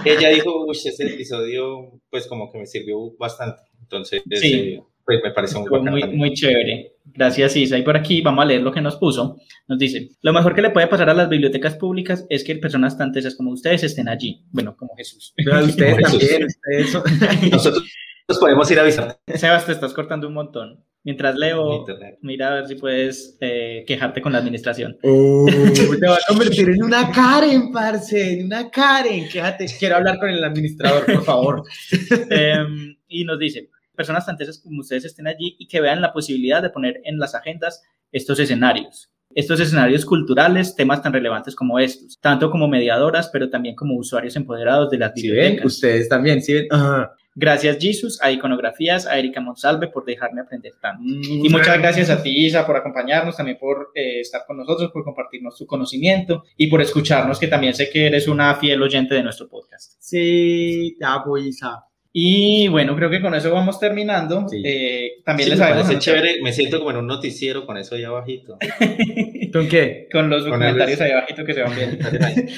ella 0.05 0.29
dijo, 0.31 0.65
uy, 0.67 0.77
ese 0.85 1.05
episodio 1.07 2.01
pues 2.11 2.27
como 2.27 2.51
que 2.51 2.59
me 2.59 2.67
sirvió 2.67 3.13
bastante. 3.19 3.63
Entonces, 3.81 4.23
Sí. 4.31 4.53
eh, 4.55 4.83
pues 5.05 5.19
me 5.23 5.33
pareció 5.33 5.61
muy 5.61 5.81
muy, 5.81 6.05
muy 6.17 6.33
chévere. 6.33 6.93
Gracias, 7.05 7.57
Isa. 7.57 7.77
Y 7.77 7.83
por 7.83 7.97
aquí 7.97 8.21
vamos 8.23 8.43
a 8.45 8.47
leer 8.47 8.63
lo 8.63 8.73
que 8.73 8.81
nos 8.81 8.97
puso. 8.97 9.37
Nos 9.69 9.79
dice, 9.79 10.11
lo 10.23 10.33
mejor 10.33 10.55
que 10.55 10.63
le 10.63 10.71
puede 10.71 10.87
pasar 10.87 11.11
a 11.11 11.15
las 11.15 11.29
bibliotecas 11.29 11.75
públicas 11.77 12.25
es 12.29 12.45
que 12.45 12.55
personas 12.57 12.97
tan 12.97 13.13
tesas 13.13 13.35
como 13.37 13.51
ustedes 13.51 13.83
estén 13.83 14.09
allí. 14.09 14.45
Bueno, 14.51 14.77
como 14.77 14.95
Jesús. 14.97 15.33
Pero 15.37 15.65
ustedes 15.65 15.97
Jesús. 15.99 16.19
también, 16.21 16.47
ustedes 16.47 16.91
son- 16.93 17.03
Nosotros 17.51 17.85
nos 18.29 18.39
podemos 18.39 18.71
ir 18.71 18.79
a 18.79 18.85
visitar 18.85 19.19
Sebas, 19.35 19.67
te 19.67 19.73
estás 19.73 19.93
cortando 19.93 20.29
un 20.29 20.35
montón. 20.35 20.85
Mientras 21.05 21.35
en 21.35 21.41
leo, 21.41 21.85
mira 22.21 22.49
a 22.49 22.55
ver 22.55 22.69
si 22.69 22.77
puedes 22.77 23.37
eh, 23.41 23.85
quejarte 23.87 24.23
con 24.23 24.33
la 24.33 24.39
administración. 24.39 24.97
Oh, 25.03 25.47
te 25.75 26.07
va 26.07 26.15
a 26.15 26.19
convertir 26.29 26.71
en 26.71 26.85
una 26.85 27.11
Karen, 27.11 27.73
parce, 27.73 28.35
en 28.35 28.47
una 28.47 28.71
Karen. 28.71 29.29
Quéjate, 29.29 29.67
quiero 29.79 29.97
hablar 29.97 30.21
con 30.21 30.31
el 30.31 30.45
administrador, 30.45 31.05
por 31.07 31.25
favor. 31.25 31.63
Em, 32.31 32.97
y 33.09 33.25
nos 33.25 33.39
dice, 33.39 33.69
personas 33.97 34.25
tan 34.25 34.37
tesas 34.37 34.59
como 34.59 34.81
ustedes 34.81 35.07
estén 35.07 35.27
allí 35.27 35.57
y 35.59 35.67
que 35.67 35.81
vean 35.81 36.01
la 36.01 36.13
posibilidad 36.13 36.63
de 36.63 36.71
poner 36.71 37.01
en 37.05 37.19
las 37.19 37.35
agendas 37.35 37.83
estos 38.13 38.39
escenarios. 38.39 39.12
Estos 39.35 39.61
escenarios 39.61 40.05
culturales, 40.05 40.74
temas 40.74 41.03
tan 41.03 41.12
relevantes 41.12 41.55
como 41.55 41.78
estos, 41.78 42.18
tanto 42.20 42.51
como 42.51 42.68
mediadoras, 42.68 43.28
pero 43.33 43.49
también 43.51 43.74
como 43.74 43.97
usuarios 43.97 44.37
empoderados 44.37 44.91
de 44.91 44.99
las 44.99 45.12
Si 45.14 45.28
ven, 45.30 45.37
bibliotecas. 45.37 45.66
ustedes 45.72 46.09
también, 46.09 46.43
si 46.43 46.55
ven. 46.55 46.66
Ajá. 46.70 47.14
Gracias, 47.35 47.78
Jesus, 47.80 48.20
a 48.22 48.30
Iconografías, 48.30 49.07
a 49.07 49.18
Erika 49.18 49.41
Monsalve 49.41 49.89
por 49.89 50.05
dejarme 50.05 50.43
aprender 50.43 50.74
tanto. 50.83 51.03
Mm, 51.03 51.47
Y 51.47 51.49
muchas 51.49 51.78
gracias 51.78 52.11
a 52.11 52.22
ti, 52.22 52.28
Isa, 52.45 52.66
por 52.66 52.76
acompañarnos, 52.76 53.35
también 53.39 53.57
por 53.59 53.91
eh, 53.95 54.20
estar 54.20 54.43
con 54.47 54.59
nosotros, 54.59 54.91
por 54.93 55.03
compartirnos 55.03 55.57
tu 55.57 55.64
conocimiento 55.64 56.45
y 56.59 56.66
por 56.66 56.83
escucharnos, 56.83 57.39
que 57.39 57.49
también 57.49 57.72
sé 57.72 57.89
que 57.89 58.07
eres 58.07 58.28
una 58.28 58.55
fiel 58.57 58.83
oyente 58.83 59.14
de 59.14 59.22
nuestro 59.22 59.49
podcast. 59.49 59.95
Sí, 59.99 60.95
te 60.99 61.07
amo, 61.07 61.39
Isa. 61.39 61.87
Y 62.15 62.69
bueno, 62.69 62.95
creo 62.95 63.09
que 63.09 63.23
con 63.23 63.35
eso 63.35 63.51
vamos 63.51 63.81
terminando. 63.81 64.47
Sí. 64.49 64.63
Eh, 64.65 65.23
también 65.25 65.47
Sí, 65.47 65.51
les 65.51 65.59
me 65.59 65.65
sabemos 65.65 65.87
parece 65.87 66.01
chévere, 66.05 66.43
me 66.43 66.53
siento 66.53 66.79
como 66.79 66.91
en 66.91 66.97
un 66.99 67.07
noticiero 67.07 67.65
con 67.65 67.79
eso 67.79 67.95
ahí 67.95 68.05
abajito. 68.05 68.59
¿Con 69.53 69.69
qué? 69.69 70.09
con 70.13 70.29
los 70.29 70.45
Con 70.47 70.63
el- 70.63 70.81
ahí 70.83 71.11
abajito 71.11 71.45
que 71.45 71.55
se 71.55 71.63
van 71.63 71.75
viendo. 71.75 72.07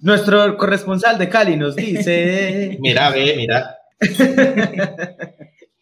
Nuestro 0.00 0.56
corresponsal 0.56 1.18
de 1.18 1.28
Cali 1.28 1.56
nos 1.56 1.74
dice. 1.76 2.76
Mira, 2.80 3.10
ve, 3.10 3.34
mira. 3.36 3.76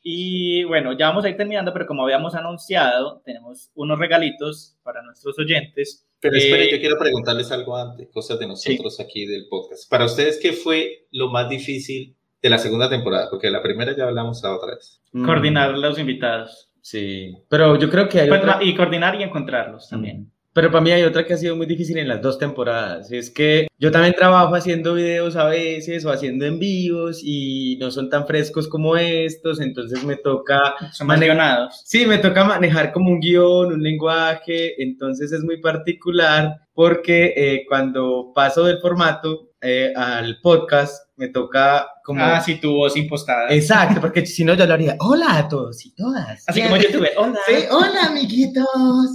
Y 0.03 0.65
bueno, 0.65 0.97
ya 0.97 1.09
vamos 1.09 1.25
a 1.25 1.29
ir 1.29 1.37
terminando, 1.37 1.73
pero 1.73 1.87
como 1.87 2.03
habíamos 2.05 2.35
anunciado, 2.35 3.21
tenemos 3.25 3.71
unos 3.75 3.99
regalitos 3.99 4.77
para 4.83 5.03
nuestros 5.03 5.39
oyentes. 5.39 6.07
Pero 6.21 6.35
Eh, 6.35 6.39
espere, 6.39 6.71
yo 6.71 6.81
quiero 6.81 6.99
preguntarles 6.99 7.53
algo 7.53 7.77
antes, 7.77 8.09
cosas 8.13 8.39
de 8.39 8.47
nosotros 8.47 8.99
aquí 9.01 9.27
del 9.27 9.47
podcast. 9.49 9.89
Para 9.91 10.07
ustedes, 10.07 10.39
¿qué 10.41 10.53
fue 10.53 11.07
lo 11.11 11.29
más 11.29 11.49
difícil 11.49 12.17
de 12.43 12.51
la 12.51 12.59
segunda 12.59 12.89
temporada? 12.89 13.29
Porque 13.31 13.49
de 13.49 13.53
la 13.53 13.63
primera 13.63 13.97
ya 13.97 14.05
hablamos 14.05 14.41
la 14.43 14.55
otra 14.57 14.75
vez. 14.75 15.01
Mm, 15.13 15.25
Coordinar 15.25 15.77
los 15.79 15.99
invitados. 15.99 16.71
Sí. 16.83 17.35
Pero 17.49 17.77
yo 17.79 17.91
creo 17.91 18.09
que 18.09 18.21
hay 18.21 18.29
Pues, 18.29 18.41
otra. 18.41 18.59
y 18.63 18.75
coordinar 18.75 19.15
y 19.21 19.23
encontrarlos 19.25 19.89
también. 19.89 20.31
Pero 20.55 20.71
para 20.73 20.81
mí 20.81 20.91
hay 20.91 21.03
otra 21.05 21.25
que 21.25 21.35
ha 21.35 21.37
sido 21.37 21.55
muy 21.55 21.67
difícil 21.67 21.99
en 21.99 22.09
las 22.09 22.21
dos 22.21 22.37
temporadas. 22.39 23.13
Es 23.13 23.31
que 23.31 23.69
yo 23.79 23.93
también 23.93 24.15
trabajo 24.15 24.55
haciendo 24.57 24.95
videos 24.95 25.37
a 25.37 25.45
veces 25.45 26.05
o 26.05 26.11
haciendo 26.11 26.47
envíos 26.47 27.21
y 27.23 27.77
no 27.79 27.93
son 27.93 28.09
tan 28.11 28.27
frescos 28.27 28.67
como 28.67 28.97
estos, 28.97 29.61
entonces 29.61 30.03
me 30.05 30.17
toca, 30.17 30.75
Son 30.93 31.07
más 31.07 31.21
guionados. 31.21 31.83
sí, 31.85 32.07
me 32.07 32.19
toca 32.19 32.43
manejar 32.45 32.93
como 32.93 33.11
un 33.11 33.21
guion, 33.21 33.73
un 33.73 33.83
lenguaje, 33.83 34.83
entonces 34.83 35.31
es 35.31 35.45
muy 35.45 35.61
particular 35.61 36.57
porque 36.73 37.35
eh, 37.37 37.65
cuando 37.69 38.33
paso 38.35 38.65
del 38.65 38.79
formato 38.81 39.48
eh, 39.61 39.93
al 39.97 40.41
podcast 40.41 41.09
me 41.17 41.29
toca 41.29 41.89
como... 42.05 42.23
Ah, 42.23 42.41
sí, 42.41 42.61
tu 42.61 42.73
voz 42.73 42.97
impostada. 42.97 43.49
Exacto, 43.51 44.01
porque 44.01 44.25
si 44.25 44.45
no 44.45 44.55
yo 44.55 44.65
lo 44.67 44.75
haría, 44.75 44.97
hola 45.01 45.37
a 45.37 45.49
todos 45.49 45.85
y 45.85 45.93
todas. 45.95 46.45
Así 46.49 46.63
como 46.63 46.77
yo 46.77 46.91
tuve, 46.93 47.11
hola. 47.17 47.39
Sí, 47.47 47.55
hola 47.71 48.05
amiguitos, 48.07 48.65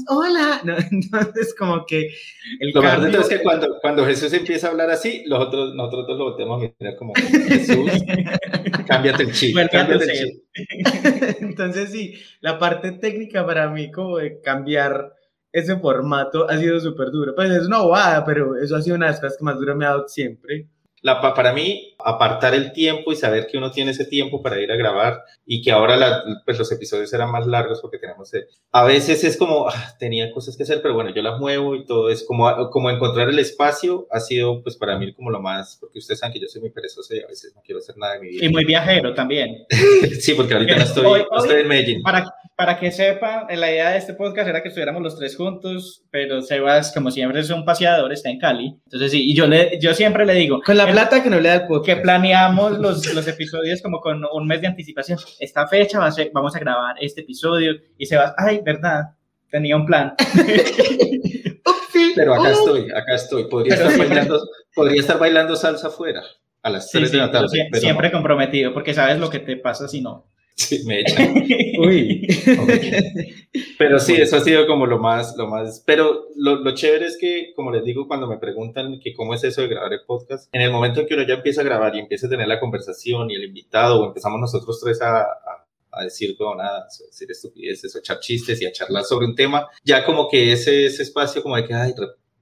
hola. 0.09 0.59
No, 0.65 0.75
entonces 0.91 1.55
como 1.57 1.85
que 1.85 2.09
el 2.59 2.71
Lo 2.73 2.81
mejor 2.81 2.99
de 2.99 3.11
cambio- 3.11 3.21
es 3.21 3.29
que 3.29 3.41
cuando, 3.41 3.79
cuando 3.79 4.05
Jesús 4.05 4.33
empieza 4.33 4.67
a 4.67 4.71
hablar 4.71 4.89
así, 4.91 5.23
los 5.27 5.39
otros, 5.39 5.73
nosotros 5.75 6.07
dos 6.07 6.17
lo 6.17 6.23
volteamos 6.25 6.61
a 6.61 6.73
mirar 6.77 6.97
como, 6.97 7.13
Jesús, 7.15 7.89
cámbiate 8.87 9.23
el 9.23 9.69
cámbiate 9.69 10.07
chip. 10.13 10.37
Entonces 11.39 11.89
sí, 11.89 12.15
la 12.41 12.59
parte 12.59 12.91
técnica 12.91 13.45
para 13.45 13.69
mí 13.69 13.91
como 13.91 14.17
de 14.17 14.41
cambiar 14.41 15.13
ese 15.53 15.77
formato 15.77 16.49
ha 16.49 16.57
sido 16.57 16.79
súper 16.81 17.11
duro. 17.11 17.33
Pues 17.35 17.49
es 17.51 17.65
una 17.67 17.79
bobada, 17.81 18.25
pero 18.25 18.57
eso 18.57 18.75
ha 18.75 18.81
sido 18.81 18.97
una 18.97 19.05
de 19.05 19.11
las 19.13 19.21
cosas 19.21 19.37
que 19.37 19.43
más 19.45 19.55
duro 19.57 19.75
me 19.75 19.85
ha 19.85 19.89
dado 19.91 20.07
siempre. 20.09 20.67
La, 21.01 21.21
pa- 21.21 21.33
para 21.33 21.53
mí, 21.53 21.92
apartar 22.05 22.53
el 22.53 22.71
tiempo 22.73 23.11
y 23.11 23.15
saber 23.15 23.47
que 23.47 23.57
uno 23.57 23.71
tiene 23.71 23.91
ese 23.91 24.05
tiempo 24.05 24.41
para 24.41 24.59
ir 24.61 24.71
a 24.71 24.75
grabar 24.75 25.21
y 25.45 25.61
que 25.61 25.71
ahora 25.71 25.95
la- 25.97 26.23
pues 26.45 26.57
los 26.59 26.71
episodios 26.71 27.13
eran 27.13 27.31
más 27.31 27.47
largos 27.47 27.79
porque 27.81 27.97
tenemos... 27.97 28.33
eh, 28.33 28.45
a 28.71 28.83
veces 28.85 29.23
es 29.23 29.37
como, 29.37 29.67
ah, 29.69 29.95
tenía 29.99 30.31
cosas 30.31 30.57
que 30.57 30.63
hacer, 30.63 30.81
pero 30.81 30.93
bueno, 30.93 31.11
yo 31.13 31.21
las 31.21 31.39
muevo 31.39 31.75
y 31.75 31.85
todo 31.85 32.09
es 32.09 32.23
como, 32.25 32.69
como 32.69 32.89
encontrar 32.89 33.29
el 33.29 33.39
espacio 33.39 34.07
ha 34.11 34.19
sido 34.19 34.61
pues 34.63 34.75
para 34.77 34.97
mí 34.97 35.13
como 35.13 35.29
lo 35.31 35.41
más, 35.41 35.77
porque 35.79 35.99
ustedes 35.99 36.19
saben 36.19 36.33
que 36.33 36.39
yo 36.39 36.47
soy 36.47 36.61
muy 36.61 36.71
perezoso 36.71 37.13
y 37.15 37.19
a 37.21 37.27
veces 37.27 37.53
no 37.55 37.61
quiero 37.63 37.79
hacer 37.79 37.97
nada 37.97 38.13
de 38.13 38.19
mi 38.21 38.29
vida. 38.29 38.45
Y 38.45 38.49
muy 38.49 38.65
viajero 38.65 39.13
también. 39.13 39.65
Sí, 40.19 40.33
porque 40.35 40.53
ahorita 40.53 40.75
no 40.77 40.83
estoy, 40.83 41.05
Hoy- 41.05 41.21
no 41.21 41.27
hoy- 41.37 41.47
estoy 41.47 41.61
en 41.61 41.67
Medellín. 41.67 42.01
Para, 42.03 42.25
para 42.55 42.79
que 42.79 42.91
sepan, 42.91 43.45
la 43.49 43.71
idea 43.71 43.91
de 43.91 43.97
este 43.97 44.13
podcast 44.13 44.47
era 44.47 44.61
que 44.61 44.69
estuviéramos 44.69 45.01
los 45.01 45.17
tres 45.17 45.35
juntos, 45.35 46.03
pero 46.11 46.41
Sebas, 46.41 46.93
como 46.93 47.11
siempre, 47.11 47.39
es 47.41 47.49
un 47.49 47.65
paseador, 47.65 48.11
está 48.13 48.29
en 48.29 48.39
Cali. 48.39 48.75
Entonces, 48.85 49.11
sí, 49.11 49.29
y 49.31 49.35
yo, 49.35 49.47
le, 49.47 49.79
yo 49.81 49.93
siempre 49.93 50.25
le 50.25 50.33
digo 50.33 50.61
Con 50.65 50.77
la 50.77 50.85
que- 50.85 50.91
plata 50.91 51.23
que 51.23 51.29
no 51.29 51.39
le 51.39 51.49
da 51.49 51.55
el 51.55 51.67
que 51.95 52.01
planeamos 52.01 52.79
los, 52.79 53.13
los 53.13 53.27
episodios 53.27 53.81
como 53.81 53.99
con 53.99 54.21
un 54.31 54.47
mes 54.47 54.61
de 54.61 54.67
anticipación. 54.67 55.19
Esta 55.39 55.67
fecha 55.67 55.99
va 55.99 56.07
a 56.07 56.11
ser- 56.11 56.31
vamos 56.33 56.55
a 56.55 56.59
grabar 56.59 56.95
este 56.99 57.21
episodio 57.21 57.73
y 57.97 58.05
Sebas, 58.05 58.33
ay, 58.37 58.61
verdad, 58.63 59.15
tenía 59.49 59.75
un 59.75 59.85
plan. 59.85 60.13
Pero 62.15 62.33
acá 62.35 62.51
estoy, 62.51 62.91
acá 62.91 63.15
estoy. 63.15 63.45
Podría, 63.45 63.75
Pero 63.75 63.89
estar 63.89 63.95
siempre- 63.95 64.15
bailando, 64.17 64.47
podría 64.75 65.01
estar 65.01 65.19
bailando 65.19 65.55
salsa 65.55 65.87
afuera 65.87 66.21
a 66.61 66.69
las 66.69 66.89
Sí, 66.91 66.97
3 66.99 67.09
sí, 67.11 67.17
de 67.17 67.23
la 67.23 67.31
tarde. 67.31 67.67
pero 67.71 67.81
siempre 67.81 68.07
no. 68.09 68.13
comprometido, 68.13 68.73
porque 68.73 68.93
sabes 68.93 69.19
lo 69.19 69.29
que 69.29 69.39
te 69.39 69.57
pasa 69.57 69.87
si 69.87 70.01
no. 70.01 70.27
Sí, 70.55 70.83
me 70.85 70.99
echan. 71.01 71.35
Uy. 71.79 72.27
Pero 73.77 73.99
sí, 73.99 74.13
eso 74.15 74.37
ha 74.37 74.41
sido 74.41 74.67
como 74.67 74.85
lo 74.85 74.99
más, 74.99 75.35
lo 75.37 75.47
más. 75.47 75.83
Pero 75.85 76.27
lo, 76.35 76.57
lo 76.57 76.75
chévere 76.75 77.05
es 77.05 77.17
que, 77.19 77.53
como 77.55 77.71
les 77.71 77.83
digo, 77.83 78.07
cuando 78.07 78.27
me 78.27 78.37
preguntan 78.37 78.99
que 78.99 79.13
cómo 79.13 79.33
es 79.33 79.43
eso 79.43 79.61
de 79.61 79.67
grabar 79.67 79.93
el 79.93 80.01
podcast, 80.05 80.49
en 80.53 80.61
el 80.61 80.71
momento 80.71 81.01
en 81.01 81.07
que 81.07 81.13
uno 81.15 81.23
ya 81.27 81.35
empieza 81.35 81.61
a 81.61 81.65
grabar 81.65 81.95
y 81.95 81.99
empieza 81.99 82.27
a 82.27 82.29
tener 82.29 82.47
la 82.47 82.59
conversación 82.59 83.29
y 83.31 83.35
el 83.35 83.43
invitado, 83.43 84.01
o 84.01 84.07
empezamos 84.07 84.39
nosotros 84.39 84.79
tres 84.83 85.01
a, 85.01 85.21
a, 85.21 85.65
a 85.91 86.03
decir 86.03 86.35
huevonadas, 86.39 87.01
a 87.01 87.05
decir 87.05 87.29
estupideces, 87.31 87.95
o 87.95 87.99
echar 87.99 88.19
chistes 88.19 88.61
y 88.61 88.65
a 88.65 88.71
charlar 88.71 89.03
sobre 89.03 89.25
un 89.25 89.35
tema, 89.35 89.67
ya 89.83 90.05
como 90.05 90.27
que 90.29 90.51
ese, 90.51 90.85
ese 90.85 91.03
espacio 91.03 91.41
como 91.41 91.55
de 91.55 91.65
que, 91.65 91.73
ay, 91.73 91.93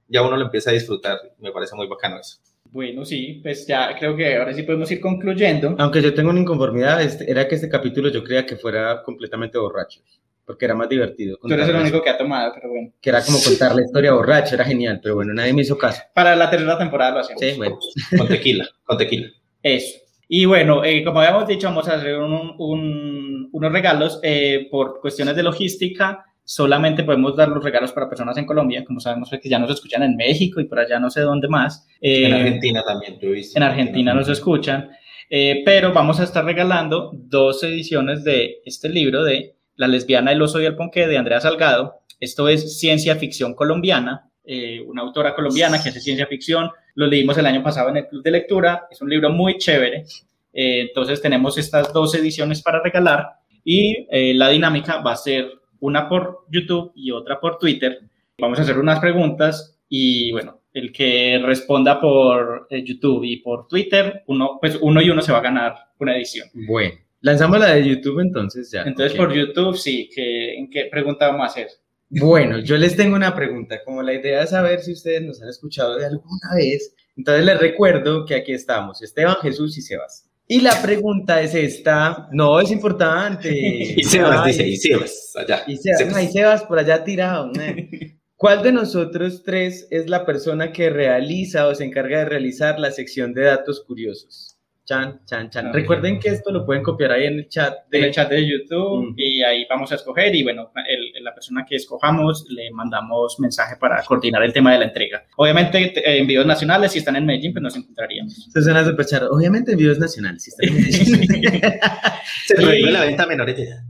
ya 0.08 0.22
uno 0.22 0.36
lo 0.36 0.44
empieza 0.44 0.70
a 0.70 0.74
disfrutar. 0.74 1.18
Me 1.38 1.52
parece 1.52 1.74
muy 1.74 1.86
bacano 1.86 2.18
eso. 2.18 2.38
Bueno, 2.72 3.04
sí, 3.04 3.40
pues 3.42 3.66
ya 3.66 3.94
creo 3.98 4.16
que 4.16 4.34
ahora 4.36 4.54
sí 4.54 4.62
podemos 4.62 4.90
ir 4.90 4.98
concluyendo. 5.00 5.74
Aunque 5.78 6.00
yo 6.00 6.14
tengo 6.14 6.30
una 6.30 6.40
inconformidad, 6.40 7.02
este- 7.02 7.30
era 7.30 7.46
que 7.46 7.56
este 7.56 7.68
capítulo 7.68 8.08
yo 8.08 8.24
creía 8.24 8.46
que 8.46 8.56
fuera 8.56 9.02
completamente 9.02 9.58
borracho, 9.58 10.00
porque 10.46 10.64
era 10.64 10.74
más 10.74 10.88
divertido. 10.88 11.36
Tú 11.42 11.52
eres 11.52 11.68
el 11.68 11.76
único 11.76 12.02
que 12.02 12.08
ha 12.08 12.16
tomado, 12.16 12.50
pero 12.54 12.70
bueno. 12.70 12.90
Que 13.00 13.10
era 13.10 13.22
como 13.22 13.38
contar 13.44 13.74
la 13.74 13.82
historia 13.82 14.12
borracho, 14.14 14.54
era 14.54 14.64
genial, 14.64 15.00
pero 15.02 15.16
bueno, 15.16 15.34
nadie 15.34 15.52
me 15.52 15.60
hizo 15.62 15.76
caso. 15.76 16.00
Para 16.14 16.34
la 16.34 16.48
tercera 16.48 16.78
temporada 16.78 17.12
lo 17.12 17.18
hacemos. 17.18 17.40
Sí, 17.42 17.52
bueno. 17.58 17.78
Con 18.16 18.28
tequila, 18.28 18.66
con 18.84 18.96
tequila. 18.96 19.28
Eso. 19.62 19.98
Y 20.26 20.46
bueno, 20.46 20.82
eh, 20.82 21.04
como 21.04 21.20
habíamos 21.20 21.46
dicho, 21.46 21.66
vamos 21.66 21.86
a 21.88 21.96
hacer 21.96 22.16
un- 22.18 22.54
un- 22.58 23.50
unos 23.52 23.70
regalos 23.72 24.18
eh, 24.22 24.66
por 24.70 24.98
cuestiones 25.00 25.36
de 25.36 25.42
logística. 25.42 26.24
Solamente 26.44 27.04
podemos 27.04 27.36
dar 27.36 27.48
los 27.48 27.62
regalos 27.62 27.92
para 27.92 28.08
personas 28.08 28.36
en 28.36 28.46
Colombia, 28.46 28.84
como 28.84 28.98
sabemos 28.98 29.30
que 29.30 29.48
ya 29.48 29.58
nos 29.60 29.70
escuchan 29.70 30.02
en 30.02 30.16
México 30.16 30.60
y 30.60 30.64
por 30.64 30.80
allá 30.80 30.98
no 30.98 31.08
sé 31.08 31.20
dónde 31.20 31.46
más. 31.46 31.86
Eh, 32.00 32.26
En 32.26 32.34
Argentina 32.34 32.82
también, 32.84 33.18
visto. 33.20 33.58
en 33.58 33.62
Argentina 33.62 34.12
nos 34.12 34.28
escuchan. 34.28 34.90
Eh, 35.30 35.62
pero 35.64 35.92
vamos 35.92 36.20
a 36.20 36.24
estar 36.24 36.44
regalando 36.44 37.12
dos 37.14 37.62
ediciones 37.62 38.24
de 38.24 38.60
este 38.64 38.88
libro 38.88 39.22
de 39.22 39.54
La 39.76 39.86
lesbiana, 39.86 40.32
el 40.32 40.42
oso 40.42 40.60
y 40.60 40.64
el 40.66 40.74
ponqué 40.76 41.06
de 41.06 41.16
Andrea 41.16 41.40
Salgado. 41.40 42.00
Esto 42.18 42.48
es 42.48 42.78
ciencia 42.78 43.16
ficción 43.16 43.54
colombiana, 43.54 44.28
eh, 44.44 44.80
una 44.86 45.02
autora 45.02 45.34
colombiana 45.34 45.80
que 45.82 45.90
hace 45.90 46.00
ciencia 46.00 46.26
ficción. 46.26 46.70
Lo 46.96 47.06
leímos 47.06 47.38
el 47.38 47.46
año 47.46 47.62
pasado 47.62 47.88
en 47.88 47.98
el 47.98 48.08
club 48.08 48.22
de 48.22 48.30
lectura. 48.32 48.88
Es 48.90 49.00
un 49.00 49.08
libro 49.08 49.30
muy 49.30 49.58
chévere. 49.58 50.04
Entonces 50.52 51.22
tenemos 51.22 51.56
estas 51.56 51.94
dos 51.94 52.14
ediciones 52.14 52.60
para 52.60 52.82
regalar 52.82 53.26
y 53.64 54.06
la 54.34 54.50
dinámica 54.50 54.98
va 54.98 55.12
a 55.12 55.16
ser 55.16 55.50
una 55.82 56.08
por 56.08 56.46
YouTube 56.48 56.92
y 56.94 57.10
otra 57.10 57.38
por 57.40 57.58
Twitter. 57.58 58.00
Vamos 58.38 58.58
a 58.58 58.62
hacer 58.62 58.78
unas 58.78 59.00
preguntas 59.00 59.78
y 59.88 60.32
bueno, 60.32 60.60
el 60.72 60.92
que 60.92 61.40
responda 61.44 62.00
por 62.00 62.66
eh, 62.70 62.82
YouTube 62.84 63.24
y 63.24 63.38
por 63.38 63.68
Twitter, 63.68 64.22
uno, 64.28 64.58
pues 64.60 64.78
uno 64.80 65.02
y 65.02 65.10
uno 65.10 65.20
se 65.20 65.32
va 65.32 65.38
a 65.38 65.42
ganar 65.42 65.74
una 65.98 66.16
edición. 66.16 66.48
Bueno. 66.54 66.94
Lanzamos 67.20 67.60
la 67.60 67.74
de 67.74 67.88
YouTube 67.88 68.20
entonces 68.20 68.70
ya. 68.70 68.82
Entonces 68.82 69.16
por 69.16 69.32
YouTube, 69.32 69.76
sí, 69.76 70.08
que, 70.12 70.54
¿en 70.54 70.70
qué 70.70 70.88
pregunta 70.90 71.28
vamos 71.28 71.42
a 71.42 71.50
hacer? 71.50 71.68
Bueno, 72.08 72.58
yo 72.58 72.76
les 72.76 72.96
tengo 72.96 73.14
una 73.14 73.34
pregunta. 73.34 73.82
Como 73.84 74.02
la 74.02 74.12
idea 74.12 74.42
es 74.42 74.50
saber 74.50 74.80
si 74.80 74.92
ustedes 74.92 75.22
nos 75.22 75.40
han 75.42 75.48
escuchado 75.48 75.98
de 75.98 76.06
alguna 76.06 76.54
vez, 76.56 76.94
entonces 77.16 77.44
les 77.44 77.60
recuerdo 77.60 78.24
que 78.26 78.34
aquí 78.34 78.52
estamos, 78.52 79.02
Esteban, 79.02 79.36
Jesús 79.36 79.78
y 79.78 79.82
Sebas. 79.82 80.28
Y 80.46 80.60
la 80.60 80.82
pregunta 80.82 81.40
es 81.40 81.54
esta. 81.54 82.28
No, 82.32 82.60
es 82.60 82.70
importante. 82.70 83.50
Y 83.96 84.02
Sebas 84.04 84.40
Ay, 84.44 84.52
dice, 84.52 84.68
y 84.68 84.76
Sebas, 84.76 85.32
allá. 85.36 85.62
Y 85.66 85.76
Sebas, 85.76 85.98
Sebas. 85.98 86.16
ay, 86.16 86.28
Sebas 86.28 86.62
por 86.64 86.78
allá 86.78 87.04
tirado. 87.04 87.50
¿Cuál 88.36 88.62
de 88.62 88.72
nosotros 88.72 89.44
tres 89.44 89.86
es 89.90 90.08
la 90.10 90.26
persona 90.26 90.72
que 90.72 90.90
realiza 90.90 91.68
o 91.68 91.74
se 91.74 91.84
encarga 91.84 92.18
de 92.18 92.24
realizar 92.24 92.78
la 92.80 92.90
sección 92.90 93.34
de 93.34 93.42
datos 93.44 93.84
curiosos? 93.86 94.51
Chan, 94.84 95.20
chan, 95.24 95.48
chan. 95.48 95.66
Ah. 95.68 95.72
Recuerden 95.72 96.18
que 96.18 96.28
esto 96.30 96.50
lo 96.50 96.66
pueden 96.66 96.82
copiar 96.82 97.12
ahí 97.12 97.26
en 97.26 97.34
el 97.38 97.48
chat 97.48 97.72
de 97.88 97.98
en 97.98 98.04
el 98.06 98.10
chat 98.10 98.28
de 98.28 98.44
YouTube 98.44 99.10
Mm. 99.10 99.14
y 99.16 99.42
ahí 99.44 99.64
vamos 99.70 99.92
a 99.92 99.94
escoger 99.94 100.34
y 100.34 100.42
bueno, 100.42 100.72
el- 100.88 101.22
la 101.22 101.32
persona 101.32 101.64
que 101.64 101.76
escojamos 101.76 102.46
le 102.50 102.68
mandamos 102.72 103.38
mensaje 103.38 103.76
para 103.78 104.02
coordinar 104.02 104.42
el 104.42 104.52
tema 104.52 104.72
de 104.72 104.78
la 104.80 104.84
entrega. 104.86 105.24
Obviamente 105.36 105.86
te- 105.94 106.18
en 106.18 106.26
videos 106.26 106.46
nacionales, 106.46 106.90
si 106.92 106.98
están 106.98 107.14
en 107.14 107.24
Medellín, 107.26 107.52
pues 107.52 107.62
nos 107.62 107.76
encontraríamos. 107.76 108.36
Esto 108.48 108.60
suena 108.60 108.84
súper 108.84 109.06
charro. 109.06 109.28
Obviamente 109.30 109.70
en 109.72 109.78
videos 109.78 110.00
nacionales. 110.00 110.42
si 110.42 110.50
están 110.50 110.68
en 110.68 110.74
Medellín. 110.74 111.30
Se 112.46 112.54
prohíbe 112.56 112.90
la 112.90 113.04
venta 113.04 113.22
a 113.22 113.26
menores 113.26 113.56
de 113.56 113.62
edad. 113.62 113.82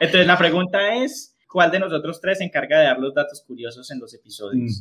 Entonces 0.00 0.26
la 0.26 0.38
pregunta 0.38 0.94
es, 1.04 1.36
¿cuál 1.48 1.70
de 1.70 1.80
nosotros 1.80 2.20
tres 2.20 2.38
se 2.38 2.44
encarga 2.44 2.78
de 2.78 2.84
dar 2.86 2.98
los 2.98 3.14
datos 3.14 3.42
curiosos 3.46 3.90
en 3.90 3.98
los 3.98 4.14
episodios? 4.14 4.80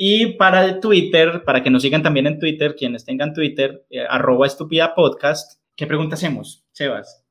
Y 0.00 0.34
para 0.34 0.64
el 0.64 0.78
Twitter, 0.78 1.42
para 1.44 1.60
que 1.60 1.70
nos 1.70 1.82
sigan 1.82 2.04
también 2.04 2.28
en 2.28 2.38
Twitter, 2.38 2.76
quienes 2.76 3.04
tengan 3.04 3.34
Twitter, 3.34 3.84
eh, 3.90 4.04
arroba 4.08 4.46
estúpida 4.46 4.94
podcast, 4.94 5.60
¿qué 5.74 5.88
pregunta 5.88 6.14
hacemos, 6.14 6.64
Sebas? 6.70 7.24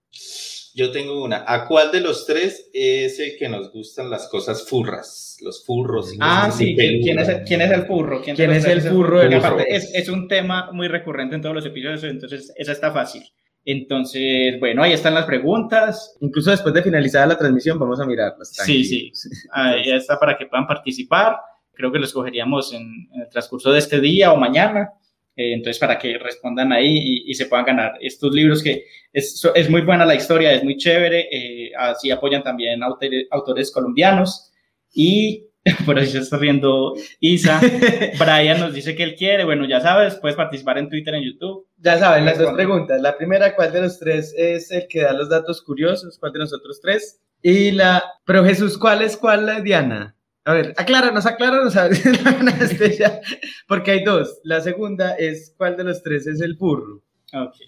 Yo 0.75 0.91
tengo 0.91 1.23
una. 1.23 1.45
¿A 1.47 1.65
cuál 1.65 1.93
de 1.93 2.01
los 2.01 2.25
tres 2.25 2.69
es 2.73 3.21
el 3.21 3.37
que 3.39 3.47
nos 3.47 3.71
gustan 3.71 4.09
las 4.09 4.27
cosas 4.27 4.67
furras? 4.67 5.37
Los 5.41 5.65
furros. 5.65 6.13
y 6.13 6.17
Ah, 6.19 6.51
sí, 6.51 6.75
¿quién, 6.75 7.19
es, 7.19 7.29
el, 7.29 7.43
quién 7.45 7.61
es 7.61 7.71
el 7.71 7.85
furro? 7.85 8.21
¿Quién, 8.21 8.35
¿Quién 8.35 8.51
es 8.51 8.65
el 8.65 8.81
furro 8.81 9.21
aparte 9.21 9.41
furro? 9.47 9.59
Es, 9.65 9.95
es 9.95 10.09
un 10.09 10.27
tema 10.27 10.69
muy 10.73 10.89
recurrente 10.89 11.35
en 11.35 11.41
todos 11.41 11.55
los 11.55 11.65
episodios, 11.65 12.03
entonces 12.03 12.51
esa 12.57 12.73
está 12.73 12.91
fácil. 12.91 13.23
Entonces, 13.63 14.59
bueno, 14.59 14.83
ahí 14.83 14.91
están 14.91 15.13
las 15.13 15.25
preguntas. 15.25 16.17
Incluso 16.19 16.51
después 16.51 16.73
de 16.73 16.83
finalizada 16.83 17.27
la 17.27 17.37
transmisión 17.37 17.79
vamos 17.79 18.01
a 18.01 18.05
mirarlas. 18.05 18.49
Sí, 18.49 18.83
tranquilos. 18.83 19.29
Ahí 19.51 19.89
está 19.89 20.19
para 20.19 20.37
que 20.37 20.47
puedan 20.47 20.67
participar. 20.67 21.37
Creo 21.77 21.91
que 21.91 21.99
los 21.99 22.11
cogeríamos 22.11 22.73
en, 22.73 23.07
en 23.13 23.21
el 23.21 23.29
transcurso 23.29 23.71
de 23.71 23.79
este 23.79 24.01
día 24.01 24.33
o 24.33 24.37
mañana. 24.37 24.89
Eh, 25.35 25.53
entonces, 25.53 25.77
para 25.79 25.99
que 25.99 26.17
respondan 26.17 26.73
ahí 26.73 26.97
y, 26.97 27.31
y 27.31 27.33
se 27.35 27.45
puedan 27.45 27.65
ganar 27.67 27.93
estos 28.01 28.33
libros 28.33 28.63
que 28.63 28.85
es, 29.13 29.47
es 29.53 29.69
muy 29.69 29.81
buena 29.81 30.03
la 30.05 30.15
historia, 30.15 30.51
es 30.51 30.63
muy 30.63 30.77
chévere. 30.77 31.27
eh, 31.31 31.71
así 31.77 32.09
apoyan 32.09 32.43
también 32.43 32.81
autores, 32.81 33.27
autores 33.29 33.71
colombianos. 33.71 34.51
Y 34.93 35.45
por 35.85 35.99
ahí 35.99 36.07
se 36.07 36.19
está 36.19 36.37
riendo 36.37 36.95
Isa. 37.19 37.61
Brian 38.19 38.59
nos 38.59 38.73
dice 38.73 38.95
que 38.95 39.03
él 39.03 39.15
quiere. 39.15 39.43
Bueno, 39.45 39.67
ya 39.67 39.79
sabes, 39.79 40.15
puedes 40.15 40.35
participar 40.35 40.79
en 40.79 40.89
Twitter, 40.89 41.13
en 41.13 41.23
YouTube. 41.23 41.67
Ya 41.77 41.99
saben, 41.99 42.25
las 42.25 42.39
dos 42.39 42.53
preguntas. 42.53 42.99
La 42.99 43.15
primera, 43.15 43.55
¿cuál 43.55 43.71
de 43.71 43.81
los 43.81 43.99
tres 43.99 44.33
es 44.35 44.71
el 44.71 44.87
que 44.87 45.01
da 45.01 45.13
los 45.13 45.29
datos 45.29 45.61
curiosos? 45.61 46.17
¿Cuál 46.19 46.33
de 46.33 46.39
nosotros 46.39 46.79
tres? 46.81 47.21
Y 47.43 47.71
la, 47.71 48.03
pero 48.25 48.43
Jesús, 48.43 48.77
¿cuál 48.77 49.03
es 49.03 49.15
cuál, 49.15 49.45
la 49.45 49.61
Diana? 49.61 50.15
A 50.47 50.53
ver, 50.53 50.73
acláranos, 50.77 51.25
acláranos, 51.25 51.75
a 51.75 51.89
ver. 51.89 51.97
Porque 53.67 53.91
hay 53.91 54.03
dos. 54.05 54.39
La 54.45 54.61
segunda 54.61 55.15
es, 55.15 55.53
¿cuál 55.57 55.75
de 55.75 55.83
los 55.83 56.01
tres 56.01 56.25
es 56.25 56.39
el 56.39 56.55
furro? 56.55 57.03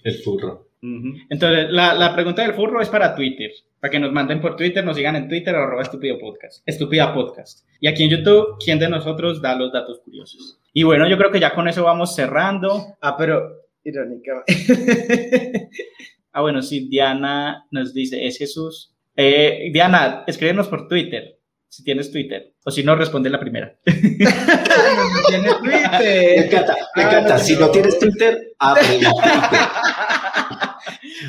El 0.02 0.14
furro. 0.24 0.70
Entonces, 1.30 1.72
la, 1.72 1.94
la 1.94 2.16
pregunta 2.16 2.42
del 2.42 2.54
furro 2.54 2.82
es 2.82 2.88
para 2.88 3.14
Twitter. 3.14 3.52
Para 3.82 3.92
que 3.92 4.00
nos 4.00 4.14
manden 4.14 4.40
por 4.40 4.56
Twitter, 4.56 4.86
nos 4.86 4.96
sigan 4.96 5.18
en 5.18 5.28
Twitter, 5.28 5.54
arroba 5.54 5.82
estúpido 5.82 6.18
podcast. 6.20 6.64
Estúpida 6.66 7.14
podcast. 7.14 7.68
Y 7.82 7.90
aquí 7.90 8.06
en 8.06 8.12
YouTube, 8.12 8.56
¿quién 8.64 8.80
de 8.80 8.88
nosotros 8.88 9.42
da 9.42 9.56
los 9.56 9.74
datos 9.74 10.00
curiosos? 10.00 10.62
Y 10.72 10.84
bueno, 10.84 11.06
yo 11.06 11.18
creo 11.18 11.32
que 11.32 11.42
ya 11.42 11.54
con 11.54 11.68
eso 11.68 11.84
vamos 11.84 12.16
cerrando. 12.16 12.96
Ah, 13.02 13.18
pero 13.18 13.58
irónicamente. 13.84 15.70
Ah, 16.32 16.42
bueno, 16.42 16.62
sí, 16.62 16.88
Diana 16.88 17.66
nos 17.72 17.92
dice, 17.92 18.28
es 18.28 18.38
Jesús. 18.38 18.94
Eh, 19.16 19.72
Diana, 19.74 20.24
escríbenos 20.28 20.68
por 20.68 20.88
Twitter, 20.88 21.39
si 21.70 21.84
tienes 21.84 22.12
Twitter. 22.12 22.54
O 22.66 22.72
si 22.72 22.84
no, 22.84 22.96
responde 22.96 23.30
la 23.30 23.40
primera. 23.40 23.78
no 23.86 23.94
tiene 25.28 25.48
Me 25.48 25.54
Twitter. 25.60 26.46
encanta, 26.46 26.76
me 26.96 27.04
Ah, 27.04 27.08
encanta. 27.08 27.34
no, 27.36 27.40
si 27.40 27.56
no. 27.56 27.70
tienes 27.72 28.00
Twitter, 28.00 28.54
abre 28.60 28.82
el 28.96 29.00
Twitter. 29.02 29.60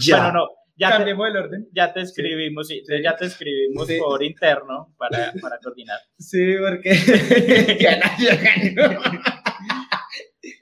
Ya. 0.01 0.17
Bueno, 0.17 0.33
no, 0.33 0.49
ya 0.77 0.89
te, 0.89 0.97
Cambiemos 0.97 1.29
el 1.29 1.37
orden. 1.37 1.69
ya 1.73 1.93
te 1.93 2.01
escribimos, 2.01 2.69
sí, 2.69 2.83
ya 3.03 3.15
te 3.17 3.27
escribimos 3.27 3.87
Sí. 3.87 3.99
por 3.99 4.23
interno 4.23 4.95
para, 4.97 5.33
para 5.41 5.59
coordinar. 5.59 5.99
Sí, 6.19 6.55
porque 6.59 7.77
ya 7.81 7.99
nadie 7.99 8.75
ganó. 8.75 9.01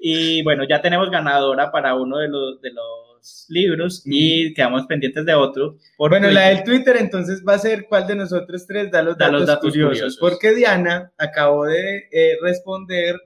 Y 0.01 0.43
bueno, 0.43 0.65
ya 0.69 0.81
tenemos 0.83 1.11
ganadora 1.11 1.71
para 1.71 1.95
uno 1.95 2.19
de 2.19 2.29
los, 2.29 2.61
de 2.61 2.71
los 2.73 3.08
libros 3.49 4.03
y 4.05 4.53
quedamos 4.55 4.87
pendientes 4.87 5.25
de 5.25 5.35
otro. 5.35 5.77
Bueno, 5.99 6.31
la 6.31 6.49
del 6.49 6.65
Twitter 6.65 6.97
entonces 6.99 7.43
va 7.47 7.55
a 7.55 7.59
ser 7.59 7.87
cuál 7.89 8.07
de 8.07 8.17
nosotros 8.17 8.67
tres 8.67 8.91
da 8.91 9.03
los 9.03 9.17
Da 9.17 9.27
datos, 9.27 9.41
los 9.41 9.47
datos 9.47 9.71
curiosos, 9.71 9.91
curiosos. 9.91 10.19
Porque 10.21 10.55
Diana 10.55 11.13
acabó 11.19 11.65
de 11.65 12.09
eh, 12.13 12.37
responder 12.43 13.17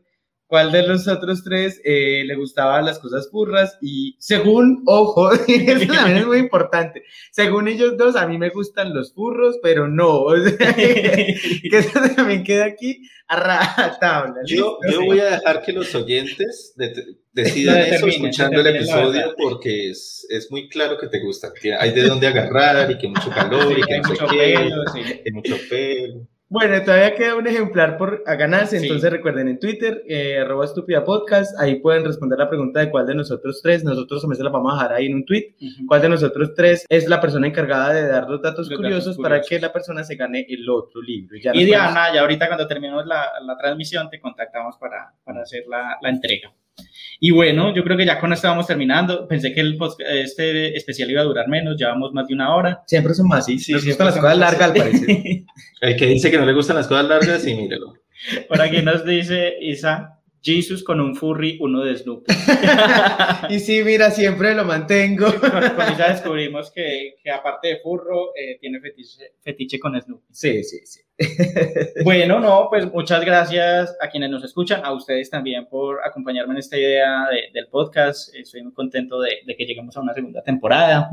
cuál 0.53 0.71
de 0.71 0.87
los 0.87 1.09
otros 1.09 1.43
tres 1.43 1.81
eh, 1.83 2.25
le 2.27 2.35
gustaban 2.35 2.85
las 2.85 2.99
cosas 2.99 3.31
furras 3.31 3.79
y 3.81 4.17
según, 4.19 4.83
ojo, 4.85 5.33
eso 5.49 5.87
también 5.95 6.19
es 6.19 6.27
muy 6.27 6.37
importante, 6.37 7.05
según 7.31 7.69
ellos 7.69 7.97
dos 7.97 8.17
a 8.17 8.27
mí 8.27 8.37
me 8.37 8.51
gustan 8.51 8.93
los 8.93 9.15
furros, 9.15 9.59
pero 9.63 9.89
no, 9.89 10.11
o 10.25 10.37
sea, 10.37 10.75
que 10.75 11.37
eso 11.71 11.99
también 12.15 12.45
queda 12.45 12.67
aquí 12.67 13.01
a 13.29 13.37
rajatabla. 13.37 14.43
Yo, 14.45 14.77
yo 14.91 15.07
voy 15.07 15.21
a 15.21 15.31
dejar 15.31 15.63
que 15.63 15.73
los 15.73 15.95
oyentes 15.95 16.75
de- 16.77 17.17
decidan 17.33 17.79
Lo 17.79 17.85
eso 17.87 18.07
escuchando 18.09 18.61
el 18.61 18.67
episodio 18.67 19.35
porque 19.39 19.89
es, 19.89 20.27
es 20.29 20.51
muy 20.51 20.69
claro 20.69 20.99
que 20.99 21.07
te 21.07 21.19
gustan. 21.21 21.53
que 21.59 21.73
hay 21.73 21.93
de 21.93 22.03
dónde 22.03 22.27
agarrar 22.27 22.91
y 22.91 22.99
que 22.99 23.09
mucho 23.09 23.31
calor 23.31 23.73
y 23.73 23.81
que 23.81 23.95
Hay 23.95 24.01
no 24.03 24.09
mucho 24.11 24.27
pelo, 24.27 24.83
sí. 24.93 25.01
hay 25.25 25.33
mucho 25.33 25.57
pelo. 25.71 26.29
Bueno, 26.53 26.83
todavía 26.85 27.15
queda 27.15 27.35
un 27.35 27.47
ejemplar 27.47 27.97
por 27.97 28.23
a 28.27 28.35
ganarse, 28.35 28.79
Sí. 28.79 28.85
entonces 28.87 29.11
recuerden 29.11 29.49
en 29.49 29.59
Twitter, 29.59 30.03
eh, 30.07 30.39
arroba 30.39 30.67
estúpida 30.67 31.03
podcast, 31.03 31.59
ahí 31.59 31.77
pueden 31.81 32.05
responder 32.05 32.39
la 32.39 32.47
pregunta 32.51 32.81
de 32.81 32.91
cuál 32.91 33.07
de 33.07 33.15
nosotros 33.15 33.61
tres, 33.63 33.83
nosotros 33.85 34.21
también 34.21 34.37
se 34.37 34.45
la 34.45 34.51
vamos 34.51 34.71
a 34.75 34.77
dejar 34.83 34.93
ahí 34.97 35.07
en 35.07 35.15
un 35.15 35.25
tweet, 35.25 35.55
cuál 35.89 36.03
de 36.03 36.11
nosotros 36.11 36.53
tres 36.55 36.85
es 36.91 37.09
la 37.09 37.23
persona 37.23 37.47
encargada 37.47 37.95
de 37.95 38.07
dar 38.07 38.29
los 38.29 38.43
datos 38.43 38.69
Los 38.69 38.77
curiosos 38.79 39.17
datos 39.17 39.23
para 39.23 39.41
que 39.41 39.59
la 39.61 39.73
persona 39.73 40.05
se 40.05 40.15
gane 40.17 40.45
el 40.47 40.69
otro 40.69 41.01
libro. 41.01 41.39
Ya 41.43 41.53
Y 41.55 41.65
Diana, 41.65 42.13
ya 42.13 42.21
ahorita 42.21 42.49
cuando 42.49 42.67
terminemos 42.69 43.07
la, 43.07 43.31
la 43.43 43.57
transmisión, 43.57 44.11
te 44.11 44.21
contactamos 44.21 44.77
para, 44.77 45.15
para 45.25 45.41
hacer 45.41 45.65
la, 45.67 45.97
la 46.03 46.11
entrega. 46.11 46.53
Y 47.21 47.31
bueno, 47.31 47.73
yo 47.75 47.85
creo 47.85 47.97
que 47.97 48.05
ya 48.07 48.19
con 48.19 48.33
esto 48.33 48.49
vamos 48.49 48.67
terminando. 48.67 49.29
Pensé 49.29 49.53
que 49.53 49.61
el 49.61 49.77
post- 49.77 50.01
este 50.01 50.77
especial 50.77 51.11
iba 51.11 51.21
a 51.21 51.25
durar 51.25 51.47
menos, 51.49 51.77
llevamos 51.77 52.13
más 52.13 52.27
de 52.27 52.35
una 52.35 52.55
hora. 52.55 52.83
Siempre 52.87 53.15
son 53.15 53.29
más, 53.29 53.47
sí, 53.47 53.59
Sí, 53.59 53.73
nos 53.73 53.85
gustan 53.85 54.07
las 54.07 54.19
cosas 54.19 54.39
largas 54.39 54.63
al 54.71 54.75
parecer. 54.77 55.09
El 55.81 55.97
que 55.97 56.07
dice 56.07 56.31
que 56.31 56.39
no 56.39 56.47
le 56.47 56.53
gustan 56.53 56.77
las 56.77 56.89
cosas 56.89 57.07
largas, 57.07 57.47
y 57.47 57.55
mírelo. 57.55 57.95
Por 58.49 58.61
aquí 58.61 58.83
nos 58.83 59.05
dice 59.05 59.55
Isa, 59.61 60.19
Jesus 60.43 60.83
con 60.83 61.01
un 61.01 61.15
furry, 61.15 61.59
uno 61.61 61.83
de 61.85 61.97
Snoopy. 61.97 62.33
y 63.51 63.59
sí, 63.61 63.83
mira, 63.85 64.11
siempre 64.11 64.55
lo 64.55 64.65
mantengo. 64.65 65.27
con, 65.39 65.51
con 65.51 65.93
Isa 65.93 66.09
descubrimos 66.13 66.71
que, 66.73 67.15
que 67.23 67.31
aparte 67.31 67.69
de 67.69 67.77
furro, 67.81 68.35
eh, 68.37 68.59
tiene 68.61 68.81
fetiche, 68.81 69.35
fetiche 69.43 69.79
con 69.79 70.01
Snoopy. 70.01 70.27
Sí, 70.33 70.65
sí, 70.65 70.81
sí. 70.85 71.01
Bueno, 72.05 72.41
no, 72.41 72.67
pues 72.71 72.91
muchas 72.93 73.25
gracias 73.25 73.97
a 74.01 74.09
quienes 74.09 74.31
nos 74.31 74.45
escuchan, 74.45 74.83
a 74.85 74.93
ustedes 74.93 75.31
también 75.31 75.67
por 75.67 76.01
acompañarme 76.05 76.53
en 76.55 76.59
esta 76.59 76.77
idea 76.77 77.27
de- 77.31 77.51
del 77.53 77.69
podcast. 77.69 78.35
Estoy 78.35 78.63
muy 78.63 78.73
contento 78.73 79.21
de, 79.21 79.31
de 79.47 79.57
que 79.57 79.65
lleguemos 79.65 79.97
a 79.97 80.01
una 80.01 80.15
segunda 80.15 80.43
temporada. 80.43 81.11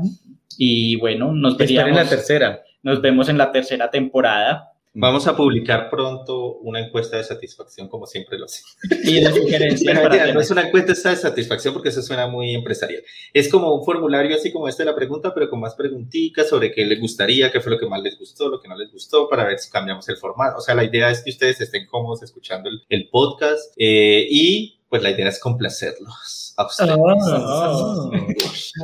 Y 0.58 0.96
bueno, 0.96 1.32
nos, 1.32 1.52
Esperen 1.52 1.76
la 1.76 1.84
veríamos, 1.84 2.10
tercera. 2.10 2.60
nos 2.82 3.00
vemos 3.00 3.28
en 3.28 3.38
la 3.38 3.52
tercera 3.52 3.90
temporada. 3.90 4.69
Vamos 4.92 5.28
a 5.28 5.36
publicar 5.36 5.88
pronto 5.88 6.56
una 6.58 6.80
encuesta 6.80 7.16
de 7.16 7.22
satisfacción, 7.22 7.88
como 7.88 8.06
siempre 8.06 8.36
lo 8.36 8.46
hacemos. 8.46 8.76
Y 9.04 9.20
de 9.20 9.32
sugerencias 9.32 9.82
Bueno, 9.84 10.02
para 10.02 10.32
no 10.32 10.40
es 10.40 10.50
una 10.50 10.66
encuesta 10.66 11.10
de 11.10 11.16
satisfacción 11.16 11.74
porque 11.74 11.90
eso 11.90 12.02
suena 12.02 12.26
muy 12.26 12.54
empresarial. 12.54 13.02
Es 13.32 13.48
como 13.48 13.72
un 13.72 13.84
formulario 13.84 14.34
así 14.34 14.52
como 14.52 14.66
este 14.66 14.82
de 14.82 14.90
la 14.90 14.96
pregunta, 14.96 15.32
pero 15.32 15.48
con 15.48 15.60
más 15.60 15.76
preguntitas 15.76 16.48
sobre 16.48 16.72
qué 16.72 16.84
les 16.84 17.00
gustaría, 17.00 17.52
qué 17.52 17.60
fue 17.60 17.72
lo 17.72 17.78
que 17.78 17.86
más 17.86 18.02
les 18.02 18.18
gustó, 18.18 18.48
lo 18.48 18.60
que 18.60 18.68
no 18.68 18.76
les 18.76 18.90
gustó, 18.90 19.28
para 19.28 19.44
ver 19.44 19.60
si 19.60 19.70
cambiamos 19.70 20.08
el 20.08 20.16
formato. 20.16 20.58
O 20.58 20.60
sea, 20.60 20.74
la 20.74 20.82
idea 20.82 21.08
es 21.10 21.22
que 21.22 21.30
ustedes 21.30 21.60
estén 21.60 21.86
cómodos 21.86 22.24
escuchando 22.24 22.68
el, 22.68 22.82
el 22.88 23.08
podcast 23.10 23.72
eh, 23.76 24.26
y 24.28 24.80
pues 24.88 25.04
la 25.04 25.10
idea 25.10 25.28
es 25.28 25.38
complacerlos 25.38 26.52
a 26.56 26.66
ustedes. 26.66 26.96
Oh. 26.98 28.10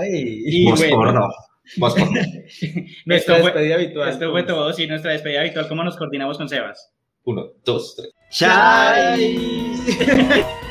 Ay. 0.01 0.43
Y 0.47 0.71
Voz 0.71 0.89
bueno. 0.89 1.29
Voz 1.77 1.95
porno. 1.95 2.21
Nuestra 3.07 3.39
despedida 3.39 3.75
habitual. 3.75 4.09
Esto 4.09 4.31
fue 4.31 4.43
todo, 4.45 4.73
sí, 4.73 4.87
nuestra 4.87 5.13
despedida 5.13 5.41
habitual. 5.41 5.69
¿Cómo 5.69 5.85
nos 5.85 5.97
coordinamos 5.97 6.39
con 6.39 6.49
Sebas? 6.49 6.93
Uno, 7.25 7.53
dos, 7.65 7.97
tres. 7.97 8.13
Chai. 8.31 9.37